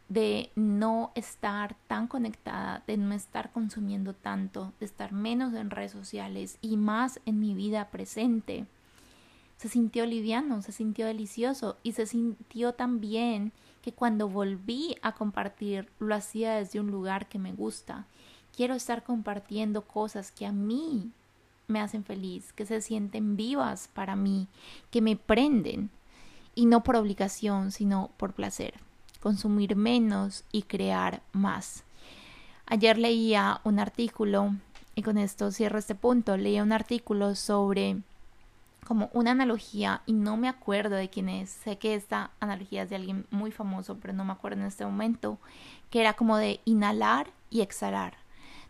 de 0.07 0.49
no 0.55 1.11
estar 1.15 1.75
tan 1.87 2.07
conectada, 2.07 2.83
de 2.87 2.97
no 2.97 3.13
estar 3.13 3.51
consumiendo 3.51 4.13
tanto, 4.13 4.73
de 4.79 4.85
estar 4.85 5.13
menos 5.13 5.53
en 5.53 5.69
redes 5.69 5.91
sociales 5.91 6.57
y 6.61 6.77
más 6.77 7.19
en 7.25 7.39
mi 7.39 7.53
vida 7.53 7.89
presente, 7.89 8.65
se 9.57 9.69
sintió 9.69 10.05
liviano, 10.05 10.61
se 10.61 10.71
sintió 10.71 11.05
delicioso 11.05 11.77
y 11.83 11.91
se 11.91 12.07
sintió 12.07 12.73
también 12.73 13.51
que 13.81 13.93
cuando 13.93 14.27
volví 14.27 14.97
a 15.01 15.13
compartir 15.13 15.87
lo 15.99 16.15
hacía 16.15 16.55
desde 16.55 16.79
un 16.79 16.91
lugar 16.91 17.29
que 17.29 17.39
me 17.39 17.53
gusta 17.53 18.05
quiero 18.55 18.73
estar 18.75 19.03
compartiendo 19.03 19.83
cosas 19.83 20.31
que 20.31 20.45
a 20.45 20.51
mí 20.51 21.11
me 21.67 21.79
hacen 21.79 22.03
feliz, 22.03 22.53
que 22.53 22.65
se 22.65 22.81
sienten 22.81 23.35
vivas 23.35 23.89
para 23.93 24.15
mí, 24.15 24.47
que 24.91 25.01
me 25.01 25.15
prenden, 25.15 25.89
y 26.53 26.65
no 26.65 26.83
por 26.83 26.95
obligación, 26.97 27.71
sino 27.71 28.11
por 28.17 28.33
placer. 28.33 28.75
Consumir 29.21 29.75
menos 29.75 30.43
y 30.51 30.63
crear 30.63 31.21
más. 31.31 31.83
Ayer 32.65 32.97
leía 32.97 33.61
un 33.63 33.79
artículo, 33.79 34.55
y 34.95 35.03
con 35.03 35.17
esto 35.17 35.51
cierro 35.51 35.79
este 35.79 35.95
punto, 35.95 36.35
leía 36.37 36.63
un 36.63 36.73
artículo 36.73 37.35
sobre 37.35 38.01
como 38.85 39.09
una 39.13 39.31
analogía, 39.31 40.01
y 40.05 40.13
no 40.13 40.37
me 40.37 40.49
acuerdo 40.49 40.95
de 40.95 41.09
quién 41.09 41.29
es, 41.29 41.49
sé 41.49 41.77
que 41.77 41.95
esta 41.95 42.31
analogía 42.39 42.83
es 42.83 42.89
de 42.89 42.97
alguien 42.97 43.25
muy 43.29 43.51
famoso, 43.51 43.97
pero 44.01 44.13
no 44.13 44.25
me 44.25 44.33
acuerdo 44.33 44.59
en 44.59 44.67
este 44.67 44.85
momento, 44.85 45.37
que 45.89 46.01
era 46.01 46.13
como 46.13 46.35
de 46.37 46.59
inhalar 46.65 47.31
y 47.49 47.61
exhalar. 47.61 48.20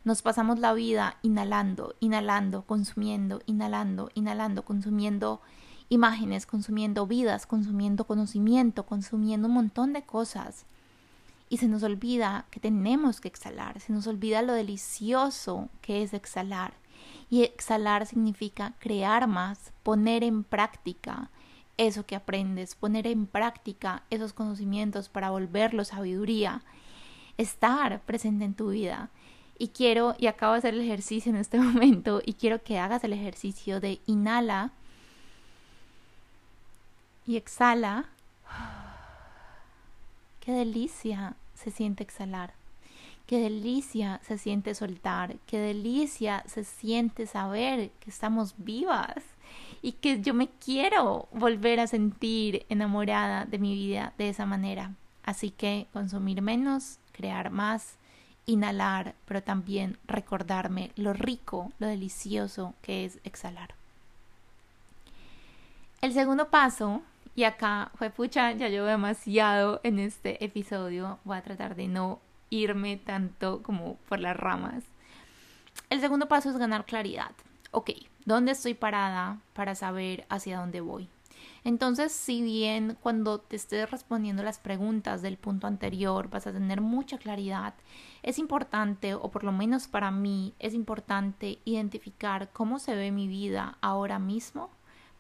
Nos 0.04 0.24
pasamos 0.24 0.58
la 0.58 0.74
vida 0.74 1.18
inhalando, 1.22 1.93
inhalando, 1.99 2.64
consumiendo, 2.64 3.43
inhalando, 3.45 4.10
inhalando, 4.16 4.66
consumiendo 4.66 5.41
imágenes, 5.89 6.47
consumiendo 6.47 7.06
vidas, 7.06 7.45
consumiendo 7.45 8.06
conocimiento, 8.06 8.88
consumiendo 8.88 9.47
un 9.47 9.54
montón 9.54 9.93
de 9.93 10.02
cosas. 10.02 10.66
Y 11.49 11.58
se 11.58 11.68
nos 11.68 11.84
olvida 11.84 12.47
que 12.49 12.60
tenemos 12.60 13.22
que 13.22 13.28
exhalar, 13.28 13.80
se 13.80 13.93
nos 13.93 14.08
olvida 14.08 14.41
lo 14.41 14.54
delicioso 14.54 15.70
que 15.82 16.02
es 16.02 16.16
exhalar. 16.16 16.74
Y 17.30 17.43
exhalar 17.43 18.08
significa 18.08 18.74
crear 18.80 19.28
más, 19.28 19.72
poner 19.84 20.24
en 20.24 20.43
práctica 20.43 21.30
eso 21.78 22.08
que 22.08 22.16
aprendes, 22.16 22.74
poner 22.74 23.06
en 23.06 23.28
práctica 23.28 24.04
esos 24.10 24.34
conocimientos 24.34 25.10
para 25.10 25.30
volverlo 25.30 25.86
sabiduría, 25.86 26.64
estar 27.38 28.02
presente 28.02 28.45
en 28.45 28.56
tu 28.56 28.70
vida 28.70 29.12
y 29.62 29.68
quiero, 29.68 30.16
y 30.18 30.26
acabo 30.26 30.53
de 30.53 30.57
hacer 30.57 30.74
el 30.74 30.82
ejercicio 30.82 31.30
en 31.30 31.36
este 31.36 31.59
momento, 31.59 32.20
y 32.26 32.34
quiero 32.34 32.64
que 32.64 32.80
hagas 32.80 33.03
el 33.03 33.14
ejercicio 33.14 33.80
de 33.80 33.99
inhala 34.07 34.72
y 37.28 37.38
exhala. 37.38 38.05
Qué 40.39 40.51
delicia 40.51 41.36
se 41.53 41.70
siente 41.70 42.01
exhalar. 42.01 42.53
Qué 43.28 43.38
delicia 43.38 44.20
se 44.24 44.39
siente 44.39 44.74
soltar. 44.74 45.36
Qué 45.45 45.59
delicia 45.59 46.43
se 46.47 46.64
siente 46.64 47.28
saber 47.28 47.91
que 47.99 48.09
estamos 48.09 48.55
vivas 48.57 49.18
y 49.84 49.91
que 49.91 50.22
yo 50.22 50.34
me 50.34 50.47
quiero 50.47 51.28
volver 51.32 51.80
a 51.80 51.86
sentir 51.86 52.66
enamorada 52.70 53.45
de 53.45 53.59
mi 53.59 53.76
vida 53.76 54.14
de 54.18 54.30
esa 54.30 54.47
manera. 54.47 54.95
Así 55.24 55.51
que 55.51 55.86
consumir 55.93 56.41
menos, 56.41 56.97
crear 57.12 57.51
más 57.51 57.99
inhalar, 58.46 59.16
pero 59.26 59.44
también 59.44 59.98
recordarme 60.08 60.92
lo 60.96 61.14
rico, 61.14 61.72
lo 61.80 61.88
delicioso 61.88 62.74
que 62.82 63.06
es 63.06 63.20
exhalar. 63.24 63.76
El 66.02 66.14
segundo 66.14 66.50
paso, 66.50 67.02
y 67.36 67.44
acá 67.44 67.92
fue 67.96 68.10
pucha, 68.10 68.52
ya 68.54 68.70
llevo 68.70 68.88
demasiado 68.88 69.80
en 69.84 70.00
este 70.00 70.44
episodio, 70.44 71.20
voy 71.24 71.38
a 71.38 71.44
tratar 71.44 71.76
de 71.76 71.88
no 71.88 72.20
irme 72.50 72.98
tanto 72.98 73.62
como 73.64 73.96
por 74.10 74.20
las 74.20 74.36
ramas. 74.36 74.84
El 75.89 76.02
segundo 76.02 76.28
paso 76.28 76.50
es 76.50 76.58
ganar 76.58 76.86
claridad. 76.86 77.32
Ok, 77.72 77.92
¿dónde 78.26 78.52
estoy 78.52 78.74
parada 78.74 79.39
para 79.54 79.76
saber 79.76 80.26
hacia 80.30 80.60
dónde 80.60 80.82
voy? 80.82 81.08
Entonces, 81.64 82.12
si 82.12 82.41
bien 82.41 82.97
cuando 83.01 83.39
te 83.39 83.55
estés 83.55 83.89
respondiendo 83.91 84.41
las 84.41 84.57
preguntas 84.57 85.22
del 85.22 85.38
punto 85.38 85.68
anterior 85.68 86.30
vas 86.30 86.47
a 86.47 86.53
tener 86.53 86.82
mucha 86.82 87.20
claridad, 87.20 87.76
es 88.24 88.39
importante, 88.39 89.14
o 89.14 89.30
por 89.30 89.43
lo 89.43 89.51
menos 89.51 89.88
para 89.88 90.09
mí, 90.09 90.55
es 90.57 90.74
importante 90.74 91.59
identificar 91.66 92.49
cómo 92.51 92.80
se 92.80 92.95
ve 92.95 93.12
mi 93.12 93.28
vida 93.28 93.78
ahora 93.82 94.18
mismo 94.18 94.72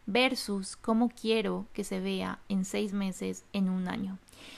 versus 0.07 0.75
cómo 0.75 1.09
quiero 1.09 1.67
que 1.73 1.83
se 1.83 1.99
vea 1.99 2.39
en 2.49 2.65
seis 2.65 2.91
meses, 2.91 3.45
en 3.53 3.69
un 3.69 3.87
año. 3.87 4.17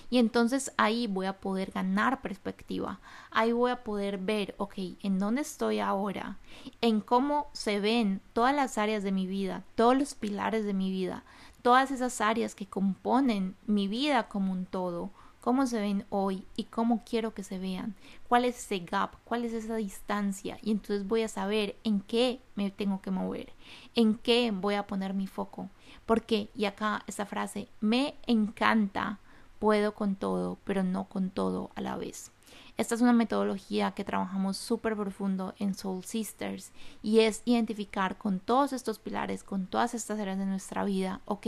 Y 0.10 0.18
entonces 0.18 0.72
ahí 0.78 1.08
voy 1.08 1.26
a 1.26 1.40
poder 1.40 1.72
ganar 1.72 2.22
perspectiva, 2.22 3.00
ahí 3.32 3.52
voy 3.52 3.72
a 3.72 3.84
poder 3.84 4.18
ver, 4.18 4.56
ok, 4.58 4.76
en 5.02 5.20
dónde 5.20 5.42
estoy 5.42 5.80
ahora, 5.80 6.38
en 6.80 7.02
cómo 7.02 7.50
se 7.52 7.80
ven 7.80 8.22
todas 8.32 8.56
las 8.56 8.78
áreas 8.78 9.04
de 9.04 9.12
mi 9.12 9.28
vida, 9.28 9.64
todos 9.76 9.98
los 9.98 10.16
pilares 10.16 10.66
de 10.66 10.74
mi 10.74 10.90
vida, 10.90 11.24
todas 11.64 11.90
esas 11.90 12.22
áreas 12.22 12.54
que 12.54 12.68
componen 12.68 13.56
mi 13.66 13.88
vida 13.88 14.28
como 14.28 14.52
un 14.52 14.66
todo, 14.66 15.10
cómo 15.42 15.66
se 15.66 15.80
ven 15.80 16.06
hoy 16.10 16.46
y 16.56 16.66
cómo 16.66 17.04
quiero 17.04 17.34
que 17.34 17.44
se 17.44 17.58
vean, 17.58 17.96
cuál 18.28 18.46
es 18.46 18.58
ese 18.60 18.80
gap, 18.80 19.16
cuál 19.24 19.44
es 19.44 19.54
esa 19.54 19.76
distancia 19.76 20.60
y 20.62 20.72
entonces 20.72 21.08
voy 21.08 21.24
a 21.24 21.28
saber 21.28 21.76
en 21.84 22.02
qué 22.02 22.42
me 22.56 22.70
tengo 22.70 23.02
que 23.02 23.12
mover, 23.12 23.52
en 23.96 24.16
qué 24.16 24.52
voy 24.52 24.76
a 24.76 24.86
poner 24.86 25.14
mi 25.14 25.26
foco, 25.26 25.70
porque, 26.06 26.50
y 26.54 26.66
acá 26.66 27.04
esta 27.08 27.26
frase, 27.26 27.70
me 27.80 28.16
encanta, 28.28 29.20
puedo 29.58 29.96
con 29.96 30.16
todo, 30.16 30.58
pero 30.66 30.84
no 30.84 31.06
con 31.06 31.30
todo 31.30 31.72
a 31.76 31.82
la 31.82 31.96
vez. 31.96 32.32
Esta 32.76 32.96
es 32.96 33.02
una 33.02 33.14
metodología 33.14 33.92
que 33.92 34.04
trabajamos 34.04 34.58
súper 34.58 34.96
profundo 34.96 35.54
en 35.60 35.76
Soul 35.76 36.04
Sisters 36.04 36.72
y 37.04 37.20
es 37.20 37.44
identificar 37.46 38.18
con 38.18 38.40
todos 38.40 38.74
estos 38.74 38.98
pilares, 38.98 39.44
con 39.44 39.68
todas 39.68 39.94
estas 39.94 40.20
áreas 40.20 40.40
de 40.40 40.48
nuestra 40.48 40.84
vida, 40.84 41.22
ok, 41.26 41.48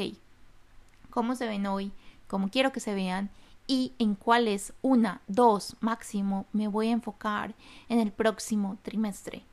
cómo 1.09 1.35
se 1.35 1.47
ven 1.47 1.65
hoy, 1.65 1.91
cómo 2.27 2.49
quiero 2.49 2.71
que 2.71 2.79
se 2.79 2.93
vean 2.93 3.31
y 3.65 3.93
en 3.97 4.13
cuáles 4.13 4.73
una, 4.83 5.21
dos 5.27 5.75
máximo 5.79 6.45
me 6.53 6.67
voy 6.67 6.89
a 6.89 6.91
enfocar 6.91 7.55
en 7.89 7.99
el 7.99 8.11
próximo 8.11 8.77
trimestre. 8.83 9.43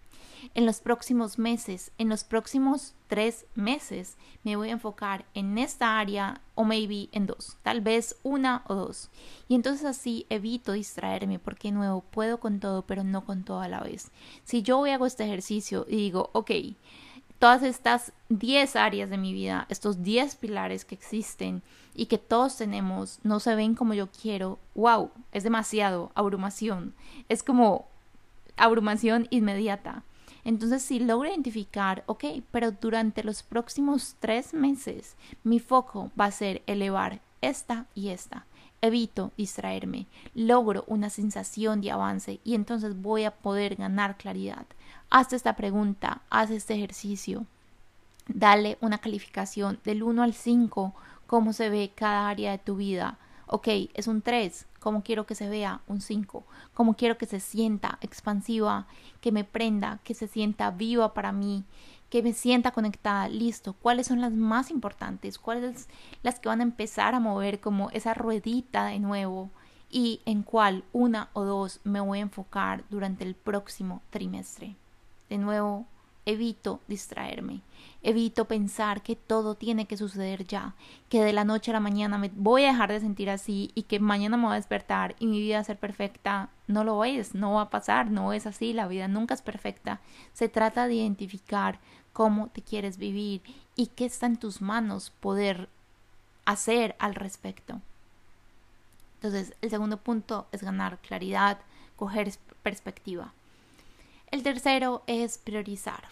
En 0.55 0.66
los 0.66 0.80
próximos 0.80 1.38
meses, 1.38 1.93
en 1.99 2.09
los 2.09 2.24
próximos 2.24 2.95
tres 3.09 3.47
meses, 3.55 4.16
me 4.45 4.57
voy 4.57 4.68
a 4.70 4.72
enfocar 4.72 5.24
en 5.34 5.59
esta 5.59 5.99
área 5.99 6.40
o 6.55 6.64
maybe 6.64 7.09
en 7.12 7.26
dos, 7.26 7.57
tal 7.62 7.80
vez 7.80 8.16
una 8.22 8.62
o 8.66 8.74
dos. 8.74 9.11
Y 9.49 9.55
entonces 9.55 9.84
así 9.84 10.26
evito 10.30 10.72
distraerme 10.72 11.38
porque 11.38 11.72
nuevo 11.72 12.01
puedo 12.01 12.38
con 12.40 12.61
todo, 12.61 12.82
pero 12.82 13.05
no 13.05 13.24
con 13.24 13.45
todo 13.45 13.61
a 13.61 13.68
la 13.68 13.80
vez. 13.80 14.11
Si 14.45 14.62
yo 14.62 14.84
hago 14.84 15.07
este 15.07 15.24
ejercicio 15.24 15.86
y 15.88 15.97
digo, 15.97 16.30
ok, 16.32 16.51
todas 17.43 17.64
estas 17.64 18.12
10 18.28 18.76
áreas 18.76 19.11
de 19.11 19.18
mi 19.18 19.32
vida, 19.32 19.66
estos 19.68 20.05
10 20.05 20.36
pilares 20.36 20.84
que 20.84 20.95
existen 20.95 21.62
y 21.93 22.07
que 22.07 22.16
todos 22.16 22.57
tenemos, 22.57 23.18
no 23.24 23.40
se 23.40 23.57
ven 23.57 23.74
como 23.74 23.95
yo 23.95 24.09
quiero, 24.11 24.61
wow, 24.76 25.11
es 25.32 25.43
demasiado, 25.43 26.12
abrumación. 26.14 26.95
Es 27.28 27.43
como 27.43 27.88
abrumación 28.57 29.26
inmediata. 29.30 30.05
Entonces, 30.45 30.82
si 30.82 30.99
logro 30.99 31.28
identificar, 31.28 32.03
ok, 32.07 32.24
pero 32.51 32.72
durante 32.72 33.22
los 33.22 33.43
próximos 33.43 34.16
tres 34.18 34.53
meses, 34.55 35.16
mi 35.45 35.61
foco 35.61 36.11
va 36.18 36.26
a 36.26 36.32
ser 36.32 36.62
elevar 36.66 37.20
esta 37.40 37.86
y 37.95 38.09
esta. 38.09 38.47
Evito 38.80 39.30
distraerme, 39.36 40.07
logro 40.34 40.82
una 40.88 41.09
sensación 41.09 41.80
de 41.80 41.93
avance 41.93 42.40
y 42.43 42.57
entonces 42.57 43.01
voy 43.01 43.22
a 43.24 43.30
poder 43.30 43.76
ganar 43.76 44.16
claridad. 44.16 44.66
Haz 45.09 45.32
esta 45.32 45.55
pregunta, 45.55 46.22
haz 46.30 46.51
este 46.51 46.74
ejercicio, 46.74 47.47
dale 48.26 48.78
una 48.80 48.99
calificación 48.99 49.78
del 49.84 50.03
1 50.03 50.24
al 50.24 50.34
5, 50.34 50.95
cómo 51.28 51.53
se 51.53 51.70
ve 51.70 51.93
cada 51.95 52.28
área 52.28 52.51
de 52.51 52.59
tu 52.59 52.74
vida. 52.74 53.18
Ok, 53.47 53.68
es 53.95 54.09
un 54.09 54.20
3, 54.20 54.66
cómo 54.83 55.03
quiero 55.03 55.26
que 55.26 55.37
se 55.37 55.49
vea 55.49 55.80
un 55.87 56.01
5, 56.01 56.45
cómo 56.74 56.95
quiero 56.95 57.16
que 57.16 57.26
se 57.26 57.39
sienta 57.39 57.99
expansiva, 58.01 58.87
que 59.20 59.30
me 59.30 59.45
prenda, 59.45 60.01
que 60.03 60.12
se 60.12 60.26
sienta 60.26 60.72
viva 60.72 61.14
para 61.14 61.30
mí, 61.30 61.64
que 62.11 62.22
me 62.22 62.33
sienta 62.33 62.72
conectada, 62.72 63.28
listo, 63.28 63.74
cuáles 63.74 64.09
son 64.09 64.20
las 64.20 64.33
más 64.33 64.70
importantes, 64.70 65.39
cuáles 65.39 65.89
las 66.22 66.41
que 66.41 66.49
van 66.49 66.61
a 66.61 66.64
empezar 66.64 67.14
a 67.14 67.20
mover 67.20 67.61
como 67.61 67.91
esa 67.91 68.12
ruedita 68.12 68.87
de 68.87 68.99
nuevo 68.99 69.51
y 69.89 70.20
en 70.26 70.43
cuál 70.43 70.85
una 70.93 71.28
o 71.33 71.45
dos 71.45 71.80
me 71.85 72.01
voy 72.01 72.18
a 72.18 72.22
enfocar 72.22 72.85
durante 72.91 73.24
el 73.24 73.37
próximo 73.37 74.03
trimestre. 74.11 74.74
De 75.30 75.39
nuevo, 75.39 75.87
evito 76.26 76.80
distraerme, 76.89 77.61
evito 78.03 78.46
pensar 78.46 79.03
que 79.03 79.16
todo 79.16 79.55
tiene 79.55 79.86
que 79.86 79.96
suceder 79.96 80.44
ya, 80.44 80.74
que 81.09 81.22
de 81.22 81.32
la 81.32 81.44
noche 81.44 81.70
a 81.70 81.74
la 81.74 81.80
mañana 81.80 82.18
me 82.18 82.30
voy 82.34 82.64
a 82.64 82.72
dejar 82.72 82.90
de 82.90 83.00
sentir 83.00 83.30
así 83.30 83.70
y 83.74 83.84
que 83.84 84.00
mañana 84.00 84.36
me 84.36 84.44
voy 84.44 84.53
a 84.53 84.57
despertar 84.57 85.14
y 85.18 85.26
mi 85.26 85.40
vida 85.40 85.57
va 85.57 85.61
a 85.61 85.64
ser 85.64 85.78
perfecta. 85.78 86.50
No 86.66 86.84
lo 86.84 87.05
es, 87.05 87.34
no 87.34 87.55
va 87.55 87.62
a 87.62 87.70
pasar, 87.70 88.11
no 88.11 88.32
es 88.32 88.46
así, 88.46 88.72
la 88.72 88.88
vida 88.88 89.09
nunca 89.09 89.34
es 89.34 89.42
perfecta. 89.42 90.00
Se 90.32 90.48
trata 90.48 90.88
de 90.88 90.94
identificar 90.94 91.78
cómo 92.12 92.48
te 92.48 92.62
quieres 92.62 92.98
vivir 92.98 93.42
y 93.76 93.86
qué 93.88 94.05
está 94.05 94.26
en 94.26 94.36
tus 94.36 94.61
manos 94.61 95.11
poder 95.11 95.68
hacer 96.44 96.96
al 96.98 97.14
respecto. 97.14 97.80
Entonces, 99.14 99.55
el 99.61 99.70
segundo 99.70 99.98
punto 99.98 100.48
es 100.50 100.62
ganar 100.62 100.98
claridad, 100.98 101.59
coger 101.94 102.32
perspectiva. 102.62 103.32
El 104.32 104.42
tercero 104.42 105.05
es 105.07 105.38
priorizar. 105.38 106.09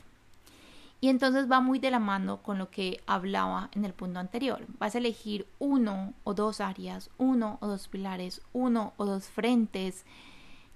Y 1.01 1.09
entonces 1.09 1.51
va 1.51 1.61
muy 1.61 1.79
de 1.79 1.91
la 1.91 1.99
mano 1.99 2.43
con 2.43 2.59
lo 2.59 2.71
que 2.71 3.01
hablaba 3.07 3.71
en 3.73 3.85
el 3.85 3.95
punto 3.95 4.19
anterior. 4.19 4.67
Vas 4.79 4.95
a 4.95 4.99
elegir 4.99 5.47
uno 5.59 6.13
o 6.25 6.35
dos 6.35 6.61
áreas, 6.61 7.11
uno 7.17 7.57
o 7.61 7.69
dos 7.69 7.89
pilares, 7.89 8.43
uno 8.53 8.93
o 8.99 9.07
dos 9.07 9.25
frentes 9.29 10.05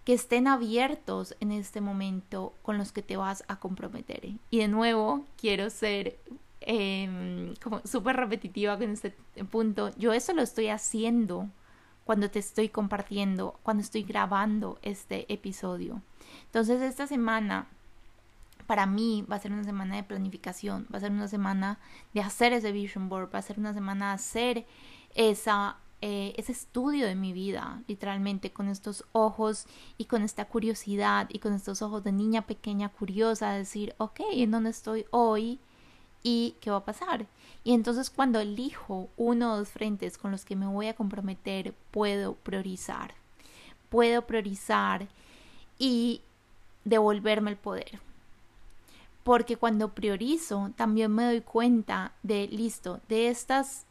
que 0.04 0.14
estén 0.14 0.46
abiertos 0.46 1.34
en 1.40 1.52
este 1.52 1.80
momento 1.80 2.54
con 2.62 2.78
los 2.78 2.92
que 2.92 3.02
te 3.02 3.16
vas 3.16 3.44
a 3.48 3.56
comprometer. 3.56 4.30
Y 4.50 4.58
de 4.58 4.68
nuevo, 4.68 5.24
quiero 5.36 5.68
ser 5.70 6.18
em, 6.60 7.54
como 7.62 7.80
súper 7.84 8.16
repetitiva 8.16 8.78
con 8.78 8.90
este 8.90 9.10
punto. 9.50 9.90
Yo 9.96 10.12
eso 10.12 10.32
lo 10.32 10.42
estoy 10.42 10.68
haciendo 10.68 11.48
cuando 12.04 12.30
te 12.30 12.38
estoy 12.38 12.68
compartiendo, 12.68 13.58
cuando 13.62 13.82
estoy 13.82 14.02
grabando 14.02 14.78
este 14.82 15.30
episodio. 15.32 16.02
Entonces 16.46 16.82
esta 16.82 17.06
semana 17.06 17.66
para 18.66 18.86
mí 18.86 19.24
va 19.30 19.36
a 19.36 19.40
ser 19.40 19.52
una 19.52 19.64
semana 19.64 19.96
de 19.96 20.02
planificación, 20.02 20.86
va 20.92 20.98
a 20.98 21.00
ser 21.00 21.12
una 21.12 21.28
semana 21.28 21.78
de 22.12 22.20
hacer 22.20 22.52
ese 22.52 22.72
vision 22.72 23.08
board, 23.08 23.32
va 23.34 23.38
a 23.38 23.42
ser 23.42 23.58
una 23.58 23.74
semana 23.74 24.08
de 24.08 24.14
hacer 24.14 24.66
esa, 25.14 25.76
eh, 26.00 26.34
ese 26.36 26.52
estudio 26.52 27.06
de 27.06 27.14
mi 27.14 27.32
vida, 27.32 27.82
literalmente 27.86 28.52
con 28.52 28.68
estos 28.68 29.04
ojos 29.12 29.66
y 29.98 30.06
con 30.06 30.22
esta 30.22 30.46
curiosidad 30.46 31.28
y 31.30 31.38
con 31.38 31.52
estos 31.52 31.82
ojos 31.82 32.04
de 32.04 32.12
niña 32.12 32.42
pequeña 32.42 32.88
curiosa, 32.88 33.52
decir, 33.52 33.94
ok, 33.98 34.20
¿en 34.32 34.50
dónde 34.50 34.70
estoy 34.70 35.06
hoy? 35.10 35.60
¿Y 36.22 36.56
qué 36.60 36.70
va 36.70 36.78
a 36.78 36.84
pasar? 36.84 37.26
Y 37.64 37.72
entonces 37.72 38.10
cuando 38.10 38.40
elijo 38.40 39.10
uno 39.16 39.52
o 39.52 39.56
dos 39.58 39.68
frentes 39.68 40.16
con 40.16 40.30
los 40.30 40.44
que 40.44 40.56
me 40.56 40.66
voy 40.66 40.88
a 40.88 40.94
comprometer, 40.94 41.74
puedo 41.90 42.34
priorizar. 42.34 43.14
Puedo 43.90 44.26
priorizar 44.26 45.06
y 45.78 46.22
devolverme 46.84 47.50
el 47.50 47.56
poder. 47.56 48.00
Porque 49.24 49.56
cuando 49.56 49.94
priorizo, 49.94 50.70
también 50.76 51.12
me 51.12 51.24
doy 51.24 51.40
cuenta 51.40 52.12
de, 52.22 52.46
listo, 52.46 53.00
de 53.08 53.28
estas 53.28 53.86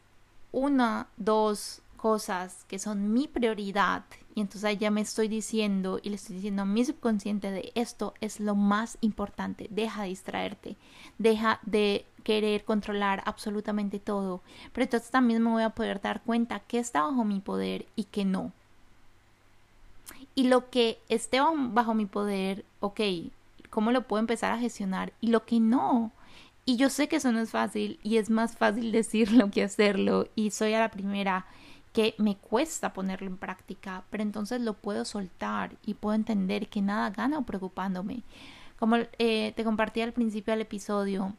una, 0.51 1.07
dos 1.17 1.81
cosas 1.97 2.63
que 2.67 2.79
son 2.79 3.11
mi 3.11 3.27
prioridad. 3.27 4.05
Y 4.35 4.41
entonces 4.41 4.77
ya 4.79 4.91
me 4.91 5.01
estoy 5.01 5.27
diciendo 5.27 5.99
y 6.01 6.09
le 6.09 6.15
estoy 6.15 6.35
diciendo 6.37 6.61
a 6.61 6.65
mi 6.65 6.85
subconsciente 6.85 7.51
de 7.51 7.71
esto 7.75 8.13
es 8.21 8.39
lo 8.39 8.55
más 8.55 8.97
importante. 9.01 9.67
Deja 9.71 10.03
de 10.03 10.09
distraerte. 10.09 10.77
Deja 11.17 11.59
de 11.63 12.05
querer 12.23 12.63
controlar 12.63 13.21
absolutamente 13.25 13.99
todo. 13.99 14.41
Pero 14.71 14.85
entonces 14.85 15.11
también 15.11 15.43
me 15.43 15.49
voy 15.49 15.63
a 15.63 15.71
poder 15.71 15.99
dar 15.99 16.21
cuenta 16.21 16.59
que 16.61 16.79
está 16.79 17.01
bajo 17.01 17.25
mi 17.25 17.39
poder 17.39 17.87
y 17.95 18.05
que 18.05 18.23
no 18.23 18.53
y 20.35 20.45
lo 20.45 20.69
que 20.69 20.99
esté 21.09 21.39
bajo 21.39 21.93
mi 21.93 22.05
poder, 22.05 22.65
ok, 22.79 22.99
¿cómo 23.73 23.91
lo 23.91 24.07
puedo 24.07 24.19
empezar 24.19 24.51
a 24.51 24.59
gestionar? 24.59 25.13
Y 25.19 25.29
lo 25.29 25.45
que 25.45 25.59
no. 25.59 26.11
Y 26.63 26.77
yo 26.77 26.91
sé 26.91 27.07
que 27.07 27.15
eso 27.15 27.31
no 27.31 27.39
es 27.39 27.49
fácil 27.49 27.99
y 28.03 28.17
es 28.17 28.29
más 28.29 28.55
fácil 28.55 28.91
decirlo 28.99 29.49
que 29.49 29.63
hacerlo 29.63 30.27
y 30.35 30.51
soy 30.51 30.75
a 30.75 30.79
la 30.79 30.91
primera 30.91 31.47
que 31.91 32.13
me 32.19 32.37
cuesta 32.37 32.93
ponerlo 32.93 33.27
en 33.27 33.37
práctica, 33.37 34.03
pero 34.11 34.21
entonces 34.21 34.61
lo 34.61 34.73
puedo 34.73 35.05
soltar 35.05 35.75
y 35.85 35.95
puedo 35.95 36.13
entender 36.13 36.67
que 36.67 36.83
nada 36.83 37.09
gano 37.09 37.47
preocupándome. 37.47 38.21
Como 38.77 38.97
eh, 39.17 39.53
te 39.55 39.63
compartí 39.63 40.01
al 40.01 40.13
principio 40.13 40.53
del 40.53 40.61
episodio, 40.61 41.33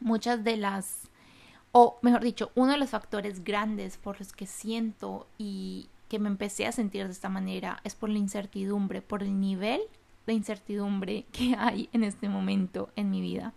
muchas 0.00 0.44
de 0.44 0.58
las, 0.58 1.08
o 1.72 1.98
mejor 2.02 2.22
dicho, 2.22 2.50
uno 2.56 2.72
de 2.72 2.78
los 2.78 2.90
factores 2.90 3.42
grandes 3.42 3.96
por 3.96 4.18
los 4.18 4.34
que 4.34 4.46
siento 4.46 5.26
y, 5.38 5.88
que 6.08 6.18
me 6.18 6.28
empecé 6.28 6.66
a 6.66 6.72
sentir 6.72 7.06
de 7.06 7.12
esta 7.12 7.28
manera 7.28 7.80
es 7.84 7.94
por 7.94 8.08
la 8.08 8.18
incertidumbre, 8.18 9.02
por 9.02 9.22
el 9.22 9.38
nivel 9.40 9.80
de 10.28 10.34
incertidumbre 10.34 11.24
que 11.32 11.56
hay 11.58 11.88
en 11.92 12.04
este 12.04 12.28
momento 12.28 12.90
en 12.96 13.10
mi 13.10 13.20
vida. 13.20 13.52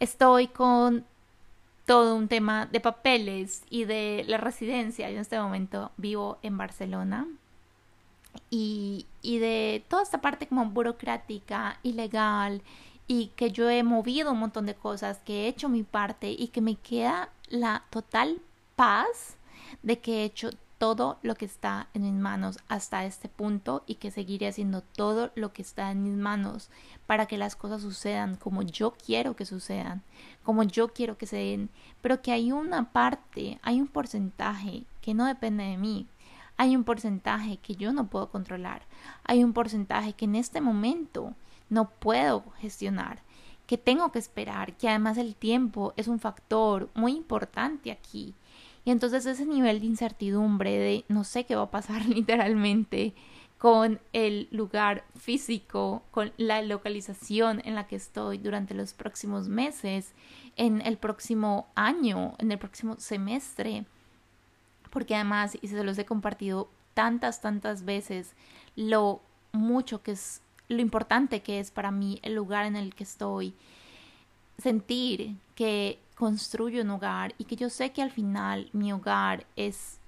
Estoy 0.00 0.48
con 0.48 1.04
todo 1.84 2.16
un 2.16 2.28
tema 2.28 2.66
de 2.66 2.80
papeles 2.80 3.64
y 3.68 3.84
de 3.84 4.24
la 4.26 4.38
residencia. 4.38 5.08
Yo 5.08 5.16
en 5.16 5.20
este 5.20 5.38
momento 5.38 5.92
vivo 5.96 6.38
en 6.42 6.56
Barcelona 6.56 7.26
y, 8.50 9.06
y 9.20 9.38
de 9.38 9.84
toda 9.88 10.02
esta 10.02 10.20
parte 10.20 10.46
como 10.46 10.64
burocrática 10.66 11.78
y 11.82 11.92
legal 11.92 12.62
y 13.06 13.26
que 13.36 13.50
yo 13.50 13.68
he 13.68 13.82
movido 13.82 14.32
un 14.32 14.38
montón 14.38 14.66
de 14.66 14.74
cosas, 14.74 15.18
que 15.18 15.44
he 15.44 15.48
hecho 15.48 15.68
mi 15.68 15.82
parte 15.82 16.30
y 16.30 16.48
que 16.48 16.60
me 16.60 16.76
queda 16.76 17.28
la 17.48 17.84
total 17.90 18.40
paz 18.76 19.36
de 19.82 19.98
que 19.98 20.22
he 20.22 20.24
hecho 20.24 20.50
todo 20.82 21.20
lo 21.22 21.36
que 21.36 21.44
está 21.44 21.86
en 21.94 22.02
mis 22.02 22.12
manos 22.12 22.58
hasta 22.66 23.04
este 23.04 23.28
punto 23.28 23.84
y 23.86 23.94
que 23.94 24.10
seguiré 24.10 24.48
haciendo 24.48 24.80
todo 24.82 25.30
lo 25.36 25.52
que 25.52 25.62
está 25.62 25.92
en 25.92 26.02
mis 26.02 26.16
manos 26.16 26.70
para 27.06 27.26
que 27.26 27.38
las 27.38 27.54
cosas 27.54 27.82
sucedan 27.82 28.34
como 28.34 28.62
yo 28.62 28.90
quiero 28.90 29.36
que 29.36 29.46
sucedan, 29.46 30.02
como 30.42 30.64
yo 30.64 30.88
quiero 30.88 31.16
que 31.16 31.26
se 31.26 31.36
den, 31.36 31.70
pero 32.00 32.20
que 32.20 32.32
hay 32.32 32.50
una 32.50 32.90
parte, 32.90 33.60
hay 33.62 33.80
un 33.80 33.86
porcentaje 33.86 34.82
que 35.00 35.14
no 35.14 35.24
depende 35.26 35.62
de 35.62 35.76
mí, 35.76 36.08
hay 36.56 36.74
un 36.74 36.82
porcentaje 36.82 37.58
que 37.58 37.76
yo 37.76 37.92
no 37.92 38.08
puedo 38.08 38.28
controlar, 38.28 38.82
hay 39.22 39.44
un 39.44 39.52
porcentaje 39.52 40.14
que 40.14 40.24
en 40.24 40.34
este 40.34 40.60
momento 40.60 41.32
no 41.70 41.90
puedo 41.90 42.42
gestionar, 42.58 43.22
que 43.68 43.78
tengo 43.78 44.10
que 44.10 44.18
esperar, 44.18 44.76
que 44.76 44.88
además 44.88 45.16
el 45.16 45.36
tiempo 45.36 45.94
es 45.96 46.08
un 46.08 46.18
factor 46.18 46.90
muy 46.94 47.12
importante 47.12 47.92
aquí 47.92 48.34
y 48.84 48.90
entonces 48.90 49.26
ese 49.26 49.46
nivel 49.46 49.80
de 49.80 49.86
incertidumbre, 49.86 50.76
de 50.76 51.04
no 51.08 51.24
sé 51.24 51.44
qué 51.44 51.54
va 51.54 51.62
a 51.62 51.70
pasar 51.70 52.04
literalmente 52.06 53.14
con 53.58 54.00
el 54.12 54.48
lugar 54.50 55.04
físico, 55.16 56.02
con 56.10 56.32
la 56.36 56.62
localización 56.62 57.62
en 57.64 57.76
la 57.76 57.86
que 57.86 57.94
estoy 57.94 58.38
durante 58.38 58.74
los 58.74 58.92
próximos 58.92 59.46
meses, 59.46 60.14
en 60.56 60.80
el 60.80 60.96
próximo 60.96 61.68
año, 61.76 62.34
en 62.38 62.50
el 62.50 62.58
próximo 62.58 62.96
semestre. 62.98 63.84
Porque 64.90 65.14
además, 65.14 65.56
y 65.62 65.68
se 65.68 65.84
los 65.84 65.96
he 65.96 66.04
compartido 66.04 66.68
tantas, 66.94 67.40
tantas 67.40 67.84
veces, 67.84 68.34
lo 68.74 69.20
mucho 69.52 70.02
que 70.02 70.12
es 70.12 70.40
lo 70.68 70.80
importante 70.80 71.40
que 71.40 71.60
es 71.60 71.70
para 71.70 71.92
mí 71.92 72.18
el 72.22 72.34
lugar 72.34 72.66
en 72.66 72.74
el 72.74 72.94
que 72.94 73.04
estoy, 73.04 73.54
sentir 74.58 75.36
que 75.54 76.00
construyo 76.14 76.82
un 76.82 76.90
hogar 76.90 77.34
y 77.38 77.44
que 77.44 77.56
yo 77.56 77.70
sé 77.70 77.92
que 77.92 78.02
al 78.02 78.10
final 78.10 78.68
mi 78.72 78.92
hogar 78.92 79.46
es 79.56 79.98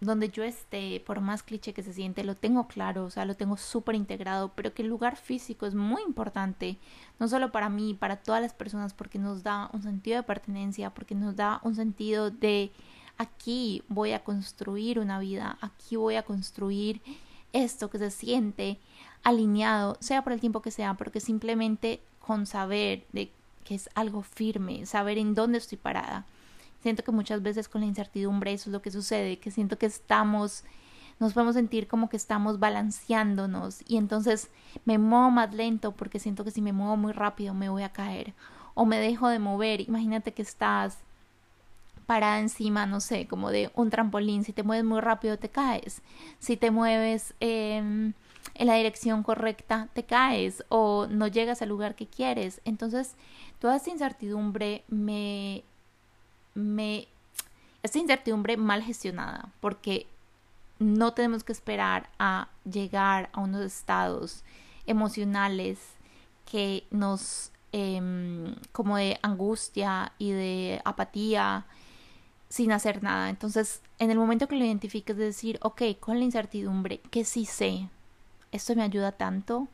donde 0.00 0.30
yo 0.30 0.42
esté, 0.42 1.02
por 1.04 1.20
más 1.20 1.42
cliché 1.42 1.74
que 1.74 1.82
se 1.82 1.92
siente, 1.92 2.24
lo 2.24 2.34
tengo 2.34 2.66
claro, 2.66 3.04
o 3.04 3.10
sea, 3.10 3.26
lo 3.26 3.36
tengo 3.36 3.58
súper 3.58 3.94
integrado, 3.94 4.50
pero 4.54 4.72
que 4.72 4.82
el 4.82 4.88
lugar 4.88 5.16
físico 5.16 5.66
es 5.66 5.74
muy 5.74 6.00
importante, 6.02 6.78
no 7.18 7.28
solo 7.28 7.52
para 7.52 7.68
mí, 7.68 7.92
para 7.92 8.16
todas 8.16 8.40
las 8.40 8.54
personas, 8.54 8.94
porque 8.94 9.18
nos 9.18 9.42
da 9.42 9.68
un 9.74 9.82
sentido 9.82 10.16
de 10.16 10.22
pertenencia, 10.22 10.90
porque 10.90 11.14
nos 11.14 11.36
da 11.36 11.60
un 11.64 11.74
sentido 11.74 12.30
de 12.30 12.72
aquí 13.18 13.82
voy 13.88 14.12
a 14.12 14.24
construir 14.24 14.98
una 14.98 15.18
vida, 15.18 15.58
aquí 15.60 15.96
voy 15.96 16.16
a 16.16 16.22
construir 16.22 17.02
esto 17.52 17.90
que 17.90 17.98
se 17.98 18.10
siente 18.10 18.78
alineado, 19.22 19.98
sea 20.00 20.24
por 20.24 20.32
el 20.32 20.40
tiempo 20.40 20.62
que 20.62 20.70
sea, 20.70 20.94
porque 20.94 21.20
simplemente 21.20 22.00
con 22.20 22.46
saber 22.46 23.04
de 23.12 23.30
que 23.64 23.74
es 23.74 23.88
algo 23.94 24.22
firme, 24.22 24.86
saber 24.86 25.18
en 25.18 25.34
dónde 25.34 25.58
estoy 25.58 25.78
parada. 25.78 26.26
Siento 26.82 27.04
que 27.04 27.12
muchas 27.12 27.42
veces 27.42 27.68
con 27.68 27.82
la 27.82 27.86
incertidumbre 27.86 28.52
eso 28.52 28.70
es 28.70 28.72
lo 28.72 28.82
que 28.82 28.90
sucede, 28.90 29.38
que 29.38 29.50
siento 29.50 29.78
que 29.78 29.86
estamos, 29.86 30.64
nos 31.18 31.34
podemos 31.34 31.54
sentir 31.54 31.86
como 31.86 32.08
que 32.08 32.16
estamos 32.16 32.58
balanceándonos 32.58 33.82
y 33.86 33.98
entonces 33.98 34.50
me 34.84 34.98
muevo 34.98 35.30
más 35.30 35.54
lento 35.54 35.92
porque 35.92 36.18
siento 36.18 36.44
que 36.44 36.50
si 36.50 36.62
me 36.62 36.72
muevo 36.72 36.96
muy 36.96 37.12
rápido 37.12 37.52
me 37.52 37.68
voy 37.68 37.82
a 37.82 37.92
caer 37.92 38.32
o 38.74 38.86
me 38.86 38.98
dejo 38.98 39.28
de 39.28 39.38
mover. 39.38 39.82
Imagínate 39.82 40.32
que 40.32 40.42
estás 40.42 40.98
parada 42.06 42.40
encima, 42.40 42.86
no 42.86 43.00
sé, 43.00 43.28
como 43.28 43.50
de 43.50 43.70
un 43.76 43.88
trampolín, 43.88 44.42
si 44.42 44.52
te 44.52 44.64
mueves 44.64 44.84
muy 44.84 45.00
rápido 45.00 45.38
te 45.38 45.48
caes, 45.48 46.02
si 46.40 46.56
te 46.56 46.72
mueves 46.72 47.34
em, 47.38 48.14
en 48.54 48.66
la 48.66 48.74
dirección 48.74 49.22
correcta 49.22 49.88
te 49.94 50.04
caes 50.04 50.64
o 50.68 51.06
no 51.08 51.26
llegas 51.28 51.62
al 51.62 51.68
lugar 51.68 51.94
que 51.94 52.06
quieres. 52.06 52.60
Entonces, 52.64 53.14
toda 53.58 53.76
esta 53.76 53.90
incertidumbre 53.90 54.84
me, 54.88 55.64
me, 56.54 57.08
esta 57.82 57.98
incertidumbre 57.98 58.56
mal 58.56 58.82
gestionada, 58.82 59.50
porque 59.60 60.06
no 60.78 61.12
tenemos 61.12 61.44
que 61.44 61.52
esperar 61.52 62.10
a 62.18 62.48
llegar 62.70 63.30
a 63.32 63.40
unos 63.40 63.62
estados 63.62 64.42
emocionales 64.86 65.78
que 66.50 66.84
nos 66.90 67.52
em, 67.72 68.56
como 68.72 68.96
de 68.96 69.18
angustia 69.22 70.12
y 70.18 70.32
de 70.32 70.80
apatía 70.84 71.66
sin 72.48 72.72
hacer 72.72 73.02
nada. 73.02 73.30
Entonces, 73.30 73.80
en 73.98 74.10
el 74.10 74.18
momento 74.18 74.48
que 74.48 74.56
lo 74.56 74.64
identifiques, 74.64 75.16
de 75.16 75.26
decir, 75.26 75.58
ok, 75.62 75.82
con 76.00 76.18
la 76.18 76.24
incertidumbre, 76.24 76.98
que 77.10 77.24
sí 77.24 77.46
sé, 77.46 77.88
esto 78.52 78.74
me 78.74 78.82
ayuda 78.82 79.12
tanto, 79.12 79.68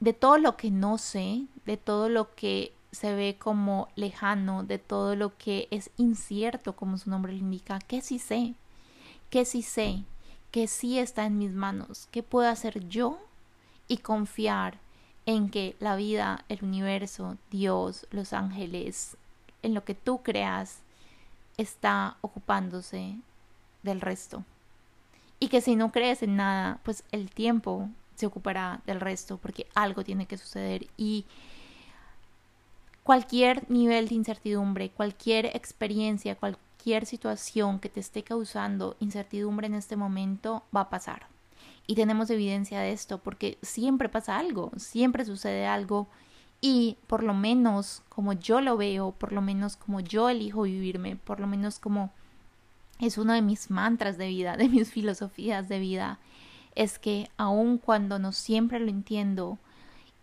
de 0.00 0.12
todo 0.12 0.38
lo 0.38 0.56
que 0.56 0.70
no 0.70 0.98
sé, 0.98 1.46
de 1.64 1.76
todo 1.76 2.08
lo 2.08 2.34
que 2.34 2.72
se 2.92 3.14
ve 3.14 3.36
como 3.38 3.88
lejano, 3.96 4.64
de 4.64 4.78
todo 4.78 5.16
lo 5.16 5.36
que 5.36 5.68
es 5.70 5.90
incierto, 5.96 6.76
como 6.76 6.98
su 6.98 7.10
nombre 7.10 7.32
le 7.32 7.38
indica, 7.38 7.78
que 7.80 8.00
sí 8.00 8.18
sé, 8.18 8.54
que 9.30 9.44
sí 9.44 9.62
sé, 9.62 10.04
que 10.50 10.68
sí 10.68 10.98
está 10.98 11.24
en 11.26 11.38
mis 11.38 11.52
manos, 11.52 12.08
que 12.10 12.22
puedo 12.22 12.48
hacer 12.48 12.88
yo 12.88 13.18
y 13.88 13.98
confiar 13.98 14.78
en 15.26 15.50
que 15.50 15.74
la 15.80 15.96
vida, 15.96 16.44
el 16.48 16.62
universo, 16.62 17.36
Dios, 17.50 18.06
los 18.10 18.32
ángeles, 18.32 19.16
en 19.62 19.74
lo 19.74 19.84
que 19.84 19.94
tú 19.94 20.22
creas, 20.22 20.80
está 21.56 22.16
ocupándose 22.20 23.16
del 23.82 24.00
resto. 24.00 24.44
Y 25.40 25.48
que 25.48 25.60
si 25.60 25.76
no 25.76 25.92
crees 25.92 26.22
en 26.22 26.36
nada, 26.36 26.80
pues 26.84 27.04
el 27.10 27.30
tiempo 27.30 27.88
se 28.14 28.26
ocupará 28.26 28.80
del 28.86 29.00
resto 29.00 29.38
porque 29.38 29.66
algo 29.74 30.04
tiene 30.04 30.26
que 30.26 30.38
suceder 30.38 30.86
y 30.96 31.24
cualquier 33.02 33.68
nivel 33.70 34.08
de 34.08 34.14
incertidumbre, 34.14 34.90
cualquier 34.90 35.46
experiencia, 35.46 36.36
cualquier 36.36 37.06
situación 37.06 37.78
que 37.78 37.88
te 37.88 38.00
esté 38.00 38.22
causando 38.22 38.96
incertidumbre 39.00 39.66
en 39.66 39.74
este 39.74 39.96
momento 39.96 40.62
va 40.74 40.82
a 40.82 40.90
pasar. 40.90 41.26
Y 41.86 41.94
tenemos 41.96 42.30
evidencia 42.30 42.80
de 42.80 42.92
esto 42.92 43.18
porque 43.18 43.58
siempre 43.62 44.08
pasa 44.08 44.38
algo, 44.38 44.72
siempre 44.76 45.24
sucede 45.24 45.66
algo 45.66 46.08
y 46.62 46.96
por 47.06 47.22
lo 47.22 47.34
menos 47.34 48.02
como 48.08 48.32
yo 48.32 48.62
lo 48.62 48.78
veo, 48.78 49.12
por 49.12 49.32
lo 49.32 49.42
menos 49.42 49.76
como 49.76 50.00
yo 50.00 50.30
elijo 50.30 50.62
vivirme, 50.62 51.16
por 51.16 51.40
lo 51.40 51.46
menos 51.46 51.78
como 51.78 52.10
es 53.00 53.18
uno 53.18 53.32
de 53.32 53.42
mis 53.42 53.70
mantras 53.70 54.18
de 54.18 54.28
vida, 54.28 54.56
de 54.56 54.68
mis 54.68 54.90
filosofías 54.90 55.68
de 55.68 55.78
vida, 55.78 56.18
es 56.74 56.98
que 56.98 57.30
aun 57.36 57.78
cuando 57.78 58.18
no 58.18 58.32
siempre 58.32 58.80
lo 58.80 58.88
entiendo 58.88 59.58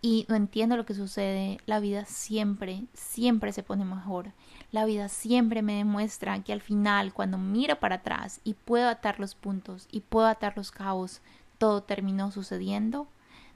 y 0.02 0.26
no 0.28 0.36
entiendo 0.36 0.76
lo 0.78 0.86
que 0.86 0.96
sucede, 0.96 1.60
la 1.66 1.80
vida 1.80 2.06
siempre, 2.06 2.86
siempre 2.94 3.54
se 3.54 3.64
pone 3.64 3.86
mejor. 3.86 4.32
La 4.72 4.86
vida 4.86 5.10
siempre 5.10 5.62
me 5.62 5.76
demuestra 5.76 6.42
que 6.44 6.54
al 6.54 6.62
final, 6.62 7.14
cuando 7.14 7.38
miro 7.38 7.80
para 7.80 7.98
atrás 7.98 8.42
y 8.44 8.56
puedo 8.56 8.90
atar 8.90 9.20
los 9.20 9.36
puntos 9.36 9.88
y 9.92 10.00
puedo 10.02 10.26
atar 10.28 10.54
los 10.58 10.72
cabos, 10.72 11.22
todo 11.58 11.84
terminó 11.84 12.32
sucediendo 12.32 13.08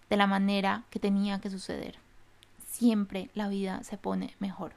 de 0.09 0.17
la 0.17 0.27
manera 0.27 0.83
que 0.91 0.99
tenía 0.99 1.41
que 1.41 1.49
suceder 1.49 1.97
siempre 2.75 3.29
la 3.33 3.47
vida 3.47 3.83
se 3.83 3.97
pone 3.97 4.35
mejor. 4.39 4.73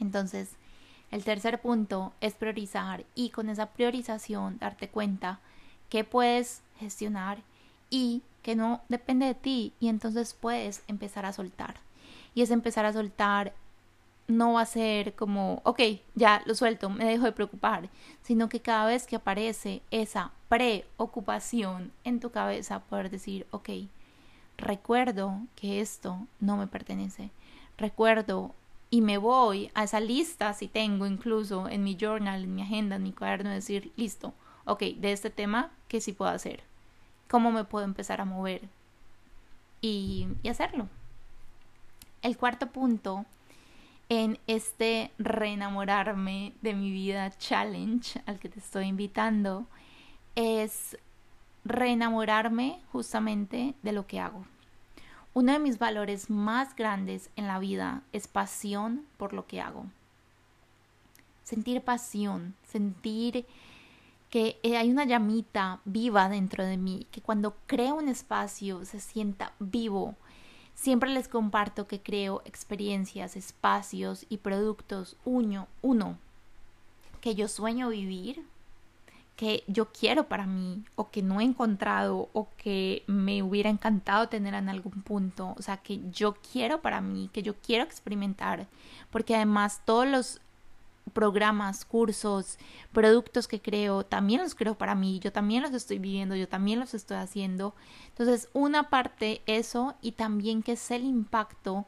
Entonces, 0.00 0.50
el 1.12 1.24
tercer 1.24 1.60
punto 1.60 2.12
es 2.20 2.34
priorizar 2.34 3.04
y 3.14 3.30
con 3.30 3.50
esa 3.50 3.66
priorización 3.66 4.58
darte 4.58 4.88
cuenta 4.88 5.40
que 5.88 6.04
puedes 6.04 6.62
gestionar 6.78 7.42
y 7.90 8.22
que 8.42 8.56
no 8.56 8.80
depende 8.88 9.26
de 9.26 9.34
ti 9.34 9.74
y 9.78 9.88
entonces 9.88 10.34
puedes 10.34 10.82
empezar 10.88 11.26
a 11.26 11.34
soltar. 11.34 11.76
Y 12.34 12.40
es 12.40 12.50
empezar 12.50 12.86
a 12.86 12.94
soltar 12.94 13.52
no 14.26 14.54
va 14.54 14.62
a 14.62 14.66
ser 14.66 15.14
como, 15.14 15.60
ok, 15.64 15.80
ya 16.14 16.42
lo 16.46 16.54
suelto, 16.54 16.88
me 16.88 17.04
dejo 17.04 17.24
de 17.24 17.32
preocupar, 17.32 17.90
sino 18.22 18.48
que 18.48 18.60
cada 18.60 18.86
vez 18.86 19.06
que 19.06 19.16
aparece 19.16 19.82
esa 19.90 20.32
preocupación 20.48 21.92
en 22.04 22.20
tu 22.20 22.30
cabeza, 22.30 22.80
poder 22.80 23.10
decir, 23.10 23.46
ok, 23.50 23.68
recuerdo 24.56 25.40
que 25.56 25.80
esto 25.80 26.26
no 26.40 26.56
me 26.56 26.66
pertenece. 26.66 27.30
Recuerdo 27.76 28.54
y 28.92 29.00
me 29.00 29.16
voy 29.16 29.70
a 29.72 29.84
esa 29.84 30.00
lista, 30.00 30.52
si 30.52 30.68
tengo 30.68 31.06
incluso 31.06 31.66
en 31.66 31.82
mi 31.82 31.96
journal, 31.98 32.44
en 32.44 32.54
mi 32.54 32.60
agenda, 32.60 32.96
en 32.96 33.02
mi 33.02 33.12
cuaderno, 33.12 33.48
decir, 33.48 33.90
listo, 33.96 34.34
ok, 34.66 34.82
de 34.82 35.12
este 35.12 35.30
tema, 35.30 35.70
¿qué 35.88 36.02
sí 36.02 36.12
puedo 36.12 36.30
hacer? 36.30 36.62
¿Cómo 37.26 37.52
me 37.52 37.64
puedo 37.64 37.86
empezar 37.86 38.20
a 38.20 38.26
mover? 38.26 38.68
Y, 39.80 40.28
y 40.42 40.48
hacerlo. 40.50 40.90
El 42.20 42.36
cuarto 42.36 42.66
punto 42.66 43.24
en 44.10 44.38
este 44.46 45.10
reenamorarme 45.16 46.52
de 46.60 46.74
mi 46.74 46.92
vida 46.92 47.30
challenge 47.38 48.20
al 48.26 48.38
que 48.38 48.50
te 48.50 48.58
estoy 48.58 48.84
invitando 48.88 49.64
es 50.34 50.98
reenamorarme 51.64 52.78
justamente 52.92 53.72
de 53.82 53.92
lo 53.92 54.06
que 54.06 54.20
hago. 54.20 54.44
Uno 55.34 55.52
de 55.52 55.58
mis 55.58 55.78
valores 55.78 56.28
más 56.28 56.76
grandes 56.76 57.30
en 57.36 57.46
la 57.46 57.58
vida 57.58 58.02
es 58.12 58.28
pasión 58.28 59.06
por 59.16 59.32
lo 59.32 59.46
que 59.46 59.60
hago. 59.60 59.86
Sentir 61.42 61.82
pasión, 61.82 62.54
sentir 62.64 63.46
que 64.28 64.58
hay 64.62 64.90
una 64.90 65.04
llamita 65.04 65.80
viva 65.84 66.28
dentro 66.28 66.64
de 66.64 66.76
mí, 66.76 67.06
que 67.10 67.20
cuando 67.20 67.56
creo 67.66 67.96
un 67.96 68.08
espacio 68.08 68.84
se 68.84 69.00
sienta 69.00 69.52
vivo. 69.58 70.16
Siempre 70.74 71.10
les 71.10 71.28
comparto 71.28 71.86
que 71.86 72.00
creo 72.00 72.42
experiencias, 72.44 73.36
espacios 73.36 74.26
y 74.28 74.38
productos 74.38 75.16
uno, 75.24 75.68
uno 75.82 76.18
que 77.22 77.34
yo 77.34 77.48
sueño 77.48 77.88
vivir, 77.88 78.44
que 79.36 79.64
yo 79.66 79.92
quiero 79.92 80.28
para 80.28 80.46
mí 80.46 80.84
o 80.94 81.10
que 81.10 81.22
no 81.22 81.40
he 81.40 81.44
encontrado 81.44 82.28
o 82.32 82.48
que 82.56 83.02
me 83.06 83.42
hubiera 83.42 83.70
encantado 83.70 84.28
tener 84.28 84.54
en 84.54 84.68
algún 84.68 85.02
punto, 85.02 85.54
o 85.58 85.62
sea, 85.62 85.78
que 85.78 86.00
yo 86.10 86.34
quiero 86.52 86.82
para 86.82 87.00
mí, 87.00 87.30
que 87.32 87.42
yo 87.42 87.54
quiero 87.54 87.84
experimentar, 87.84 88.68
porque 89.10 89.34
además 89.34 89.80
todos 89.84 90.06
los 90.06 90.40
programas, 91.12 91.84
cursos, 91.84 92.58
productos 92.92 93.48
que 93.48 93.60
creo, 93.60 94.04
también 94.04 94.40
los 94.42 94.54
creo 94.54 94.76
para 94.76 94.94
mí, 94.94 95.18
yo 95.18 95.32
también 95.32 95.62
los 95.62 95.72
estoy 95.72 95.98
viviendo, 95.98 96.36
yo 96.36 96.48
también 96.48 96.78
los 96.78 96.94
estoy 96.94 97.16
haciendo. 97.16 97.74
Entonces, 98.08 98.48
una 98.52 98.88
parte 98.88 99.42
eso 99.46 99.94
y 100.00 100.12
también 100.12 100.62
que 100.62 100.72
es 100.72 100.90
el 100.90 101.04
impacto 101.04 101.86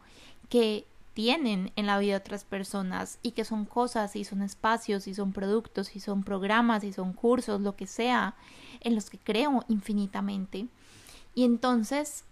que 0.49 0.87
tienen 1.15 1.73
en 1.77 1.87
la 1.87 1.99
vida 1.99 2.17
otras 2.17 2.45
personas 2.45 3.19
y 3.23 3.31
que 3.31 3.45
son 3.45 3.65
cosas 3.65 4.17
y 4.17 4.25
son 4.25 4.43
espacios 4.43 5.07
y 5.07 5.15
son 5.15 5.33
productos 5.33 5.95
y 5.97 6.01
son 6.01 6.25
programas 6.25 6.85
y 6.85 6.93
son 6.93 7.13
cursos, 7.13 7.61
lo 7.61 7.77
que 7.77 7.87
sea, 7.87 8.35
en 8.81 8.95
los 8.95 9.09
que 9.09 9.19
creo 9.19 9.65
infinitamente. 9.69 10.67
Y 11.35 11.45
entonces, 11.45 12.25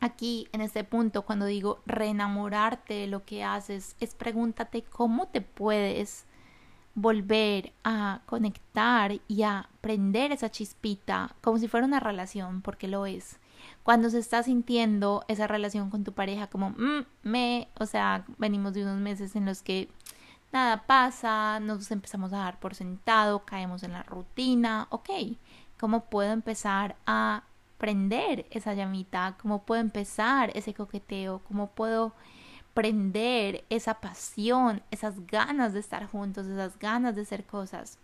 aquí 0.00 0.48
en 0.52 0.62
este 0.62 0.84
punto, 0.84 1.22
cuando 1.22 1.46
digo 1.46 1.80
reenamorarte 1.86 2.94
de 2.94 3.06
lo 3.06 3.24
que 3.24 3.44
haces, 3.44 3.94
es 4.00 4.14
pregúntate 4.14 4.82
cómo 4.82 5.28
te 5.28 5.42
puedes 5.42 6.24
volver 6.94 7.72
a 7.84 8.20
conectar 8.26 9.12
y 9.28 9.42
a 9.42 9.68
prender 9.80 10.32
esa 10.32 10.50
chispita 10.50 11.34
como 11.40 11.58
si 11.58 11.68
fuera 11.68 11.86
una 11.86 12.00
relación, 12.00 12.62
porque 12.62 12.88
lo 12.88 13.06
es. 13.06 13.38
Cuando 13.82 14.10
se 14.10 14.18
está 14.18 14.42
sintiendo 14.42 15.24
esa 15.28 15.46
relación 15.46 15.90
con 15.90 16.04
tu 16.04 16.12
pareja 16.12 16.46
como 16.46 16.70
mm, 16.70 17.06
me, 17.22 17.68
o 17.78 17.86
sea, 17.86 18.24
venimos 18.38 18.74
de 18.74 18.82
unos 18.82 19.00
meses 19.00 19.34
en 19.36 19.46
los 19.46 19.62
que 19.62 19.88
nada 20.52 20.86
pasa, 20.86 21.60
nos 21.60 21.90
empezamos 21.90 22.32
a 22.32 22.38
dar 22.38 22.60
por 22.60 22.74
sentado, 22.74 23.44
caemos 23.44 23.82
en 23.82 23.92
la 23.92 24.02
rutina, 24.02 24.86
ok, 24.90 25.10
¿cómo 25.78 26.04
puedo 26.04 26.32
empezar 26.32 26.96
a 27.06 27.44
prender 27.78 28.46
esa 28.50 28.74
llamita? 28.74 29.36
¿Cómo 29.42 29.64
puedo 29.64 29.80
empezar 29.80 30.52
ese 30.54 30.72
coqueteo? 30.72 31.40
¿Cómo 31.48 31.70
puedo 31.70 32.14
prender 32.74 33.64
esa 33.70 33.94
pasión, 33.94 34.82
esas 34.92 35.26
ganas 35.26 35.72
de 35.72 35.80
estar 35.80 36.06
juntos, 36.06 36.46
esas 36.46 36.78
ganas 36.78 37.16
de 37.16 37.22
hacer 37.22 37.44
cosas? 37.44 37.98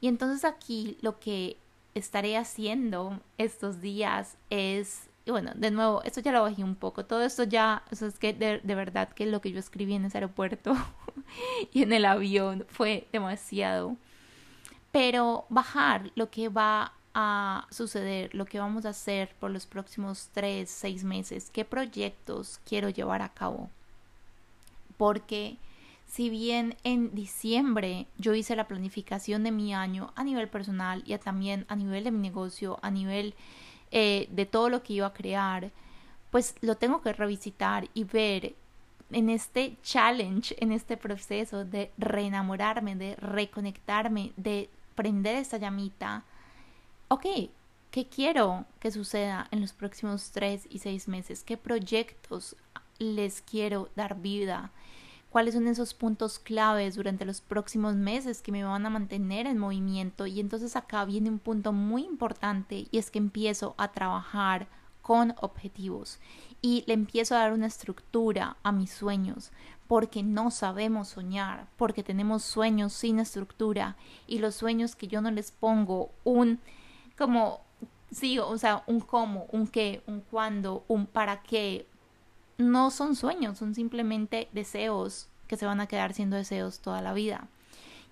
Y 0.00 0.08
entonces 0.08 0.44
aquí 0.44 0.96
lo 1.02 1.20
que 1.20 1.58
estaré 1.94 2.36
haciendo 2.36 3.20
estos 3.38 3.80
días 3.80 4.36
es 4.50 5.08
bueno, 5.30 5.52
de 5.54 5.70
nuevo, 5.70 6.02
esto 6.02 6.20
ya 6.20 6.32
lo 6.32 6.42
bajé 6.42 6.64
un 6.64 6.74
poco. 6.74 7.04
Todo 7.04 7.22
esto 7.22 7.44
ya, 7.44 7.84
eso 7.90 8.06
es 8.06 8.18
que 8.18 8.32
de, 8.32 8.58
de 8.58 8.74
verdad 8.74 9.08
que 9.10 9.26
lo 9.26 9.40
que 9.40 9.52
yo 9.52 9.58
escribí 9.60 9.94
en 9.94 10.04
ese 10.04 10.18
aeropuerto 10.18 10.74
y 11.72 11.82
en 11.82 11.92
el 11.92 12.04
avión 12.04 12.66
fue 12.68 13.06
demasiado. 13.12 13.96
Pero 14.90 15.46
bajar 15.48 16.10
lo 16.16 16.30
que 16.30 16.48
va 16.48 16.92
a 17.14 17.66
suceder, 17.70 18.34
lo 18.34 18.46
que 18.46 18.58
vamos 18.58 18.84
a 18.84 18.90
hacer 18.90 19.34
por 19.38 19.50
los 19.50 19.66
próximos 19.66 20.30
tres, 20.32 20.70
seis 20.70 21.04
meses, 21.04 21.50
qué 21.52 21.64
proyectos 21.64 22.60
quiero 22.66 22.88
llevar 22.88 23.22
a 23.22 23.28
cabo. 23.28 23.70
Porque 24.96 25.56
si 26.12 26.28
bien 26.28 26.76
en 26.84 27.14
diciembre 27.14 28.06
yo 28.18 28.34
hice 28.34 28.54
la 28.54 28.68
planificación 28.68 29.44
de 29.44 29.50
mi 29.50 29.72
año 29.72 30.12
a 30.14 30.24
nivel 30.24 30.46
personal 30.46 31.02
y 31.06 31.16
también 31.16 31.64
a 31.68 31.74
nivel 31.74 32.04
de 32.04 32.10
mi 32.10 32.18
negocio, 32.18 32.78
a 32.82 32.90
nivel 32.90 33.34
eh, 33.92 34.28
de 34.30 34.44
todo 34.44 34.68
lo 34.68 34.82
que 34.82 34.92
iba 34.92 35.06
a 35.06 35.14
crear, 35.14 35.70
pues 36.30 36.54
lo 36.60 36.76
tengo 36.76 37.00
que 37.00 37.14
revisitar 37.14 37.88
y 37.94 38.04
ver 38.04 38.54
en 39.10 39.30
este 39.30 39.78
challenge, 39.82 40.54
en 40.62 40.72
este 40.72 40.98
proceso 40.98 41.64
de 41.64 41.90
reenamorarme, 41.96 42.94
de 42.94 43.16
reconectarme, 43.16 44.32
de 44.36 44.68
prender 44.94 45.36
esa 45.36 45.56
llamita. 45.56 46.24
Ok, 47.08 47.24
¿qué 47.90 48.06
quiero 48.06 48.66
que 48.80 48.90
suceda 48.90 49.48
en 49.50 49.62
los 49.62 49.72
próximos 49.72 50.30
tres 50.30 50.66
y 50.68 50.80
seis 50.80 51.08
meses? 51.08 51.42
¿Qué 51.42 51.56
proyectos 51.56 52.54
les 52.98 53.40
quiero 53.40 53.88
dar 53.96 54.20
vida? 54.20 54.72
Cuáles 55.32 55.54
son 55.54 55.66
esos 55.66 55.94
puntos 55.94 56.38
claves 56.38 56.94
durante 56.94 57.24
los 57.24 57.40
próximos 57.40 57.94
meses 57.94 58.42
que 58.42 58.52
me 58.52 58.64
van 58.64 58.84
a 58.84 58.90
mantener 58.90 59.46
en 59.46 59.56
movimiento. 59.56 60.26
Y 60.26 60.40
entonces 60.40 60.76
acá 60.76 61.06
viene 61.06 61.30
un 61.30 61.38
punto 61.38 61.72
muy 61.72 62.04
importante 62.04 62.86
y 62.90 62.98
es 62.98 63.10
que 63.10 63.18
empiezo 63.18 63.74
a 63.78 63.92
trabajar 63.92 64.68
con 65.00 65.34
objetivos 65.40 66.20
y 66.60 66.84
le 66.86 66.94
empiezo 66.94 67.34
a 67.34 67.38
dar 67.38 67.54
una 67.54 67.66
estructura 67.66 68.56
a 68.62 68.70
mis 68.70 68.92
sueños 68.92 69.50
porque 69.88 70.22
no 70.22 70.50
sabemos 70.50 71.08
soñar, 71.08 71.66
porque 71.76 72.02
tenemos 72.02 72.44
sueños 72.44 72.92
sin 72.92 73.18
estructura 73.18 73.96
y 74.26 74.38
los 74.38 74.54
sueños 74.54 74.94
que 74.94 75.08
yo 75.08 75.22
no 75.22 75.30
les 75.30 75.50
pongo 75.50 76.10
un 76.24 76.60
como 77.16 77.60
sí, 78.10 78.38
o 78.38 78.56
sea, 78.58 78.84
un 78.86 79.00
cómo, 79.00 79.46
un 79.50 79.66
qué, 79.66 80.02
un 80.06 80.20
cuándo, 80.20 80.84
un 80.88 81.06
para 81.06 81.42
qué, 81.42 81.86
no 82.70 82.90
son 82.90 83.16
sueños, 83.16 83.58
son 83.58 83.74
simplemente 83.74 84.48
deseos 84.52 85.28
que 85.46 85.56
se 85.56 85.66
van 85.66 85.80
a 85.80 85.86
quedar 85.86 86.14
siendo 86.14 86.36
deseos 86.36 86.80
toda 86.80 87.02
la 87.02 87.12
vida. 87.12 87.48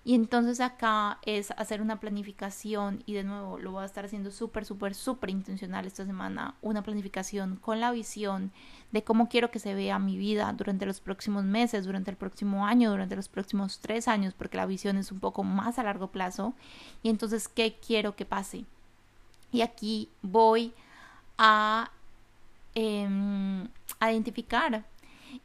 Y 0.03 0.15
entonces 0.15 0.59
acá 0.61 1.19
es 1.27 1.51
hacer 1.57 1.79
una 1.79 1.99
planificación 1.99 3.03
y 3.05 3.13
de 3.13 3.23
nuevo 3.23 3.59
lo 3.59 3.71
voy 3.71 3.83
a 3.83 3.85
estar 3.85 4.03
haciendo 4.03 4.31
súper, 4.31 4.65
súper, 4.65 4.95
súper 4.95 5.29
intencional 5.29 5.85
esta 5.85 6.05
semana, 6.05 6.55
una 6.63 6.81
planificación 6.81 7.57
con 7.57 7.79
la 7.79 7.91
visión 7.91 8.51
de 8.91 9.03
cómo 9.03 9.29
quiero 9.29 9.51
que 9.51 9.59
se 9.59 9.75
vea 9.75 9.99
mi 9.99 10.17
vida 10.17 10.51
durante 10.57 10.87
los 10.87 11.01
próximos 11.01 11.43
meses, 11.43 11.85
durante 11.85 12.09
el 12.09 12.17
próximo 12.17 12.65
año, 12.65 12.89
durante 12.89 13.15
los 13.15 13.27
próximos 13.27 13.77
tres 13.79 14.07
años, 14.07 14.33
porque 14.33 14.57
la 14.57 14.65
visión 14.65 14.97
es 14.97 15.11
un 15.11 15.19
poco 15.19 15.43
más 15.43 15.77
a 15.77 15.83
largo 15.83 16.07
plazo. 16.07 16.55
Y 17.03 17.09
entonces, 17.09 17.47
¿qué 17.47 17.77
quiero 17.85 18.15
que 18.15 18.25
pase? 18.25 18.65
Y 19.51 19.61
aquí 19.61 20.09
voy 20.23 20.73
a 21.37 21.91
Em, 22.73 23.67
a 23.99 24.11
identificar 24.11 24.85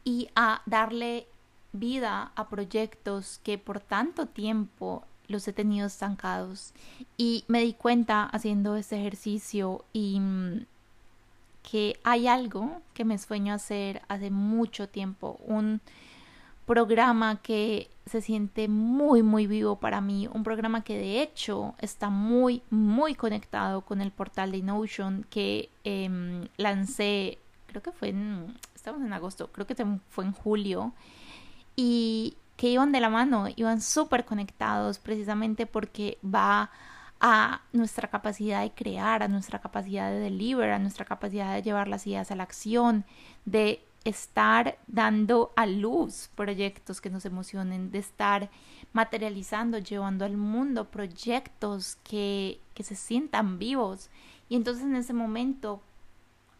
y 0.03 0.29
a 0.35 0.61
darle 0.65 1.27
vida 1.73 2.31
a 2.35 2.47
proyectos 2.47 3.39
que 3.43 3.57
por 3.57 3.81
tanto 3.81 4.27
tiempo 4.27 5.03
los 5.27 5.47
he 5.47 5.53
tenido 5.53 5.87
estancados. 5.87 6.73
Y 7.17 7.43
me 7.47 7.61
di 7.61 7.73
cuenta 7.73 8.23
haciendo 8.23 8.77
este 8.77 8.97
ejercicio 8.99 9.83
y 9.91 10.19
mm, 10.19 10.65
que 11.69 11.99
hay 12.03 12.27
algo 12.27 12.81
que 12.93 13.03
me 13.03 13.17
sueño 13.17 13.53
hacer 13.53 14.01
hace 14.07 14.31
mucho 14.31 14.87
tiempo, 14.87 15.37
un 15.45 15.81
programa 16.65 17.41
que 17.41 17.89
se 18.07 18.21
siente 18.21 18.67
muy, 18.67 19.23
muy 19.23 19.47
vivo 19.47 19.77
para 19.79 20.01
mí, 20.01 20.27
un 20.31 20.43
programa 20.43 20.83
que 20.83 20.97
de 20.97 21.21
hecho 21.21 21.75
está 21.79 22.09
muy, 22.09 22.63
muy 22.69 23.15
conectado 23.15 23.81
con 23.81 24.01
el 24.01 24.11
portal 24.11 24.51
de 24.51 24.61
Notion 24.61 25.25
que 25.29 25.69
em, 25.83 26.47
lancé, 26.57 27.37
creo 27.67 27.81
que 27.81 27.91
fue 27.91 28.09
en, 28.09 28.57
estamos 28.75 29.01
en 29.01 29.13
agosto, 29.13 29.51
creo 29.51 29.67
que 29.67 29.75
fue 30.09 30.25
en 30.25 30.31
julio, 30.31 30.93
y 31.75 32.37
que 32.55 32.69
iban 32.69 32.91
de 32.91 32.99
la 32.99 33.09
mano, 33.09 33.47
iban 33.55 33.81
súper 33.81 34.25
conectados 34.25 34.99
precisamente 34.99 35.65
porque 35.65 36.17
va 36.23 36.71
a 37.19 37.61
nuestra 37.71 38.09
capacidad 38.09 38.61
de 38.61 38.71
crear, 38.71 39.23
a 39.23 39.27
nuestra 39.27 39.59
capacidad 39.59 40.09
de 40.11 40.19
deliver, 40.19 40.71
a 40.71 40.79
nuestra 40.79 41.05
capacidad 41.05 41.53
de 41.53 41.61
llevar 41.61 41.87
las 41.87 42.05
ideas 42.05 42.31
a 42.31 42.35
la 42.35 42.43
acción, 42.43 43.05
de 43.45 43.86
estar 44.09 44.77
dando 44.87 45.51
a 45.55 45.65
luz 45.65 46.29
proyectos 46.35 47.01
que 47.01 47.09
nos 47.09 47.25
emocionen, 47.25 47.91
de 47.91 47.99
estar 47.99 48.49
materializando, 48.93 49.79
llevando 49.79 50.25
al 50.25 50.37
mundo 50.37 50.85
proyectos 50.85 51.97
que, 52.03 52.59
que 52.73 52.83
se 52.83 52.95
sientan 52.95 53.59
vivos. 53.59 54.09
Y 54.49 54.55
entonces 54.55 54.85
en 54.85 54.95
ese 54.95 55.13
momento 55.13 55.81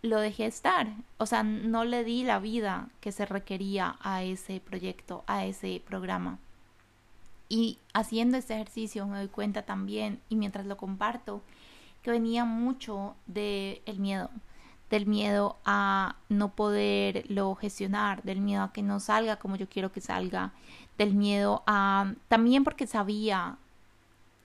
lo 0.01 0.19
dejé 0.19 0.45
estar, 0.45 0.93
o 1.17 1.25
sea, 1.25 1.43
no 1.43 1.83
le 1.83 2.03
di 2.03 2.23
la 2.23 2.39
vida 2.39 2.89
que 3.01 3.11
se 3.11 3.25
requería 3.25 3.97
a 4.01 4.23
ese 4.23 4.59
proyecto, 4.59 5.23
a 5.27 5.45
ese 5.45 5.81
programa. 5.85 6.39
Y 7.49 7.79
haciendo 7.93 8.37
este 8.37 8.55
ejercicio 8.55 9.07
me 9.07 9.17
doy 9.17 9.29
cuenta 9.29 9.63
también, 9.63 10.21
y 10.29 10.35
mientras 10.35 10.65
lo 10.65 10.77
comparto, 10.77 11.41
que 12.03 12.11
venía 12.11 12.45
mucho 12.45 13.15
del 13.25 13.81
el 13.85 13.99
miedo, 13.99 14.29
del 14.89 15.05
miedo 15.05 15.57
a 15.65 16.15
no 16.29 16.49
poderlo 16.49 17.55
gestionar, 17.55 18.23
del 18.23 18.41
miedo 18.41 18.63
a 18.63 18.73
que 18.73 18.81
no 18.81 18.99
salga 18.99 19.37
como 19.37 19.55
yo 19.55 19.67
quiero 19.67 19.91
que 19.91 20.01
salga, 20.01 20.53
del 20.97 21.13
miedo 21.13 21.63
a 21.67 22.13
también 22.27 22.63
porque 22.63 22.87
sabía 22.87 23.57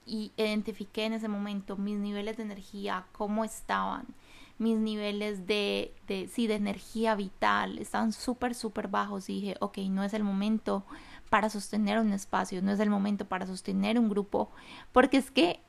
y 0.05 0.31
identifiqué 0.37 1.05
en 1.05 1.13
ese 1.13 1.27
momento 1.27 1.77
mis 1.77 1.97
niveles 1.97 2.37
de 2.37 2.43
energía, 2.43 3.05
cómo 3.13 3.45
estaban, 3.45 4.05
mis 4.57 4.77
niveles 4.77 5.47
de, 5.47 5.93
de 6.07 6.27
sí, 6.27 6.47
de 6.47 6.55
energía 6.55 7.15
vital, 7.15 7.79
estaban 7.79 8.11
súper, 8.11 8.53
súper 8.53 8.87
bajos 8.89 9.29
y 9.29 9.35
dije, 9.35 9.55
ok, 9.61 9.77
no 9.89 10.03
es 10.03 10.13
el 10.13 10.23
momento 10.23 10.83
para 11.29 11.49
sostener 11.49 11.99
un 11.99 12.11
espacio, 12.11 12.61
no 12.61 12.71
es 12.71 12.79
el 12.79 12.89
momento 12.89 13.25
para 13.25 13.47
sostener 13.47 13.97
un 13.97 14.09
grupo, 14.09 14.51
porque 14.91 15.17
es 15.17 15.31
que 15.31 15.61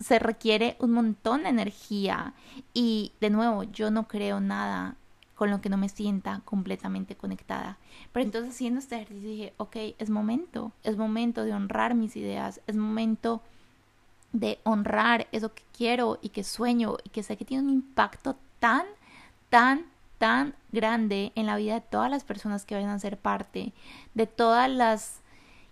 se 0.00 0.18
requiere 0.18 0.76
un 0.78 0.92
montón 0.92 1.44
de 1.44 1.50
energía. 1.50 2.34
Y 2.74 3.12
de 3.20 3.30
nuevo 3.30 3.64
yo 3.64 3.90
no 3.90 4.08
creo 4.08 4.40
nada 4.40 4.96
con 5.34 5.50
lo 5.50 5.60
que 5.60 5.68
no 5.68 5.76
me 5.76 5.88
sienta 5.88 6.40
completamente 6.44 7.14
conectada. 7.14 7.78
Pero 8.12 8.24
entonces 8.24 8.54
haciendo 8.54 8.80
este 8.80 8.96
ejercicio 8.96 9.28
dije, 9.28 9.52
ok, 9.58 9.76
es 9.98 10.10
momento, 10.10 10.72
es 10.82 10.96
momento 10.96 11.44
de 11.44 11.52
honrar 11.52 11.94
mis 11.94 12.16
ideas, 12.16 12.60
es 12.66 12.76
momento 12.76 13.42
de 14.32 14.58
honrar 14.64 15.28
eso 15.32 15.54
que 15.54 15.62
quiero 15.76 16.18
y 16.22 16.30
que 16.30 16.42
sueño 16.42 16.96
y 17.04 17.10
que 17.10 17.22
sé 17.22 17.36
que 17.36 17.44
tiene 17.44 17.64
un 17.64 17.70
impacto 17.70 18.36
tan, 18.58 18.86
tan, 19.50 19.84
tan 20.18 20.54
grande 20.72 21.32
en 21.34 21.46
la 21.46 21.56
vida 21.56 21.74
de 21.74 21.80
todas 21.82 22.10
las 22.10 22.24
personas 22.24 22.64
que 22.64 22.74
vayan 22.74 22.90
a 22.90 22.98
ser 22.98 23.18
parte, 23.18 23.72
de 24.14 24.26
todas 24.26 24.70
las 24.70 25.20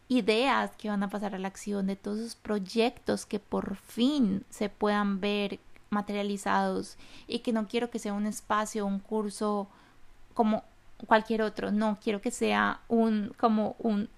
ideas 0.09 0.73
que 0.77 0.89
van 0.89 1.03
a 1.03 1.11
pasar 1.11 1.35
a 1.35 1.39
la 1.39 1.49
acción, 1.49 1.87
de 1.87 1.97
todos 1.97 2.19
esos 2.19 2.37
proyectos 2.37 3.27
que 3.27 3.39
por 3.41 3.77
fin 3.77 4.45
se 4.51 4.69
puedan 4.69 5.21
ver 5.21 5.61
materializados 5.91 6.97
y 7.27 7.39
que 7.41 7.53
no 7.53 7.67
quiero 7.67 7.91
que 7.91 7.99
sea 7.99 8.13
un 8.13 8.27
espacio, 8.27 8.87
un 8.87 8.99
curso 8.99 9.69
como 10.35 10.65
cualquier 11.07 11.43
otro, 11.43 11.71
no, 11.73 11.99
quiero 12.03 12.21
que 12.21 12.31
sea 12.31 12.81
un 12.89 13.33
como 13.39 13.77
un 13.79 14.09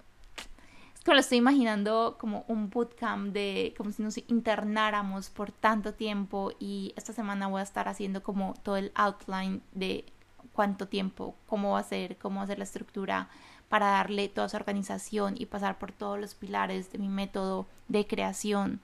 que 1.03 1.13
lo 1.13 1.19
estoy 1.19 1.37
imaginando 1.37 2.17
como 2.19 2.43
un 2.49 2.69
bootcamp 2.69 3.31
de 3.31 3.73
como 3.77 3.93
si 3.93 4.03
nos 4.03 4.17
internáramos 4.27 5.29
por 5.29 5.53
tanto 5.53 5.93
tiempo 5.93 6.51
y 6.59 6.93
esta 6.97 7.13
semana 7.13 7.47
voy 7.47 7.61
a 7.61 7.63
estar 7.63 7.87
haciendo 7.87 8.21
como 8.23 8.55
todo 8.61 8.75
el 8.75 8.91
outline 8.93 9.61
de 9.71 10.03
cuánto 10.51 10.89
tiempo, 10.89 11.35
cómo 11.47 11.73
va 11.73 11.79
a 11.79 11.83
ser, 11.83 12.17
cómo 12.17 12.39
va 12.39 12.43
a 12.43 12.47
ser 12.47 12.57
la 12.57 12.65
estructura 12.65 13.29
para 13.69 13.87
darle 13.87 14.29
toda 14.29 14.47
esa 14.47 14.57
organización 14.57 15.35
y 15.37 15.45
pasar 15.45 15.77
por 15.77 15.91
todos 15.91 16.19
los 16.19 16.35
pilares 16.35 16.91
de 16.91 16.99
mi 16.99 17.09
método 17.09 17.67
de 17.87 18.07
creación. 18.07 18.79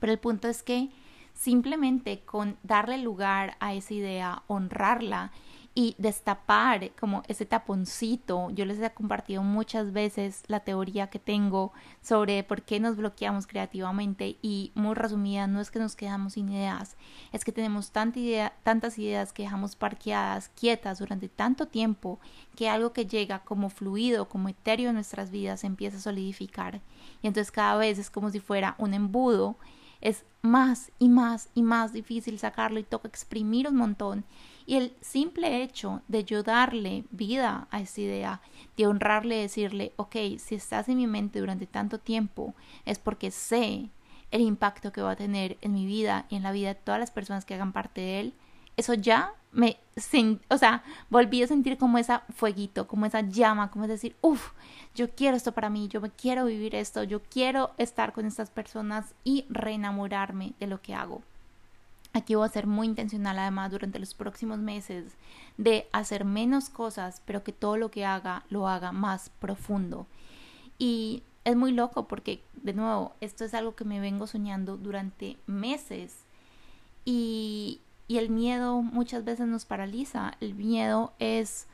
Pero 0.00 0.12
el 0.12 0.18
punto 0.18 0.48
es 0.48 0.62
que 0.62 0.90
simplemente 1.34 2.20
con 2.20 2.56
darle 2.62 2.98
lugar 2.98 3.56
a 3.60 3.74
esa 3.74 3.94
idea, 3.94 4.42
honrarla 4.46 5.30
y 5.74 5.96
destapar 5.98 6.92
como 6.98 7.22
ese 7.26 7.46
taponcito. 7.46 8.50
Yo 8.50 8.64
les 8.64 8.80
he 8.80 8.90
compartido 8.90 9.42
muchas 9.42 9.92
veces 9.92 10.44
la 10.46 10.60
teoría 10.60 11.08
que 11.08 11.18
tengo 11.18 11.72
sobre 12.00 12.44
por 12.44 12.62
qué 12.62 12.78
nos 12.78 12.96
bloqueamos 12.96 13.46
creativamente 13.46 14.36
y 14.40 14.70
muy 14.74 14.94
resumida 14.94 15.46
no 15.46 15.60
es 15.60 15.70
que 15.70 15.80
nos 15.80 15.96
quedamos 15.96 16.34
sin 16.34 16.48
ideas, 16.48 16.96
es 17.32 17.44
que 17.44 17.52
tenemos 17.52 17.90
tantas 17.90 18.98
ideas 18.98 19.32
que 19.32 19.42
dejamos 19.42 19.74
parqueadas, 19.74 20.48
quietas 20.50 21.00
durante 21.00 21.28
tanto 21.28 21.66
tiempo 21.66 22.20
que 22.54 22.68
algo 22.68 22.92
que 22.92 23.06
llega 23.06 23.40
como 23.40 23.68
fluido, 23.68 24.28
como 24.28 24.48
etéreo 24.48 24.90
en 24.90 24.94
nuestras 24.94 25.30
vidas 25.30 25.64
empieza 25.64 25.96
a 25.96 26.00
solidificar 26.00 26.80
y 27.22 27.26
entonces 27.26 27.50
cada 27.50 27.76
vez 27.76 27.98
es 27.98 28.10
como 28.10 28.30
si 28.30 28.38
fuera 28.38 28.76
un 28.78 28.94
embudo 28.94 29.56
es 30.04 30.24
más 30.42 30.92
y 30.98 31.08
más 31.08 31.48
y 31.54 31.62
más 31.62 31.92
difícil 31.92 32.38
sacarlo 32.38 32.78
y 32.78 32.84
toca 32.84 33.08
exprimir 33.08 33.66
un 33.66 33.76
montón. 33.76 34.24
Y 34.66 34.76
el 34.76 34.94
simple 35.00 35.62
hecho 35.62 36.02
de 36.08 36.24
yo 36.24 36.42
darle 36.42 37.04
vida 37.10 37.68
a 37.70 37.80
esa 37.80 38.00
idea, 38.00 38.40
de 38.76 38.86
honrarle, 38.86 39.36
decirle, 39.36 39.92
ok, 39.96 40.16
si 40.38 40.54
estás 40.54 40.88
en 40.88 40.96
mi 40.96 41.06
mente 41.06 41.40
durante 41.40 41.66
tanto 41.66 41.98
tiempo, 41.98 42.54
es 42.84 42.98
porque 42.98 43.30
sé 43.30 43.90
el 44.30 44.40
impacto 44.40 44.90
que 44.92 45.02
va 45.02 45.12
a 45.12 45.16
tener 45.16 45.58
en 45.60 45.74
mi 45.74 45.86
vida 45.86 46.26
y 46.28 46.36
en 46.36 46.42
la 46.42 46.52
vida 46.52 46.68
de 46.68 46.74
todas 46.74 46.98
las 46.98 47.10
personas 47.10 47.44
que 47.44 47.54
hagan 47.54 47.72
parte 47.72 48.00
de 48.00 48.20
él, 48.20 48.34
eso 48.76 48.94
ya 48.94 49.32
me, 49.52 49.78
o 50.48 50.58
sea, 50.58 50.82
volví 51.08 51.42
a 51.42 51.46
sentir 51.46 51.78
como 51.78 51.98
esa 51.98 52.24
fueguito, 52.34 52.88
como 52.88 53.06
esa 53.06 53.20
llama, 53.20 53.70
como 53.70 53.84
es 53.84 53.90
decir, 53.90 54.16
uff, 54.20 54.50
yo 54.94 55.10
quiero 55.10 55.36
esto 55.36 55.52
para 55.52 55.70
mí, 55.70 55.86
yo 55.88 56.00
me 56.00 56.10
quiero 56.10 56.46
vivir 56.46 56.74
esto, 56.74 57.04
yo 57.04 57.22
quiero 57.22 57.70
estar 57.78 58.12
con 58.12 58.26
estas 58.26 58.50
personas 58.50 59.14
y 59.22 59.46
reenamorarme 59.48 60.54
de 60.58 60.66
lo 60.66 60.82
que 60.82 60.94
hago. 60.94 61.22
Aquí 62.14 62.36
voy 62.36 62.46
a 62.46 62.48
ser 62.48 62.68
muy 62.68 62.86
intencional 62.86 63.40
además 63.40 63.72
durante 63.72 63.98
los 63.98 64.14
próximos 64.14 64.60
meses 64.60 65.16
de 65.56 65.88
hacer 65.90 66.24
menos 66.24 66.70
cosas, 66.70 67.20
pero 67.24 67.42
que 67.42 67.52
todo 67.52 67.76
lo 67.76 67.90
que 67.90 68.04
haga 68.04 68.44
lo 68.50 68.68
haga 68.68 68.92
más 68.92 69.30
profundo. 69.40 70.06
Y 70.78 71.24
es 71.42 71.56
muy 71.56 71.72
loco 71.72 72.06
porque, 72.06 72.40
de 72.62 72.72
nuevo, 72.72 73.14
esto 73.20 73.44
es 73.44 73.52
algo 73.52 73.74
que 73.74 73.84
me 73.84 73.98
vengo 73.98 74.28
soñando 74.28 74.76
durante 74.76 75.38
meses. 75.46 76.24
Y, 77.04 77.80
y 78.06 78.18
el 78.18 78.30
miedo 78.30 78.80
muchas 78.80 79.24
veces 79.24 79.48
nos 79.48 79.64
paraliza. 79.64 80.34
El 80.40 80.54
miedo 80.54 81.12
es... 81.18 81.66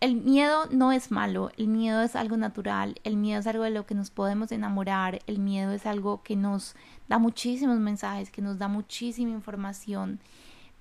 El 0.00 0.14
miedo 0.14 0.66
no 0.70 0.92
es 0.92 1.10
malo, 1.10 1.50
el 1.56 1.66
miedo 1.66 2.02
es 2.02 2.14
algo 2.14 2.36
natural, 2.36 3.00
el 3.02 3.16
miedo 3.16 3.40
es 3.40 3.48
algo 3.48 3.64
de 3.64 3.70
lo 3.70 3.84
que 3.84 3.96
nos 3.96 4.10
podemos 4.10 4.52
enamorar, 4.52 5.20
el 5.26 5.40
miedo 5.40 5.72
es 5.72 5.86
algo 5.86 6.22
que 6.22 6.36
nos 6.36 6.76
da 7.08 7.18
muchísimos 7.18 7.80
mensajes, 7.80 8.30
que 8.30 8.40
nos 8.40 8.58
da 8.58 8.68
muchísima 8.68 9.32
información, 9.32 10.20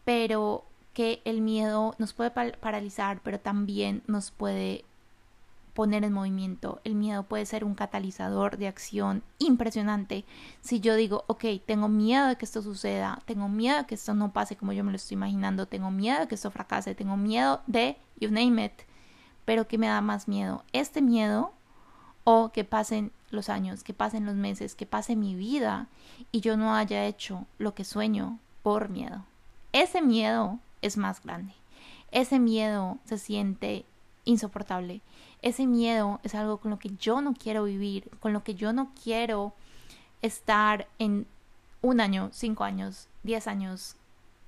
pero 0.05 0.65
que 0.93 1.22
el 1.26 1.41
miedo 1.41 1.95
nos 1.97 2.13
puede 2.13 2.30
paralizar, 2.30 3.20
pero 3.24 3.39
también 3.39 4.03
nos 4.05 4.30
puede 4.30 4.86
poner 5.74 6.03
en 6.03 6.13
movimiento. 6.13 6.82
El 6.84 6.93
miedo 6.95 7.24
puede 7.24 7.45
ser 7.47 7.63
un 7.63 7.76
catalizador 7.76 8.57
de 8.57 8.68
acción 8.68 9.24
impresionante. 9.39 10.26
Si 10.61 10.80
yo 10.80 10.95
digo, 10.95 11.24
ok, 11.28 11.45
tengo 11.65 11.88
miedo 11.88 12.28
de 12.28 12.36
que 12.36 12.45
esto 12.45 12.61
suceda, 12.61 13.22
tengo 13.26 13.49
miedo 13.49 13.78
de 13.78 13.86
que 13.86 13.95
esto 13.95 14.13
no 14.13 14.32
pase 14.32 14.55
como 14.55 14.74
yo 14.74 14.84
me 14.84 14.91
lo 14.91 14.95
estoy 14.95 15.15
imaginando, 15.15 15.68
tengo 15.68 15.89
miedo 15.89 16.20
de 16.20 16.28
que 16.28 16.36
esto 16.36 16.51
fracase, 16.51 16.93
tengo 16.93 17.18
miedo 17.18 17.61
de, 17.68 17.97
you 18.20 18.30
name 18.30 18.65
it, 18.65 18.86
pero 19.47 19.65
¿qué 19.65 19.77
me 19.77 19.87
da 19.87 20.01
más 20.01 20.27
miedo? 20.27 20.65
Este 20.73 21.01
miedo 21.01 21.53
o 22.25 22.51
que 22.51 22.65
pasen 22.65 23.13
los 23.31 23.47
años, 23.47 23.81
que 23.81 23.93
pasen 23.93 24.25
los 24.25 24.35
meses, 24.35 24.75
que 24.75 24.85
pase 24.85 25.15
mi 25.15 25.35
vida 25.35 25.87
y 26.33 26.41
yo 26.41 26.57
no 26.57 26.75
haya 26.75 27.05
hecho 27.05 27.45
lo 27.57 27.73
que 27.73 27.85
sueño 27.85 28.39
por 28.61 28.89
miedo. 28.89 29.23
Ese 29.71 30.01
miedo 30.01 30.59
es 30.81 30.97
más 30.97 31.23
grande. 31.23 31.53
Ese 32.11 32.39
miedo 32.39 32.97
se 33.05 33.17
siente 33.17 33.85
insoportable. 34.25 34.99
Ese 35.41 35.65
miedo 35.65 36.19
es 36.23 36.35
algo 36.35 36.57
con 36.57 36.69
lo 36.69 36.77
que 36.77 36.91
yo 36.99 37.21
no 37.21 37.33
quiero 37.33 37.63
vivir, 37.63 38.11
con 38.19 38.33
lo 38.33 38.43
que 38.43 38.53
yo 38.53 38.73
no 38.73 38.91
quiero 39.01 39.53
estar 40.21 40.89
en 40.99 41.25
un 41.81 42.01
año, 42.01 42.31
cinco 42.33 42.65
años, 42.65 43.07
diez 43.23 43.47
años, 43.47 43.95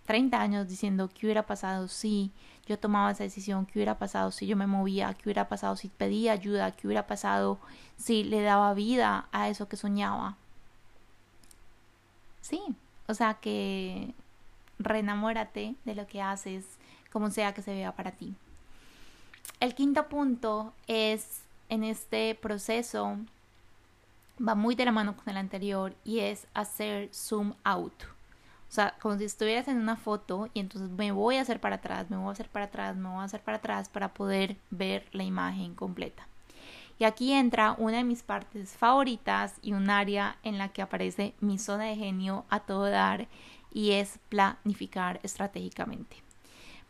treinta 0.05 0.41
años 0.41 0.67
diciendo 0.67 1.09
qué 1.09 1.27
hubiera 1.27 1.45
pasado 1.45 1.87
si 1.87 2.33
yo 2.70 2.78
tomaba 2.78 3.11
esa 3.11 3.24
decisión, 3.24 3.65
qué 3.65 3.80
hubiera 3.80 3.97
pasado 3.97 4.32
si 4.32 4.45
yo 4.45 4.55
me 4.55 4.67
movía, 4.67 5.15
qué 5.15 5.24
hubiera 5.26 5.49
pasado 5.49 5.76
si 5.76 5.88
pedía 5.89 6.34
ayuda, 6.34 6.72
qué 6.72 6.86
hubiera 6.86 7.07
pasado 7.07 7.57
si 7.97 8.24
le 8.24 8.41
daba 8.43 8.74
vida 8.76 9.28
a 9.32 9.49
eso 9.49 9.67
que 9.67 9.76
soñaba. 9.76 10.38
Sí, 12.41 12.61
o 13.07 13.13
sea 13.15 13.34
que 13.36 14.13
reenamórate 14.78 15.76
de 15.84 15.95
lo 15.95 16.05
que 16.05 16.22
haces, 16.22 16.63
como 17.11 17.32
sea 17.32 17.55
que 17.55 17.63
se 17.63 17.74
vea 17.74 17.91
para 17.91 18.11
ti. 18.11 18.36
El 19.59 19.74
quinto 19.74 20.07
punto 20.07 20.74
es 20.86 21.41
en 21.70 21.84
este 21.84 22.36
proceso, 22.36 23.17
va 24.39 24.53
muy 24.53 24.76
de 24.76 24.86
la 24.86 24.91
mano 24.91 25.17
con 25.17 25.28
el 25.28 25.38
anterior 25.38 25.95
y 26.05 26.20
es 26.20 26.45
hacer 26.53 27.09
zoom 27.13 27.55
out. 27.63 28.18
O 28.70 28.72
sea, 28.72 28.95
como 29.01 29.17
si 29.17 29.24
estuvieras 29.24 29.67
en 29.67 29.80
una 29.80 29.95
foto 29.95 30.47
y 30.53 30.59
entonces 30.59 30.91
me 30.91 31.11
voy 31.11 31.38
a 31.38 31.41
hacer 31.41 31.59
para 31.59 31.78
atrás, 31.78 32.09
me 32.11 32.17
voy 32.17 32.30
a 32.30 32.34
hacer 32.34 32.49
para 32.49 32.65
atrás, 32.65 32.95
me 32.95 33.09
voy 33.09 33.22
a 33.22 33.24
hacer 33.24 33.41
para 33.41 33.57
atrás 33.57 33.89
para 33.89 34.13
poder 34.13 34.57
ver 34.70 35.07
la 35.11 35.24
imagen 35.24 35.74
completa. 35.74 36.28
Y 36.99 37.05
aquí 37.05 37.34
entra 37.34 37.76
una 37.80 37.97
de 37.97 38.03
mis 38.03 38.22
partes 38.22 38.78
favoritas 38.78 39.55
y 39.63 39.74
un 39.74 39.89
área 39.89 40.38
en 40.43 40.57
la 40.57 40.70
que 40.70 40.84
aparece 40.84 41.34
mi 41.39 41.57
zona 41.57 41.86
de 41.86 41.95
genio 41.95 42.45
a 42.49 42.59
todo 42.59 42.86
dar 42.86 43.28
y 43.74 43.91
es 43.91 44.20
planificar 44.30 45.20
estratégicamente 45.24 46.30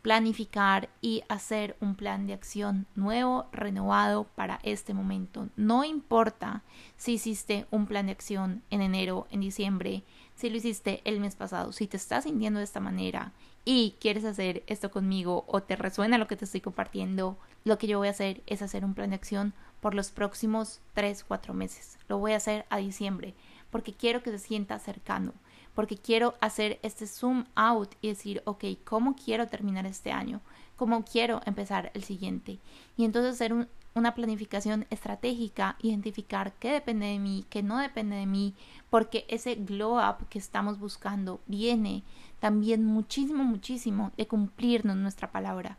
planificar 0.02 0.88
y 1.00 1.22
hacer 1.28 1.76
un 1.80 1.94
plan 1.94 2.26
de 2.26 2.32
acción 2.32 2.86
nuevo, 2.94 3.46
renovado 3.52 4.24
para 4.34 4.60
este 4.62 4.94
momento. 4.94 5.48
No 5.56 5.84
importa 5.84 6.62
si 6.96 7.14
hiciste 7.14 7.66
un 7.70 7.86
plan 7.86 8.06
de 8.06 8.12
acción 8.12 8.62
en 8.70 8.80
enero, 8.80 9.26
en 9.30 9.40
diciembre, 9.40 10.02
si 10.40 10.50
lo 10.50 10.56
hiciste 10.56 11.02
el 11.04 11.20
mes 11.20 11.36
pasado, 11.36 11.72
si 11.72 11.86
te 11.86 11.96
estás 11.96 12.24
sintiendo 12.24 12.58
de 12.58 12.64
esta 12.64 12.80
manera 12.80 13.32
y 13.64 13.94
quieres 14.00 14.24
hacer 14.24 14.62
esto 14.66 14.90
conmigo 14.90 15.44
o 15.46 15.62
te 15.62 15.76
resuena 15.76 16.18
lo 16.18 16.26
que 16.26 16.36
te 16.36 16.46
estoy 16.46 16.60
compartiendo, 16.60 17.36
lo 17.64 17.78
que 17.78 17.86
yo 17.86 17.98
voy 17.98 18.08
a 18.08 18.12
hacer 18.12 18.42
es 18.46 18.62
hacer 18.62 18.84
un 18.84 18.94
plan 18.94 19.10
de 19.10 19.16
acción 19.16 19.52
por 19.80 19.94
los 19.94 20.10
próximos 20.10 20.80
3, 20.94 21.24
4 21.24 21.54
meses. 21.54 21.98
Lo 22.08 22.18
voy 22.18 22.32
a 22.32 22.36
hacer 22.36 22.64
a 22.70 22.78
diciembre 22.78 23.34
porque 23.70 23.92
quiero 23.92 24.22
que 24.22 24.30
se 24.30 24.38
sienta 24.38 24.78
cercano 24.78 25.34
porque 25.74 25.96
quiero 25.96 26.34
hacer 26.40 26.78
este 26.82 27.06
zoom 27.06 27.44
out 27.54 27.94
y 28.00 28.08
decir, 28.08 28.42
ok, 28.44 28.64
¿cómo 28.84 29.14
quiero 29.16 29.46
terminar 29.46 29.86
este 29.86 30.12
año? 30.12 30.40
¿Cómo 30.76 31.04
quiero 31.04 31.40
empezar 31.46 31.90
el 31.94 32.04
siguiente? 32.04 32.58
Y 32.96 33.04
entonces 33.04 33.34
hacer 33.34 33.68
una 33.94 34.14
planificación 34.14 34.86
estratégica, 34.90 35.76
identificar 35.82 36.52
qué 36.54 36.72
depende 36.72 37.06
de 37.06 37.18
mí, 37.18 37.44
qué 37.50 37.62
no 37.62 37.78
depende 37.78 38.16
de 38.16 38.26
mí, 38.26 38.54
porque 38.88 39.24
ese 39.28 39.56
glow 39.56 39.98
up 39.98 40.28
que 40.28 40.38
estamos 40.38 40.78
buscando 40.78 41.40
viene 41.46 42.04
también 42.38 42.84
muchísimo, 42.84 43.44
muchísimo 43.44 44.12
de 44.16 44.26
cumplirnos 44.26 44.96
nuestra 44.96 45.30
palabra. 45.30 45.76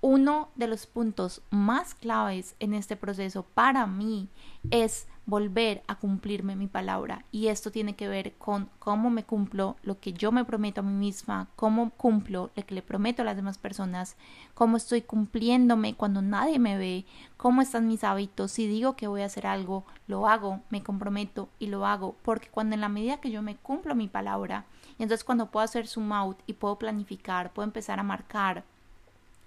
Uno 0.00 0.50
de 0.56 0.66
los 0.68 0.86
puntos 0.86 1.42
más 1.50 1.94
claves 1.94 2.54
en 2.60 2.74
este 2.74 2.96
proceso 2.96 3.42
para 3.42 3.86
mí 3.86 4.28
es 4.70 5.06
volver 5.26 5.82
a 5.88 5.96
cumplirme 5.96 6.54
mi 6.54 6.68
palabra. 6.68 7.24
Y 7.32 7.48
esto 7.48 7.72
tiene 7.72 7.96
que 7.96 8.08
ver 8.08 8.34
con 8.34 8.70
cómo 8.78 9.10
me 9.10 9.24
cumplo 9.24 9.76
lo 9.82 9.98
que 9.98 10.12
yo 10.12 10.30
me 10.30 10.44
prometo 10.44 10.80
a 10.80 10.84
mí 10.84 10.92
misma, 10.92 11.48
cómo 11.56 11.90
cumplo 11.90 12.50
lo 12.54 12.64
que 12.64 12.74
le 12.74 12.82
prometo 12.82 13.22
a 13.22 13.24
las 13.24 13.36
demás 13.36 13.58
personas, 13.58 14.16
cómo 14.54 14.76
estoy 14.76 15.02
cumpliéndome 15.02 15.94
cuando 15.94 16.22
nadie 16.22 16.60
me 16.60 16.78
ve, 16.78 17.04
cómo 17.36 17.60
están 17.60 17.88
mis 17.88 18.04
hábitos. 18.04 18.52
Si 18.52 18.68
digo 18.68 18.94
que 18.94 19.08
voy 19.08 19.22
a 19.22 19.26
hacer 19.26 19.46
algo, 19.46 19.84
lo 20.06 20.28
hago, 20.28 20.60
me 20.70 20.84
comprometo 20.84 21.48
y 21.58 21.66
lo 21.66 21.86
hago. 21.86 22.14
Porque 22.22 22.48
cuando 22.48 22.74
en 22.74 22.80
la 22.80 22.88
medida 22.88 23.20
que 23.20 23.32
yo 23.32 23.42
me 23.42 23.56
cumplo 23.56 23.96
mi 23.96 24.06
palabra, 24.06 24.64
entonces 24.98 25.24
cuando 25.24 25.50
puedo 25.50 25.64
hacer 25.64 25.88
zoom 25.88 26.12
out 26.12 26.38
y 26.46 26.52
puedo 26.52 26.78
planificar, 26.78 27.52
puedo 27.52 27.64
empezar 27.66 27.98
a 27.98 28.04
marcar 28.04 28.64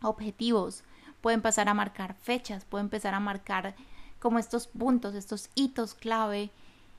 objetivos, 0.02 0.84
puedo 1.22 1.36
empezar 1.36 1.70
a 1.70 1.74
marcar 1.74 2.16
fechas, 2.16 2.66
puedo 2.66 2.84
empezar 2.84 3.14
a 3.14 3.20
marcar 3.20 3.76
como 4.20 4.40
estos 4.40 4.68
puntos, 4.68 5.16
estos 5.16 5.50
hitos 5.56 5.94
clave. 5.94 6.50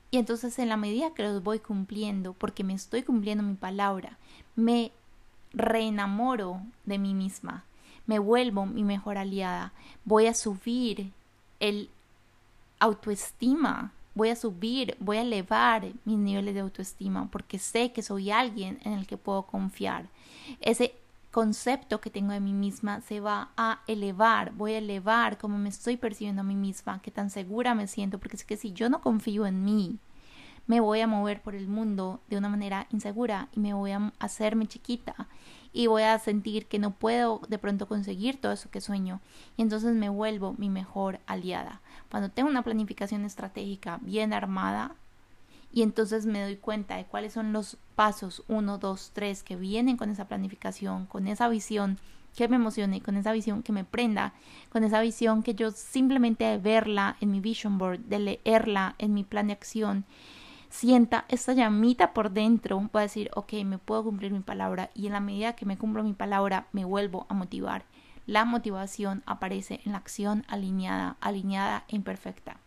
Y 0.09 0.17
entonces 0.17 0.59
en 0.59 0.69
la 0.69 0.77
medida 0.77 1.13
que 1.13 1.23
los 1.23 1.43
voy 1.43 1.59
cumpliendo, 1.59 2.33
porque 2.33 2.63
me 2.63 2.73
estoy 2.73 3.03
cumpliendo 3.03 3.43
mi 3.43 3.55
palabra, 3.55 4.17
me 4.55 4.91
reenamoro 5.53 6.61
de 6.85 6.97
mí 6.97 7.13
misma, 7.13 7.63
me 8.07 8.19
vuelvo 8.19 8.65
mi 8.65 8.83
mejor 8.83 9.17
aliada, 9.17 9.73
voy 10.03 10.27
a 10.27 10.33
subir 10.33 11.11
el 11.59 11.89
autoestima, 12.79 13.93
voy 14.15 14.29
a 14.29 14.35
subir, 14.35 14.97
voy 14.99 15.17
a 15.17 15.21
elevar 15.21 15.87
mis 16.03 16.17
niveles 16.17 16.53
de 16.53 16.61
autoestima 16.61 17.29
porque 17.31 17.59
sé 17.59 17.93
que 17.93 18.01
soy 18.01 18.31
alguien 18.31 18.79
en 18.83 18.93
el 18.93 19.07
que 19.07 19.17
puedo 19.17 19.43
confiar. 19.43 20.09
Ese 20.59 20.95
concepto 21.31 22.01
que 22.01 22.09
tengo 22.09 22.33
de 22.33 22.41
mí 22.41 22.53
misma 22.53 23.01
se 23.01 23.19
va 23.21 23.51
a 23.55 23.81
elevar, 23.87 24.53
voy 24.53 24.73
a 24.73 24.79
elevar 24.79 25.37
cómo 25.37 25.57
me 25.57 25.69
estoy 25.69 25.97
percibiendo 25.97 26.41
a 26.41 26.45
mí 26.45 26.55
misma, 26.55 27.01
qué 27.01 27.09
tan 27.09 27.29
segura 27.29 27.73
me 27.73 27.87
siento, 27.87 28.19
porque 28.19 28.35
es 28.35 28.43
que 28.43 28.57
si 28.57 28.73
yo 28.73 28.89
no 28.89 29.01
confío 29.01 29.45
en 29.45 29.63
mí, 29.63 29.97
me 30.67 30.79
voy 30.79 31.01
a 31.01 31.07
mover 31.07 31.41
por 31.41 31.55
el 31.55 31.67
mundo 31.67 32.21
de 32.29 32.37
una 32.37 32.49
manera 32.49 32.87
insegura 32.91 33.49
y 33.53 33.59
me 33.59 33.73
voy 33.73 33.91
a 33.91 34.13
hacerme 34.19 34.67
chiquita 34.67 35.27
y 35.73 35.87
voy 35.87 36.03
a 36.03 36.19
sentir 36.19 36.67
que 36.67 36.79
no 36.79 36.91
puedo 36.91 37.41
de 37.47 37.57
pronto 37.57 37.87
conseguir 37.87 38.39
todo 38.39 38.51
eso 38.51 38.69
que 38.69 38.81
sueño 38.81 39.21
y 39.57 39.63
entonces 39.63 39.95
me 39.95 40.09
vuelvo 40.09 40.53
mi 40.57 40.69
mejor 40.69 41.19
aliada. 41.25 41.81
Cuando 42.09 42.29
tengo 42.29 42.49
una 42.49 42.63
planificación 42.63 43.25
estratégica 43.25 43.99
bien 44.01 44.33
armada 44.33 44.95
y 45.71 45.81
entonces 45.83 46.25
me 46.25 46.41
doy 46.41 46.57
cuenta 46.57 46.97
de 46.97 47.05
cuáles 47.05 47.33
son 47.33 47.53
los 47.53 47.77
pasos 47.95 48.43
1, 48.47 48.77
2, 48.77 49.11
3 49.13 49.43
que 49.43 49.55
vienen 49.55 49.97
con 49.97 50.09
esa 50.09 50.27
planificación, 50.27 51.05
con 51.05 51.27
esa 51.27 51.47
visión 51.47 51.99
que 52.35 52.47
me 52.47 52.55
emocione, 52.55 53.01
con 53.01 53.17
esa 53.17 53.31
visión 53.31 53.61
que 53.63 53.73
me 53.73 53.83
prenda, 53.83 54.33
con 54.69 54.83
esa 54.83 55.01
visión 55.01 55.43
que 55.43 55.53
yo 55.53 55.71
simplemente 55.71 56.45
de 56.45 56.57
verla 56.57 57.17
en 57.19 57.31
mi 57.31 57.39
vision 57.39 57.77
board, 57.77 57.99
de 57.99 58.19
leerla 58.19 58.95
en 58.97 59.13
mi 59.13 59.23
plan 59.23 59.47
de 59.47 59.53
acción 59.53 60.05
sienta 60.71 61.25
esta 61.27 61.53
llamita 61.53 62.13
por 62.13 62.31
dentro, 62.31 62.89
a 62.93 62.99
decir, 63.01 63.29
ok, 63.35 63.53
me 63.65 63.77
puedo 63.77 64.03
cumplir 64.03 64.31
mi 64.31 64.39
palabra 64.39 64.89
y 64.95 65.05
en 65.05 65.13
la 65.13 65.19
medida 65.19 65.53
que 65.53 65.65
me 65.65 65.77
cumplo 65.77 66.03
mi 66.03 66.13
palabra 66.13 66.67
me 66.71 66.85
vuelvo 66.85 67.27
a 67.29 67.33
motivar. 67.33 67.85
La 68.25 68.45
motivación 68.45 69.21
aparece 69.25 69.81
en 69.85 69.91
la 69.91 69.97
acción 69.97 70.45
alineada, 70.47 71.17
alineada 71.19 71.83
e 71.89 71.97
imperfecta. 71.97 72.57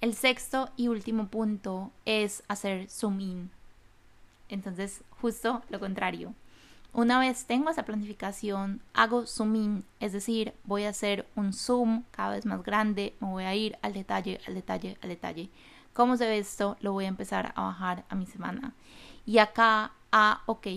El 0.00 0.14
sexto 0.14 0.70
y 0.76 0.88
último 0.88 1.28
punto 1.28 1.90
es 2.04 2.42
hacer 2.48 2.88
zoom 2.88 3.20
in. 3.20 3.50
Entonces, 4.48 5.02
justo 5.20 5.62
lo 5.68 5.80
contrario. 5.80 6.34
Una 6.92 7.18
vez 7.18 7.44
tengo 7.44 7.70
esa 7.70 7.84
planificación, 7.84 8.80
hago 8.94 9.26
zoom 9.26 9.56
in, 9.56 9.84
es 10.00 10.12
decir, 10.12 10.54
voy 10.64 10.84
a 10.84 10.90
hacer 10.90 11.26
un 11.36 11.52
zoom 11.52 12.04
cada 12.10 12.30
vez 12.30 12.46
más 12.46 12.62
grande, 12.62 13.14
me 13.20 13.28
voy 13.28 13.44
a 13.44 13.54
ir 13.54 13.76
al 13.82 13.92
detalle, 13.92 14.40
al 14.46 14.54
detalle, 14.54 14.96
al 15.02 15.10
detalle 15.10 15.50
cómo 15.98 16.16
se 16.16 16.26
ve 16.26 16.38
esto, 16.38 16.76
lo 16.80 16.92
voy 16.92 17.06
a 17.06 17.08
empezar 17.08 17.52
a 17.56 17.62
bajar 17.62 18.04
a 18.08 18.14
mi 18.14 18.24
semana. 18.24 18.72
Y 19.26 19.38
acá, 19.38 19.90
a, 20.12 20.42
ok, 20.46 20.68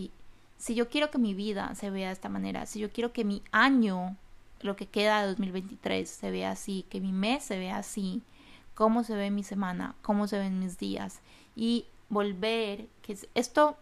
si 0.57 0.73
yo 0.73 0.89
quiero 0.89 1.11
que 1.11 1.19
mi 1.19 1.35
vida 1.35 1.75
se 1.75 1.91
vea 1.91 2.07
de 2.07 2.13
esta 2.13 2.27
manera, 2.27 2.65
si 2.65 2.79
yo 2.79 2.89
quiero 2.89 3.13
que 3.13 3.23
mi 3.23 3.43
año, 3.51 4.17
lo 4.61 4.75
que 4.75 4.87
queda 4.87 5.21
de 5.21 5.27
2023, 5.27 6.09
se 6.09 6.31
vea 6.31 6.49
así, 6.49 6.87
que 6.89 6.99
mi 6.99 7.11
mes 7.11 7.43
se 7.43 7.59
vea 7.59 7.77
así, 7.77 8.23
cómo 8.75 9.03
se 9.03 9.15
ve 9.15 9.31
mi 9.31 9.43
semana, 9.43 9.95
cómo 10.01 10.27
se 10.27 10.37
ven 10.37 10.59
mis 10.59 10.77
días. 10.77 11.19
Y 11.55 11.85
volver, 12.09 12.87
que 13.01 13.17
esto 13.35 13.77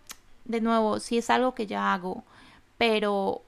de 0.45 0.61
nuevo, 0.61 0.99
sí 0.99 1.17
es 1.17 1.29
algo 1.29 1.55
que 1.55 1.67
ya 1.67 1.93
hago, 1.93 2.23
pero 2.77 3.41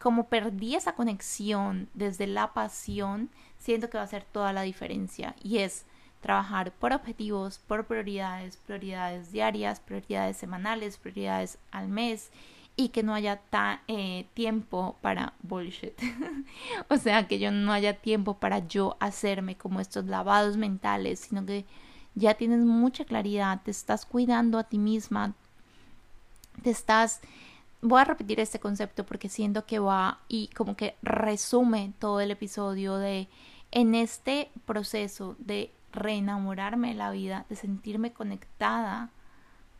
como 0.00 0.26
perdí 0.28 0.74
esa 0.76 0.94
conexión 0.94 1.88
desde 1.94 2.26
la 2.26 2.52
pasión, 2.52 3.28
siento 3.58 3.90
que 3.90 3.98
va 3.98 4.02
a 4.02 4.06
hacer 4.06 4.24
toda 4.24 4.52
la 4.52 4.62
diferencia. 4.62 5.36
Y 5.42 5.58
es 5.58 5.84
trabajar 6.20 6.72
por 6.72 6.92
objetivos, 6.92 7.58
por 7.58 7.86
prioridades, 7.86 8.56
prioridades 8.56 9.30
diarias, 9.32 9.80
prioridades 9.80 10.36
semanales, 10.36 10.96
prioridades 10.96 11.58
al 11.70 11.88
mes 11.88 12.30
y 12.76 12.88
que 12.88 13.02
no 13.02 13.14
haya 13.14 13.40
eh, 13.88 14.26
tiempo 14.34 14.96
para 15.00 15.34
bullshit. 15.42 15.94
o 16.88 16.96
sea, 16.96 17.28
que 17.28 17.38
yo 17.38 17.50
no 17.50 17.72
haya 17.72 17.94
tiempo 17.94 18.34
para 18.38 18.66
yo 18.66 18.96
hacerme 19.00 19.56
como 19.56 19.80
estos 19.80 20.06
lavados 20.06 20.56
mentales, 20.56 21.20
sino 21.20 21.44
que 21.44 21.66
ya 22.14 22.34
tienes 22.34 22.60
mucha 22.60 23.04
claridad, 23.04 23.60
te 23.64 23.70
estás 23.70 24.06
cuidando 24.06 24.58
a 24.58 24.64
ti 24.64 24.78
misma, 24.78 25.34
te 26.62 26.70
estás... 26.70 27.20
Voy 27.82 28.00
a 28.00 28.04
repetir 28.04 28.40
este 28.40 28.60
concepto 28.60 29.06
porque 29.06 29.30
siento 29.30 29.64
que 29.64 29.78
va 29.78 30.20
y 30.28 30.48
como 30.48 30.76
que 30.76 30.96
resume 31.02 31.94
todo 31.98 32.20
el 32.20 32.30
episodio 32.30 32.96
de 32.96 33.28
en 33.70 33.94
este 33.94 34.50
proceso 34.66 35.36
de 35.38 35.70
reenamorarme 35.92 36.88
de 36.88 36.94
la 36.94 37.10
vida, 37.10 37.46
de 37.48 37.56
sentirme 37.56 38.12
conectada 38.12 39.10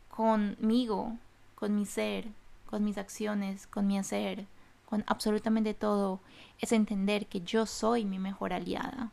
conmigo, 0.09 1.17
con 1.55 1.75
mi 1.75 1.85
ser, 1.85 2.29
con 2.71 2.83
mis 2.85 2.97
acciones, 2.97 3.67
con 3.67 3.85
mi 3.85 3.99
hacer, 3.99 4.47
con 4.85 5.03
absolutamente 5.05 5.73
todo, 5.73 6.21
es 6.59 6.71
entender 6.71 7.27
que 7.27 7.41
yo 7.41 7.65
soy 7.65 8.05
mi 8.05 8.17
mejor 8.17 8.53
aliada, 8.53 9.11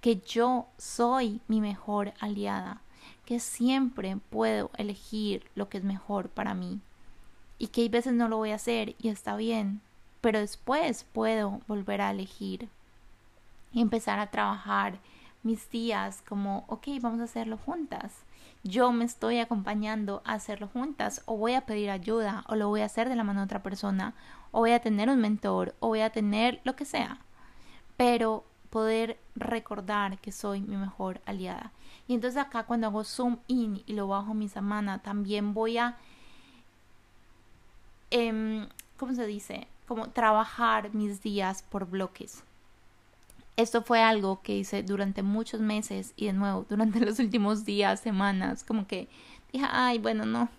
que 0.00 0.20
yo 0.20 0.68
soy 0.78 1.40
mi 1.48 1.60
mejor 1.60 2.14
aliada, 2.20 2.80
que 3.24 3.40
siempre 3.40 4.16
puedo 4.30 4.70
elegir 4.78 5.50
lo 5.56 5.68
que 5.68 5.78
es 5.78 5.84
mejor 5.84 6.28
para 6.28 6.54
mí 6.54 6.80
y 7.58 7.68
que 7.68 7.82
hay 7.82 7.88
veces 7.88 8.14
no 8.14 8.28
lo 8.28 8.36
voy 8.36 8.52
a 8.52 8.56
hacer 8.56 8.94
y 9.00 9.08
está 9.08 9.36
bien, 9.36 9.80
pero 10.20 10.38
después 10.38 11.04
puedo 11.12 11.60
volver 11.66 12.00
a 12.00 12.10
elegir 12.12 12.68
y 13.72 13.80
empezar 13.80 14.20
a 14.20 14.30
trabajar 14.30 15.00
mis 15.46 15.70
días 15.70 16.22
como, 16.28 16.64
ok, 16.66 16.88
vamos 17.00 17.20
a 17.20 17.24
hacerlo 17.24 17.56
juntas. 17.56 18.24
Yo 18.64 18.90
me 18.90 19.04
estoy 19.04 19.38
acompañando 19.38 20.22
a 20.24 20.34
hacerlo 20.34 20.68
juntas 20.68 21.22
o 21.26 21.36
voy 21.36 21.54
a 21.54 21.64
pedir 21.66 21.88
ayuda 21.88 22.44
o 22.48 22.56
lo 22.56 22.68
voy 22.68 22.80
a 22.80 22.86
hacer 22.86 23.08
de 23.08 23.14
la 23.14 23.22
mano 23.22 23.40
de 23.40 23.44
otra 23.44 23.62
persona 23.62 24.12
o 24.50 24.60
voy 24.60 24.72
a 24.72 24.80
tener 24.80 25.08
un 25.08 25.20
mentor 25.20 25.74
o 25.78 25.88
voy 25.88 26.00
a 26.00 26.10
tener 26.10 26.60
lo 26.64 26.74
que 26.74 26.84
sea. 26.84 27.20
Pero 27.96 28.44
poder 28.70 29.18
recordar 29.36 30.18
que 30.18 30.32
soy 30.32 30.60
mi 30.60 30.76
mejor 30.76 31.20
aliada. 31.26 31.72
Y 32.08 32.14
entonces 32.14 32.42
acá 32.42 32.64
cuando 32.64 32.88
hago 32.88 33.04
zoom 33.04 33.38
in 33.46 33.82
y 33.86 33.92
lo 33.94 34.08
bajo 34.08 34.34
mi 34.34 34.48
semana, 34.48 34.98
también 34.98 35.54
voy 35.54 35.78
a, 35.78 35.96
eh, 38.10 38.66
¿cómo 38.96 39.14
se 39.14 39.26
dice? 39.26 39.68
Como 39.86 40.08
trabajar 40.10 40.92
mis 40.92 41.22
días 41.22 41.62
por 41.62 41.86
bloques. 41.86 42.42
Esto 43.56 43.82
fue 43.82 44.02
algo 44.02 44.42
que 44.42 44.56
hice 44.56 44.82
durante 44.82 45.22
muchos 45.22 45.60
meses 45.60 46.12
y 46.16 46.26
de 46.26 46.34
nuevo 46.34 46.66
durante 46.68 47.00
los 47.04 47.18
últimos 47.18 47.64
días, 47.64 48.00
semanas, 48.00 48.64
como 48.64 48.86
que 48.86 49.08
dije, 49.52 49.66
ay, 49.70 49.98
bueno, 49.98 50.26
no, 50.26 50.50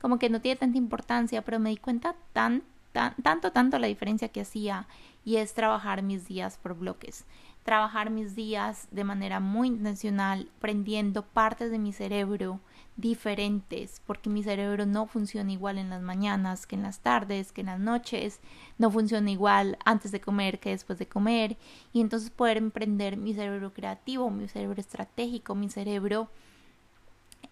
como 0.00 0.18
que 0.18 0.30
no 0.30 0.40
tiene 0.40 0.56
tanta 0.56 0.78
importancia, 0.78 1.42
pero 1.42 1.58
me 1.58 1.70
di 1.70 1.76
cuenta 1.76 2.14
tan, 2.32 2.62
tan, 2.92 3.14
tanto, 3.16 3.52
tanto 3.52 3.78
la 3.78 3.86
diferencia 3.86 4.28
que 4.28 4.40
hacía 4.40 4.86
y 5.24 5.36
es 5.36 5.52
trabajar 5.52 6.02
mis 6.02 6.26
días 6.26 6.56
por 6.56 6.74
bloques. 6.74 7.24
Trabajar 7.64 8.08
mis 8.08 8.34
días 8.34 8.88
de 8.92 9.04
manera 9.04 9.40
muy 9.40 9.68
intencional, 9.68 10.48
prendiendo 10.58 11.22
partes 11.22 11.70
de 11.70 11.78
mi 11.78 11.92
cerebro 11.92 12.60
diferentes, 12.98 14.02
porque 14.06 14.28
mi 14.28 14.42
cerebro 14.42 14.84
no 14.84 15.06
funciona 15.06 15.52
igual 15.52 15.78
en 15.78 15.88
las 15.88 16.02
mañanas 16.02 16.66
que 16.66 16.74
en 16.74 16.82
las 16.82 16.98
tardes, 16.98 17.52
que 17.52 17.60
en 17.60 17.68
las 17.68 17.78
noches, 17.78 18.40
no 18.76 18.90
funciona 18.90 19.30
igual 19.30 19.78
antes 19.84 20.10
de 20.10 20.20
comer 20.20 20.58
que 20.58 20.70
después 20.70 20.98
de 20.98 21.06
comer, 21.06 21.56
y 21.92 22.00
entonces 22.00 22.30
poder 22.30 22.56
emprender 22.56 23.16
mi 23.16 23.34
cerebro 23.34 23.72
creativo, 23.72 24.30
mi 24.30 24.48
cerebro 24.48 24.80
estratégico, 24.80 25.54
mi 25.54 25.70
cerebro 25.70 26.28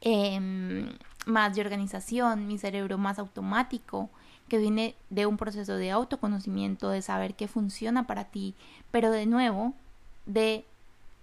em, 0.00 0.88
más 1.26 1.54
de 1.54 1.60
organización, 1.60 2.48
mi 2.48 2.58
cerebro 2.58 2.98
más 2.98 3.20
automático, 3.20 4.10
que 4.48 4.58
viene 4.58 4.96
de 5.10 5.26
un 5.26 5.36
proceso 5.36 5.76
de 5.76 5.92
autoconocimiento, 5.92 6.90
de 6.90 7.02
saber 7.02 7.34
qué 7.34 7.46
funciona 7.46 8.08
para 8.08 8.24
ti, 8.24 8.54
pero 8.90 9.12
de 9.12 9.26
nuevo, 9.26 9.74
de 10.26 10.64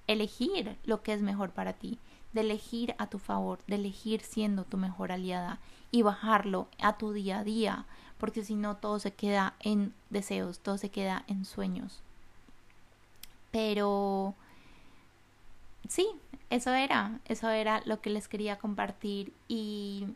elegir 0.07 0.77
lo 0.85 1.03
que 1.03 1.11
es 1.11 1.21
mejor 1.21 1.49
para 1.51 1.73
ti, 1.73 1.99
de 2.33 2.41
elegir 2.41 2.95
a 2.97 3.07
tu 3.07 3.19
favor, 3.19 3.59
de 3.67 3.75
elegir 3.75 4.21
siendo 4.21 4.65
tu 4.65 4.77
mejor 4.77 5.11
aliada 5.11 5.59
y 5.91 6.01
bajarlo 6.01 6.67
a 6.79 6.97
tu 6.97 7.13
día 7.13 7.39
a 7.39 7.43
día, 7.43 7.85
porque 8.17 8.43
si 8.43 8.55
no 8.55 8.77
todo 8.77 8.99
se 8.99 9.13
queda 9.13 9.55
en 9.59 9.93
deseos, 10.09 10.59
todo 10.59 10.77
se 10.77 10.89
queda 10.89 11.23
en 11.27 11.45
sueños. 11.45 12.01
Pero 13.51 14.33
sí, 15.87 16.07
eso 16.49 16.73
era, 16.73 17.19
eso 17.25 17.49
era 17.49 17.81
lo 17.85 18.01
que 18.01 18.09
les 18.09 18.27
quería 18.27 18.57
compartir 18.57 19.33
y 19.47 20.07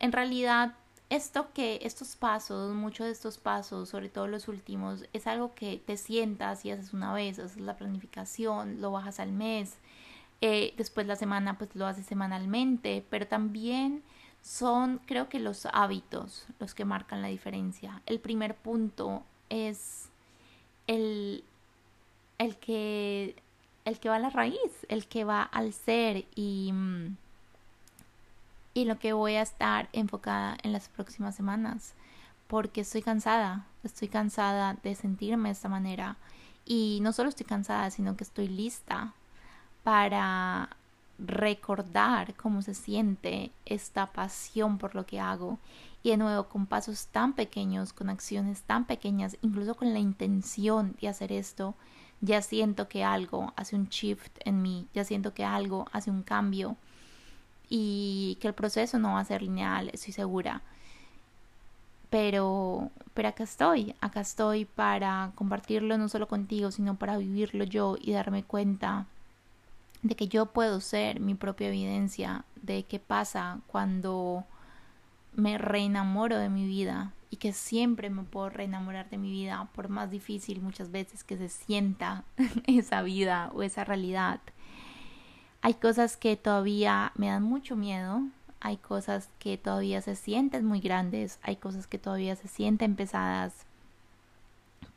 en 0.00 0.12
realidad 0.12 0.74
esto 1.08 1.52
que 1.52 1.78
estos 1.82 2.16
pasos, 2.16 2.74
muchos 2.74 3.06
de 3.06 3.12
estos 3.12 3.38
pasos, 3.38 3.88
sobre 3.88 4.08
todo 4.08 4.26
los 4.26 4.48
últimos, 4.48 5.04
es 5.12 5.26
algo 5.26 5.54
que 5.54 5.80
te 5.84 5.96
sientas 5.96 6.64
y 6.64 6.70
haces 6.70 6.92
una 6.92 7.12
vez, 7.12 7.38
haces 7.38 7.60
la 7.60 7.76
planificación, 7.76 8.80
lo 8.80 8.90
bajas 8.90 9.20
al 9.20 9.32
mes, 9.32 9.76
eh, 10.40 10.74
después 10.76 11.06
la 11.06 11.16
semana 11.16 11.58
pues 11.58 11.74
lo 11.74 11.86
haces 11.86 12.06
semanalmente, 12.06 13.04
pero 13.10 13.26
también 13.26 14.02
son 14.42 15.00
creo 15.06 15.28
que 15.28 15.40
los 15.40 15.66
hábitos 15.72 16.46
los 16.60 16.74
que 16.74 16.84
marcan 16.84 17.22
la 17.22 17.28
diferencia. 17.28 18.02
El 18.06 18.20
primer 18.20 18.54
punto 18.54 19.24
es 19.48 20.08
el, 20.86 21.42
el 22.38 22.56
que 22.56 23.36
el 23.84 24.00
que 24.00 24.08
va 24.08 24.16
a 24.16 24.20
la 24.20 24.30
raíz, 24.30 24.86
el 24.88 25.06
que 25.06 25.24
va 25.24 25.42
al 25.42 25.72
ser 25.72 26.26
y 26.34 26.72
y 28.74 28.84
lo 28.84 28.98
que 28.98 29.14
voy 29.14 29.36
a 29.36 29.42
estar 29.42 29.88
enfocada 29.92 30.58
en 30.62 30.72
las 30.72 30.88
próximas 30.90 31.34
semanas 31.34 31.94
porque 32.46 32.82
estoy 32.82 33.02
cansada, 33.02 33.66
estoy 33.84 34.08
cansada 34.08 34.76
de 34.82 34.94
sentirme 34.94 35.48
de 35.48 35.54
esta 35.54 35.68
manera 35.68 36.16
y 36.64 36.98
no 37.02 37.12
solo 37.12 37.30
estoy 37.30 37.46
cansada, 37.46 37.90
sino 37.90 38.16
que 38.16 38.24
estoy 38.24 38.48
lista 38.48 39.14
para 39.86 40.68
recordar 41.16 42.34
cómo 42.34 42.60
se 42.60 42.74
siente 42.74 43.52
esta 43.66 44.06
pasión 44.06 44.78
por 44.78 44.96
lo 44.96 45.06
que 45.06 45.20
hago 45.20 45.60
y 46.02 46.10
de 46.10 46.16
nuevo 46.16 46.48
con 46.48 46.66
pasos 46.66 47.06
tan 47.06 47.34
pequeños, 47.34 47.92
con 47.92 48.10
acciones 48.10 48.62
tan 48.62 48.86
pequeñas, 48.86 49.36
incluso 49.42 49.76
con 49.76 49.92
la 49.92 50.00
intención 50.00 50.96
de 51.00 51.06
hacer 51.06 51.30
esto, 51.30 51.76
ya 52.20 52.42
siento 52.42 52.88
que 52.88 53.04
algo 53.04 53.52
hace 53.54 53.76
un 53.76 53.86
shift 53.86 54.32
en 54.40 54.60
mí, 54.60 54.88
ya 54.92 55.04
siento 55.04 55.34
que 55.34 55.44
algo 55.44 55.86
hace 55.92 56.10
un 56.10 56.24
cambio 56.24 56.76
y 57.68 58.38
que 58.40 58.48
el 58.48 58.54
proceso 58.54 58.98
no 58.98 59.12
va 59.12 59.20
a 59.20 59.24
ser 59.24 59.42
lineal, 59.42 59.90
estoy 59.92 60.12
segura. 60.12 60.62
Pero, 62.10 62.90
pero 63.14 63.28
acá 63.28 63.44
estoy, 63.44 63.94
acá 64.00 64.22
estoy 64.22 64.64
para 64.64 65.30
compartirlo 65.36 65.96
no 65.96 66.08
solo 66.08 66.26
contigo, 66.26 66.72
sino 66.72 66.96
para 66.96 67.18
vivirlo 67.18 67.62
yo 67.62 67.96
y 68.00 68.10
darme 68.10 68.42
cuenta 68.42 69.06
de 70.06 70.14
que 70.16 70.28
yo 70.28 70.46
puedo 70.46 70.80
ser 70.80 71.20
mi 71.20 71.34
propia 71.34 71.68
evidencia 71.68 72.44
de 72.62 72.84
qué 72.84 72.98
pasa 72.98 73.60
cuando 73.66 74.44
me 75.34 75.58
reenamoro 75.58 76.38
de 76.38 76.48
mi 76.48 76.66
vida 76.66 77.12
y 77.30 77.36
que 77.36 77.52
siempre 77.52 78.08
me 78.08 78.22
puedo 78.22 78.48
reenamorar 78.48 79.10
de 79.10 79.18
mi 79.18 79.30
vida 79.30 79.68
por 79.74 79.88
más 79.88 80.10
difícil 80.10 80.62
muchas 80.62 80.90
veces 80.90 81.24
que 81.24 81.36
se 81.36 81.48
sienta 81.48 82.24
esa 82.66 83.02
vida 83.02 83.50
o 83.54 83.62
esa 83.62 83.84
realidad. 83.84 84.40
Hay 85.60 85.74
cosas 85.74 86.16
que 86.16 86.36
todavía 86.36 87.12
me 87.16 87.28
dan 87.28 87.42
mucho 87.42 87.74
miedo, 87.76 88.22
hay 88.60 88.76
cosas 88.76 89.28
que 89.38 89.58
todavía 89.58 90.00
se 90.00 90.14
sienten 90.14 90.64
muy 90.64 90.80
grandes, 90.80 91.38
hay 91.42 91.56
cosas 91.56 91.86
que 91.86 91.98
todavía 91.98 92.36
se 92.36 92.48
sienten 92.48 92.94
pesadas, 92.94 93.52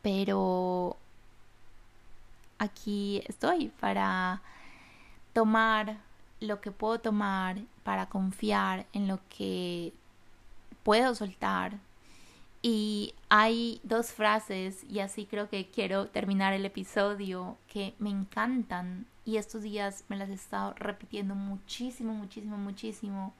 pero 0.01 0.95
aquí 2.59 3.23
estoy 3.27 3.71
para 3.79 4.41
tomar 5.39 5.95
lo 6.41 6.59
que 6.59 6.69
puedo 6.69 6.99
tomar, 6.99 7.61
para 7.83 8.09
confiar 8.09 8.85
en 8.91 9.07
lo 9.07 9.21
que 9.29 9.93
puedo 10.83 11.15
soltar. 11.15 11.79
Y 12.61 13.13
hay 13.29 13.79
dos 13.83 14.11
frases, 14.11 14.83
y 14.83 14.99
así 14.99 15.25
creo 15.25 15.47
que 15.47 15.69
quiero 15.69 16.07
terminar 16.07 16.51
el 16.51 16.65
episodio, 16.65 17.57
que 17.69 17.95
me 17.99 18.09
encantan. 18.09 19.05
Y 19.23 19.37
estos 19.37 19.63
días 19.63 20.03
me 20.09 20.17
las 20.17 20.27
he 20.27 20.33
estado 20.33 20.73
repitiendo 20.73 21.35
muchísimo, 21.35 22.13
muchísimo, 22.13 22.57
muchísimo. 22.57 23.33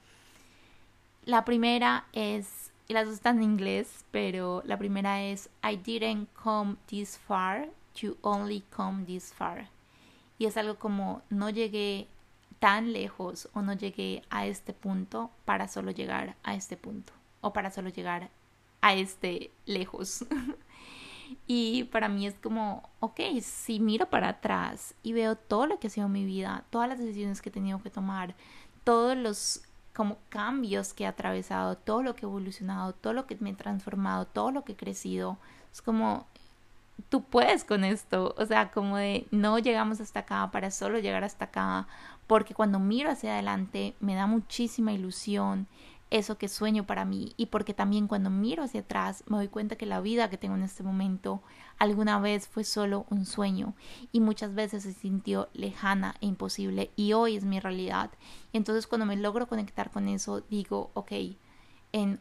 La 1.26 1.44
primera 1.44 2.06
es, 2.14 2.72
y 2.88 2.94
las 2.94 3.08
dos 3.08 3.16
están 3.16 3.40
en 3.40 3.44
inglés, 3.44 4.06
pero 4.12 4.62
la 4.66 4.78
primera 4.78 5.22
es, 5.22 5.50
I 5.70 5.76
didn't 5.76 6.30
come 6.34 6.78
this 6.88 7.18
far 7.18 7.68
to 8.00 8.16
only 8.22 8.64
come 8.74 9.04
this 9.04 9.34
far. 9.34 9.68
Y 10.40 10.46
es 10.46 10.58
algo 10.58 10.80
como, 10.80 11.22
no 11.30 11.52
llegué 11.52 12.08
tan 12.60 12.92
lejos 12.94 13.50
o 13.54 13.62
no 13.62 13.74
llegué 13.74 14.24
a 14.30 14.48
este 14.48 14.74
punto 14.74 15.30
para 15.46 15.68
solo 15.68 15.92
llegar 15.92 16.36
a 16.44 16.56
este 16.56 16.78
punto 16.78 17.14
o 17.42 17.54
para 17.54 17.72
solo 17.72 17.90
llegar 17.90 18.30
a 18.82 18.94
este 18.94 19.52
lejos. 19.66 20.26
y 21.48 21.86
para 21.86 22.10
mí 22.10 22.28
es 22.28 22.36
como, 22.36 22.90
ok, 23.00 23.20
si 23.42 23.80
miro 23.80 24.10
para 24.10 24.30
atrás 24.30 24.96
y 25.04 25.14
veo 25.14 25.36
todo 25.36 25.68
lo 25.68 25.80
que 25.80 25.88
ha 25.88 25.92
sido 25.92 26.10
mi 26.10 26.26
vida, 26.26 26.66
todas 26.70 26.90
las 26.90 27.00
decisiones 27.00 27.42
que 27.42 27.50
he 27.50 27.54
tenido 27.54 27.82
que 27.82 27.90
tomar, 27.90 28.36
todos 28.84 29.16
los 29.16 29.62
como 29.94 30.18
cambios 30.30 30.94
que 30.94 31.04
he 31.04 31.08
atravesado, 31.08 31.76
todo 31.76 32.04
lo 32.04 32.16
que 32.16 32.26
he 32.26 32.30
evolucionado, 32.30 32.94
todo 32.94 33.14
lo 33.14 33.26
que 33.26 33.36
me 33.40 33.50
he 33.50 33.56
transformado, 33.56 34.28
todo 34.28 34.52
lo 34.52 34.64
que 34.64 34.74
he 34.74 34.78
crecido, 34.78 35.38
es 35.72 35.82
como 35.82 36.26
tú 37.10 37.24
puedes 37.24 37.64
con 37.64 37.84
esto, 37.84 38.36
o 38.38 38.46
sea, 38.46 38.72
como 38.72 38.98
de 38.98 39.28
no 39.32 39.60
llegamos 39.60 40.02
hasta 40.02 40.22
acá 40.22 40.50
para 40.52 40.72
solo 40.72 41.00
llegar 41.00 41.24
hasta 41.24 41.46
acá, 41.46 41.88
porque 42.28 42.54
cuando 42.54 42.80
miro 42.80 43.12
hacia 43.12 43.34
adelante 43.34 43.96
me 44.00 44.16
da 44.16 44.28
muchísima 44.28 44.92
ilusión 44.92 45.68
eso 46.12 46.38
que 46.38 46.50
sueño 46.50 46.86
para 46.86 47.06
mí 47.06 47.34
y 47.38 47.48
porque 47.48 47.74
también 47.74 48.08
cuando 48.08 48.30
miro 48.30 48.64
hacia 48.64 48.82
atrás 48.82 49.24
me 49.28 49.38
doy 49.38 49.48
cuenta 49.48 49.76
que 49.76 49.86
la 49.86 50.02
vida 50.02 50.30
que 50.30 50.38
tengo 50.38 50.56
en 50.56 50.64
este 50.64 50.84
momento 50.84 51.42
alguna 51.78 52.20
vez 52.20 52.48
fue 52.48 52.64
solo 52.64 53.06
un 53.10 53.26
sueño 53.26 53.76
y 54.12 54.20
muchas 54.20 54.56
veces 54.56 54.84
se 54.84 54.94
sintió 54.94 55.50
lejana 55.54 56.16
e 56.22 56.26
imposible 56.26 56.92
y 56.96 57.14
hoy 57.14 57.36
es 57.36 57.46
mi 57.46 57.60
realidad. 57.60 58.10
Y 58.52 58.58
entonces 58.58 58.88
cuando 58.88 59.06
me 59.06 59.18
logro 59.18 59.48
conectar 59.48 59.92
con 59.92 60.08
eso 60.08 60.42
digo, 60.50 60.90
ok, 60.94 61.12
en 61.92 62.20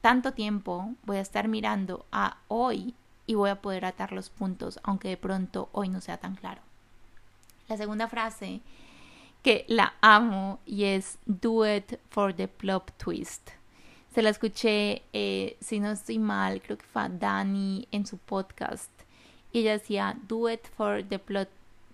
tanto 0.00 0.32
tiempo 0.32 0.94
voy 1.04 1.16
a 1.16 1.22
estar 1.22 1.48
mirando 1.48 2.04
a 2.12 2.38
hoy 2.48 2.94
y 3.32 3.34
voy 3.34 3.48
a 3.48 3.62
poder 3.62 3.86
atar 3.86 4.12
los 4.12 4.28
puntos 4.28 4.78
aunque 4.82 5.08
de 5.08 5.16
pronto 5.16 5.70
hoy 5.72 5.88
no 5.88 6.02
sea 6.02 6.18
tan 6.18 6.36
claro. 6.36 6.60
La 7.66 7.78
segunda 7.78 8.06
frase 8.06 8.60
que 9.42 9.64
la 9.68 9.94
amo 10.02 10.60
y 10.66 10.84
es 10.84 11.18
Do 11.24 11.66
It 11.66 11.98
for 12.10 12.34
the 12.34 12.46
Plot 12.46 12.92
Twist. 12.98 13.48
Se 14.14 14.20
la 14.20 14.28
escuché, 14.28 15.02
eh, 15.14 15.56
si 15.60 15.80
no 15.80 15.90
estoy 15.90 16.18
mal, 16.18 16.60
creo 16.60 16.76
que 16.76 16.84
fue 16.84 17.08
Dani 17.08 17.88
en 17.90 18.04
su 18.04 18.18
podcast. 18.18 18.90
Y 19.50 19.60
ella 19.60 19.72
decía, 19.72 20.14
Do 20.28 20.50
it 20.50 20.66
for 20.76 21.02
the 21.02 21.18
plot, 21.18 21.48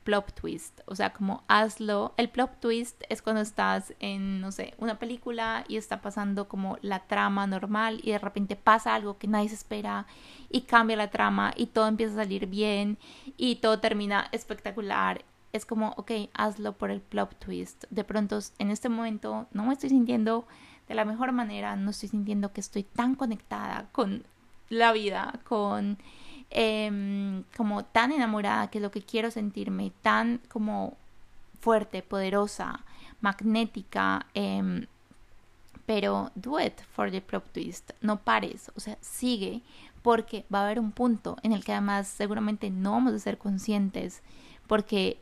plot 0.08 0.32
twist. 0.32 0.80
O 0.86 0.94
sea, 0.94 1.12
como 1.12 1.42
hazlo. 1.48 2.14
El 2.16 2.30
plot 2.30 2.60
twist 2.60 3.02
es 3.10 3.20
cuando 3.20 3.42
estás 3.42 3.92
en, 4.00 4.40
no 4.40 4.52
sé, 4.52 4.72
una 4.78 4.98
película 4.98 5.66
y 5.68 5.76
está 5.76 6.00
pasando 6.00 6.48
como 6.48 6.78
la 6.80 7.00
trama 7.00 7.46
normal 7.46 8.00
y 8.02 8.12
de 8.12 8.18
repente 8.18 8.56
pasa 8.56 8.94
algo 8.94 9.18
que 9.18 9.28
nadie 9.28 9.50
se 9.50 9.56
espera 9.56 10.06
y 10.48 10.62
cambia 10.62 10.96
la 10.96 11.10
trama 11.10 11.52
y 11.54 11.66
todo 11.66 11.88
empieza 11.88 12.14
a 12.14 12.24
salir 12.24 12.46
bien 12.46 12.96
y 13.36 13.56
todo 13.56 13.80
termina 13.80 14.30
espectacular 14.32 15.26
es 15.52 15.66
como, 15.66 15.92
ok, 15.98 16.12
hazlo 16.32 16.72
por 16.72 16.90
el 16.90 17.02
plot 17.02 17.38
twist. 17.38 17.84
De 17.90 18.02
pronto, 18.02 18.38
en 18.58 18.70
este 18.70 18.88
momento 18.88 19.46
no 19.52 19.64
me 19.64 19.74
estoy 19.74 19.90
sintiendo 19.90 20.46
de 20.88 20.94
la 20.94 21.04
mejor 21.04 21.32
manera, 21.32 21.76
no 21.76 21.90
estoy 21.90 22.08
sintiendo 22.08 22.54
que 22.54 22.62
estoy 22.62 22.84
tan 22.84 23.14
conectada 23.14 23.90
con 23.92 24.24
la 24.70 24.90
vida, 24.92 25.38
con 25.44 25.98
em, 26.50 27.44
como 27.56 27.84
tan 27.84 28.12
enamorada, 28.12 28.68
que 28.68 28.78
es 28.78 28.82
lo 28.82 28.90
que 28.90 29.02
quiero 29.02 29.30
sentirme, 29.30 29.92
tan 30.02 30.40
como 30.48 30.96
fuerte, 31.60 32.02
poderosa, 32.02 32.84
magnética, 33.20 34.26
em, 34.34 34.86
pero 35.86 36.30
do 36.34 36.60
it 36.60 36.80
for 36.92 37.10
the 37.10 37.20
plot 37.20 37.44
twist, 37.52 37.92
no 38.00 38.18
pares, 38.18 38.70
o 38.76 38.80
sea, 38.80 38.98
sigue, 39.00 39.62
porque 40.02 40.44
va 40.52 40.60
a 40.60 40.64
haber 40.64 40.80
un 40.80 40.92
punto 40.92 41.36
en 41.42 41.52
el 41.52 41.64
que 41.64 41.72
además 41.72 42.08
seguramente 42.08 42.70
no 42.70 42.92
vamos 42.92 43.14
a 43.14 43.18
ser 43.18 43.38
conscientes, 43.38 44.22
porque 44.66 45.18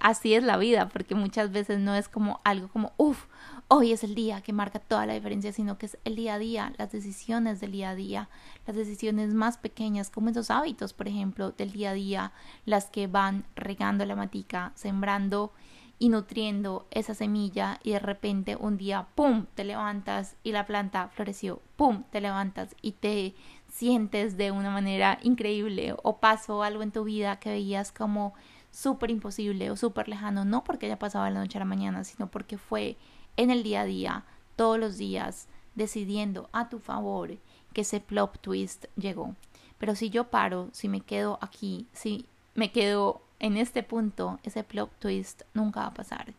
así 0.00 0.34
es 0.34 0.44
la 0.44 0.56
vida, 0.56 0.88
porque 0.88 1.14
muchas 1.14 1.50
veces 1.50 1.80
no 1.80 1.94
es 1.94 2.08
como 2.08 2.40
algo 2.44 2.68
como, 2.68 2.92
uff, 2.96 3.24
hoy 3.68 3.92
es 3.92 4.04
el 4.04 4.14
día 4.14 4.40
que 4.40 4.52
marca 4.52 4.78
toda 4.78 5.06
la 5.06 5.14
diferencia, 5.14 5.52
sino 5.52 5.78
que 5.78 5.86
es 5.86 5.98
el 6.04 6.16
día 6.16 6.34
a 6.34 6.38
día, 6.38 6.72
las 6.78 6.92
decisiones 6.92 7.60
del 7.60 7.72
día 7.72 7.90
a 7.90 7.94
día, 7.94 8.28
las 8.66 8.76
decisiones 8.76 9.34
más 9.34 9.58
pequeñas, 9.58 10.10
como 10.10 10.30
esos 10.30 10.50
hábitos, 10.50 10.92
por 10.92 11.08
ejemplo, 11.08 11.52
del 11.52 11.72
día 11.72 11.90
a 11.90 11.94
día, 11.94 12.32
las 12.64 12.86
que 12.86 13.06
van 13.06 13.44
regando 13.56 14.04
la 14.06 14.16
matica, 14.16 14.72
sembrando 14.74 15.52
y 15.98 16.10
nutriendo 16.10 16.86
esa 16.90 17.14
semilla 17.14 17.80
y 17.82 17.92
de 17.92 17.98
repente 17.98 18.56
un 18.56 18.76
día, 18.76 19.08
¡pum!, 19.14 19.46
te 19.54 19.64
levantas 19.64 20.36
y 20.42 20.52
la 20.52 20.66
planta 20.66 21.08
floreció, 21.08 21.62
¡pum!, 21.76 22.04
te 22.10 22.20
levantas 22.20 22.76
y 22.82 22.92
te 22.92 23.34
sientes 23.68 24.36
de 24.36 24.50
una 24.50 24.70
manera 24.70 25.18
increíble 25.22 25.94
o 26.02 26.18
pasó 26.18 26.62
algo 26.62 26.82
en 26.82 26.92
tu 26.92 27.04
vida 27.04 27.38
que 27.40 27.50
veías 27.50 27.92
como 27.92 28.34
súper 28.70 29.10
imposible 29.10 29.70
o 29.70 29.76
súper 29.76 30.08
lejano, 30.08 30.44
no 30.44 30.62
porque 30.64 30.86
haya 30.86 30.98
pasado 30.98 31.24
de 31.24 31.30
la 31.30 31.40
noche 31.40 31.56
a 31.56 31.60
la 31.60 31.64
mañana, 31.64 32.04
sino 32.04 32.30
porque 32.30 32.58
fue 32.58 32.98
en 33.36 33.50
el 33.50 33.62
día 33.62 33.82
a 33.82 33.84
día, 33.84 34.24
todos 34.56 34.78
los 34.78 34.96
días, 34.96 35.46
decidiendo 35.74 36.48
a 36.52 36.68
tu 36.68 36.78
favor 36.78 37.36
que 37.72 37.82
ese 37.82 38.00
plot 38.00 38.40
twist 38.40 38.86
llegó. 38.96 39.34
Pero 39.78 39.94
si 39.94 40.10
yo 40.10 40.24
paro, 40.24 40.70
si 40.72 40.88
me 40.88 41.00
quedo 41.00 41.38
aquí, 41.40 41.86
si 41.92 42.26
me 42.54 42.72
quedo 42.72 43.20
en 43.38 43.56
este 43.56 43.82
punto, 43.82 44.40
ese 44.42 44.64
plot 44.64 44.90
twist 44.98 45.42
nunca 45.52 45.80
va 45.80 45.86
a 45.88 45.94
pasar. 45.94 46.34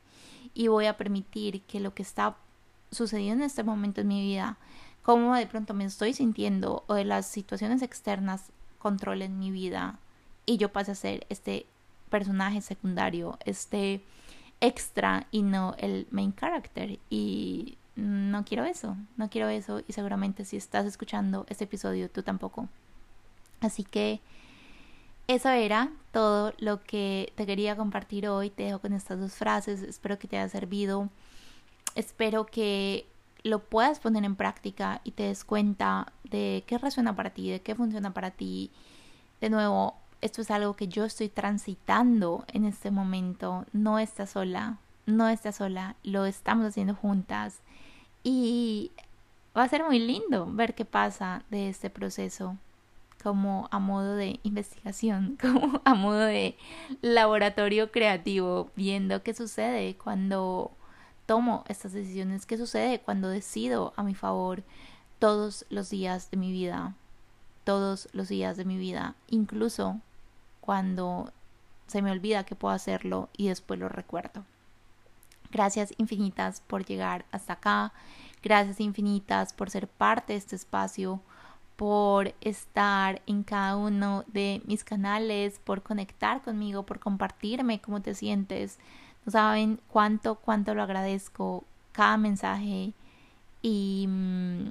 Y 0.54 0.68
voy 0.68 0.88
a 0.88 0.98
permitir 0.98 1.62
que 1.62 1.80
lo 1.80 1.94
que 1.94 2.02
está 2.02 2.36
sucediendo 2.92 3.44
en 3.44 3.48
este 3.48 3.64
momento 3.64 4.02
en 4.02 4.08
mi 4.08 4.22
vida, 4.22 4.58
como 5.04 5.36
de 5.36 5.46
pronto 5.46 5.74
me 5.74 5.86
estoy 5.86 6.14
sintiendo 6.14 6.84
o 6.88 6.96
de 6.96 7.06
las 7.06 7.28
situaciones 7.28 7.82
externas 7.82 8.46
controlen 8.80 9.40
mi 9.40 9.52
vida 9.52 10.00
y 10.46 10.58
yo 10.58 10.70
pase 10.70 10.92
a 10.92 10.96
ser 10.96 11.28
este 11.30 11.66
personaje 12.10 12.62
secundario, 12.62 13.38
este 13.46 14.02
extra 14.62 15.28
y 15.32 15.42
no 15.42 15.76
el 15.78 16.08
main 16.12 16.34
character. 16.34 17.00
Y 17.10 17.78
no 17.96 18.46
quiero 18.46 18.64
eso, 18.64 18.96
no 19.16 19.30
quiero 19.30 19.50
eso 19.50 19.82
y 19.88 19.94
seguramente 19.94 20.46
si 20.46 20.58
estás 20.58 20.86
escuchando 20.86 21.46
este 21.50 21.64
episodio 21.64 22.10
tú 22.10 22.24
tampoco. 22.24 22.70
Así 23.60 23.84
que 23.84 24.22
eso 25.28 25.50
era 25.50 25.92
todo 26.12 26.54
lo 26.58 26.82
que 26.84 27.34
te 27.36 27.46
quería 27.46 27.76
compartir 27.76 28.28
hoy. 28.28 28.50
Te 28.50 28.64
dejo 28.64 28.80
con 28.80 28.94
estas 28.94 29.20
dos 29.20 29.34
frases. 29.34 29.82
Espero 29.82 30.18
que 30.18 30.28
te 30.28 30.38
haya 30.38 30.48
servido. 30.48 31.10
Espero 31.96 32.46
que 32.46 33.08
lo 33.44 33.60
puedas 33.60 34.00
poner 34.00 34.24
en 34.24 34.36
práctica 34.36 35.02
y 35.04 35.12
te 35.12 35.24
des 35.24 35.44
cuenta 35.44 36.14
de 36.24 36.64
qué 36.68 36.78
resuena 36.78 37.16
para 37.16 37.32
ti, 37.32 37.50
de 37.50 37.62
qué 37.62 37.76
funciona 37.76 38.14
para 38.14 38.32
ti. 38.32 38.72
De 39.42 39.50
nuevo, 39.50 39.96
esto 40.22 40.42
es 40.42 40.52
algo 40.52 40.76
que 40.76 40.88
yo 40.88 41.06
estoy 41.06 41.30
transitando 41.30 42.46
en 42.54 42.66
este 42.66 42.92
momento, 42.92 43.66
no 43.74 44.00
estás 44.00 44.32
sola, 44.32 44.78
no 45.06 45.30
estás 45.30 45.58
sola, 45.58 45.96
lo 46.04 46.26
estamos 46.26 46.66
haciendo 46.66 46.96
juntas. 46.96 47.62
Y 48.24 48.92
va 49.56 49.64
a 49.64 49.70
ser 49.70 49.84
muy 49.84 50.00
lindo 50.00 50.48
ver 50.52 50.76
qué 50.76 50.86
pasa 50.86 51.44
de 51.50 51.70
este 51.70 51.90
proceso 51.90 52.58
como 53.24 53.68
a 53.72 53.80
modo 53.80 54.16
de 54.16 54.40
investigación, 54.44 55.38
como 55.42 55.82
a 55.84 55.94
modo 55.94 56.20
de 56.20 56.56
laboratorio 57.02 57.92
creativo, 57.92 58.70
viendo 58.76 59.24
qué 59.24 59.34
sucede 59.34 59.96
cuando 59.96 60.72
tomo 61.26 61.64
estas 61.68 61.94
decisiones, 61.94 62.46
qué 62.46 62.58
sucede 62.58 63.02
cuando 63.02 63.30
decido 63.30 63.94
a 63.98 64.04
mi 64.04 64.16
favor 64.16 64.64
todos 65.20 65.66
los 65.70 65.90
días 65.90 66.32
de 66.32 66.38
mi 66.38 66.52
vida, 66.52 66.96
todos 67.64 68.08
los 68.14 68.30
días 68.30 68.56
de 68.56 68.66
mi 68.66 68.78
vida, 68.78 69.16
incluso 69.28 70.00
cuando 70.68 71.32
se 71.88 72.02
me 72.02 72.12
olvida 72.12 72.44
que 72.44 72.54
puedo 72.54 72.76
hacerlo 72.76 73.30
y 73.38 73.48
después 73.48 73.80
lo 73.80 73.88
recuerdo. 73.88 74.44
Gracias 75.50 75.94
infinitas 75.98 76.62
por 76.68 76.84
llegar 76.84 77.24
hasta 77.32 77.54
acá. 77.54 77.94
Gracias 78.44 78.82
infinitas 78.82 79.54
por 79.54 79.70
ser 79.70 79.88
parte 79.88 80.34
de 80.34 80.40
este 80.40 80.58
espacio, 80.58 81.22
por 81.78 82.36
estar 82.42 83.22
en 83.28 83.44
cada 83.44 83.78
uno 83.78 84.26
de 84.28 84.62
mis 84.66 84.84
canales, 84.84 85.62
por 85.64 85.84
conectar 85.84 86.42
conmigo, 86.42 86.84
por 86.84 87.00
compartirme 87.00 87.80
cómo 87.80 88.02
te 88.02 88.14
sientes. 88.14 88.78
No 89.26 89.32
saben 89.32 89.80
cuánto, 89.88 90.36
cuánto 90.36 90.76
lo 90.76 90.84
agradezco 90.84 91.64
cada 91.94 92.18
mensaje 92.18 92.92
y 93.62 94.06
mm, 94.10 94.68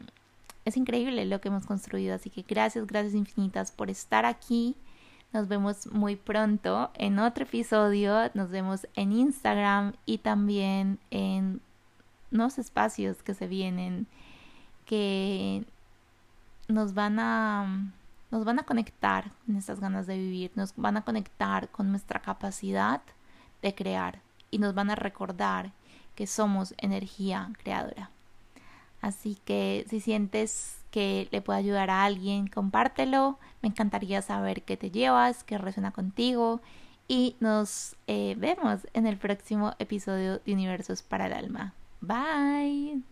es 0.67 0.77
increíble 0.77 1.25
lo 1.25 1.41
que 1.41 1.49
hemos 1.49 1.65
construido. 1.65 2.15
Así 2.15 2.29
que 2.29 2.43
gracias, 2.43 2.87
gracias 2.87 3.15
infinitas 3.15 3.73
por 3.73 3.89
estar 3.89 4.27
aquí. 4.27 4.77
Nos 5.37 5.49
vemos 5.49 5.93
muy 5.93 6.17
pronto 6.17 6.91
en 6.95 7.19
otro 7.19 7.45
episodio. 7.45 8.31
Nos 8.33 8.49
vemos 8.49 8.87
en 8.95 9.13
Instagram 9.13 9.93
y 10.07 10.17
también 10.17 10.99
en 11.11 11.61
unos 12.33 12.57
espacios 12.57 13.23
que 13.23 13.35
se 13.35 13.47
vienen 13.47 14.07
que 14.87 15.63
nos 16.69 16.95
van 16.95 17.19
a 17.19 17.93
nos 18.31 18.47
van 18.47 18.61
a 18.61 18.63
conectar 18.63 19.31
con 19.45 19.57
estas 19.57 19.79
ganas 19.79 20.07
de 20.07 20.17
vivir, 20.17 20.53
nos 20.55 20.75
van 20.75 20.97
a 20.97 21.03
conectar 21.03 21.69
con 21.69 21.91
nuestra 21.91 22.21
capacidad 22.21 23.03
de 23.61 23.75
crear 23.75 24.23
y 24.51 24.57
nos 24.57 24.75
van 24.75 24.89
a 24.89 24.95
recordar 24.95 25.71
que 26.15 26.27
somos 26.27 26.73
energía 26.79 27.51
creadora. 27.63 28.09
Así 29.03 29.37
que 29.45 29.85
si 29.91 30.01
sientes 30.01 30.79
que 30.97 31.29
le 31.31 31.43
puede 31.43 31.59
ayudar 31.59 31.91
a 31.91 32.05
alguien, 32.07 32.47
compártelo. 32.47 33.39
Me 33.61 33.69
encantaría 33.69 34.23
saber 34.23 34.63
qué 34.63 34.79
te 34.79 34.91
llevas, 34.91 35.45
qué 35.45 35.59
resuena 35.59 35.91
contigo. 35.91 36.63
Y 37.07 37.37
nos 37.39 37.97
eh, 38.07 38.35
vemos 38.39 38.87
en 38.95 39.07
el 39.07 39.19
próximo 39.19 39.75
episodio 39.79 40.39
de 40.39 40.55
Universos 40.55 41.03
para 41.03 41.27
el 41.27 41.35
Alma. 41.35 41.75
Bye. 42.01 43.03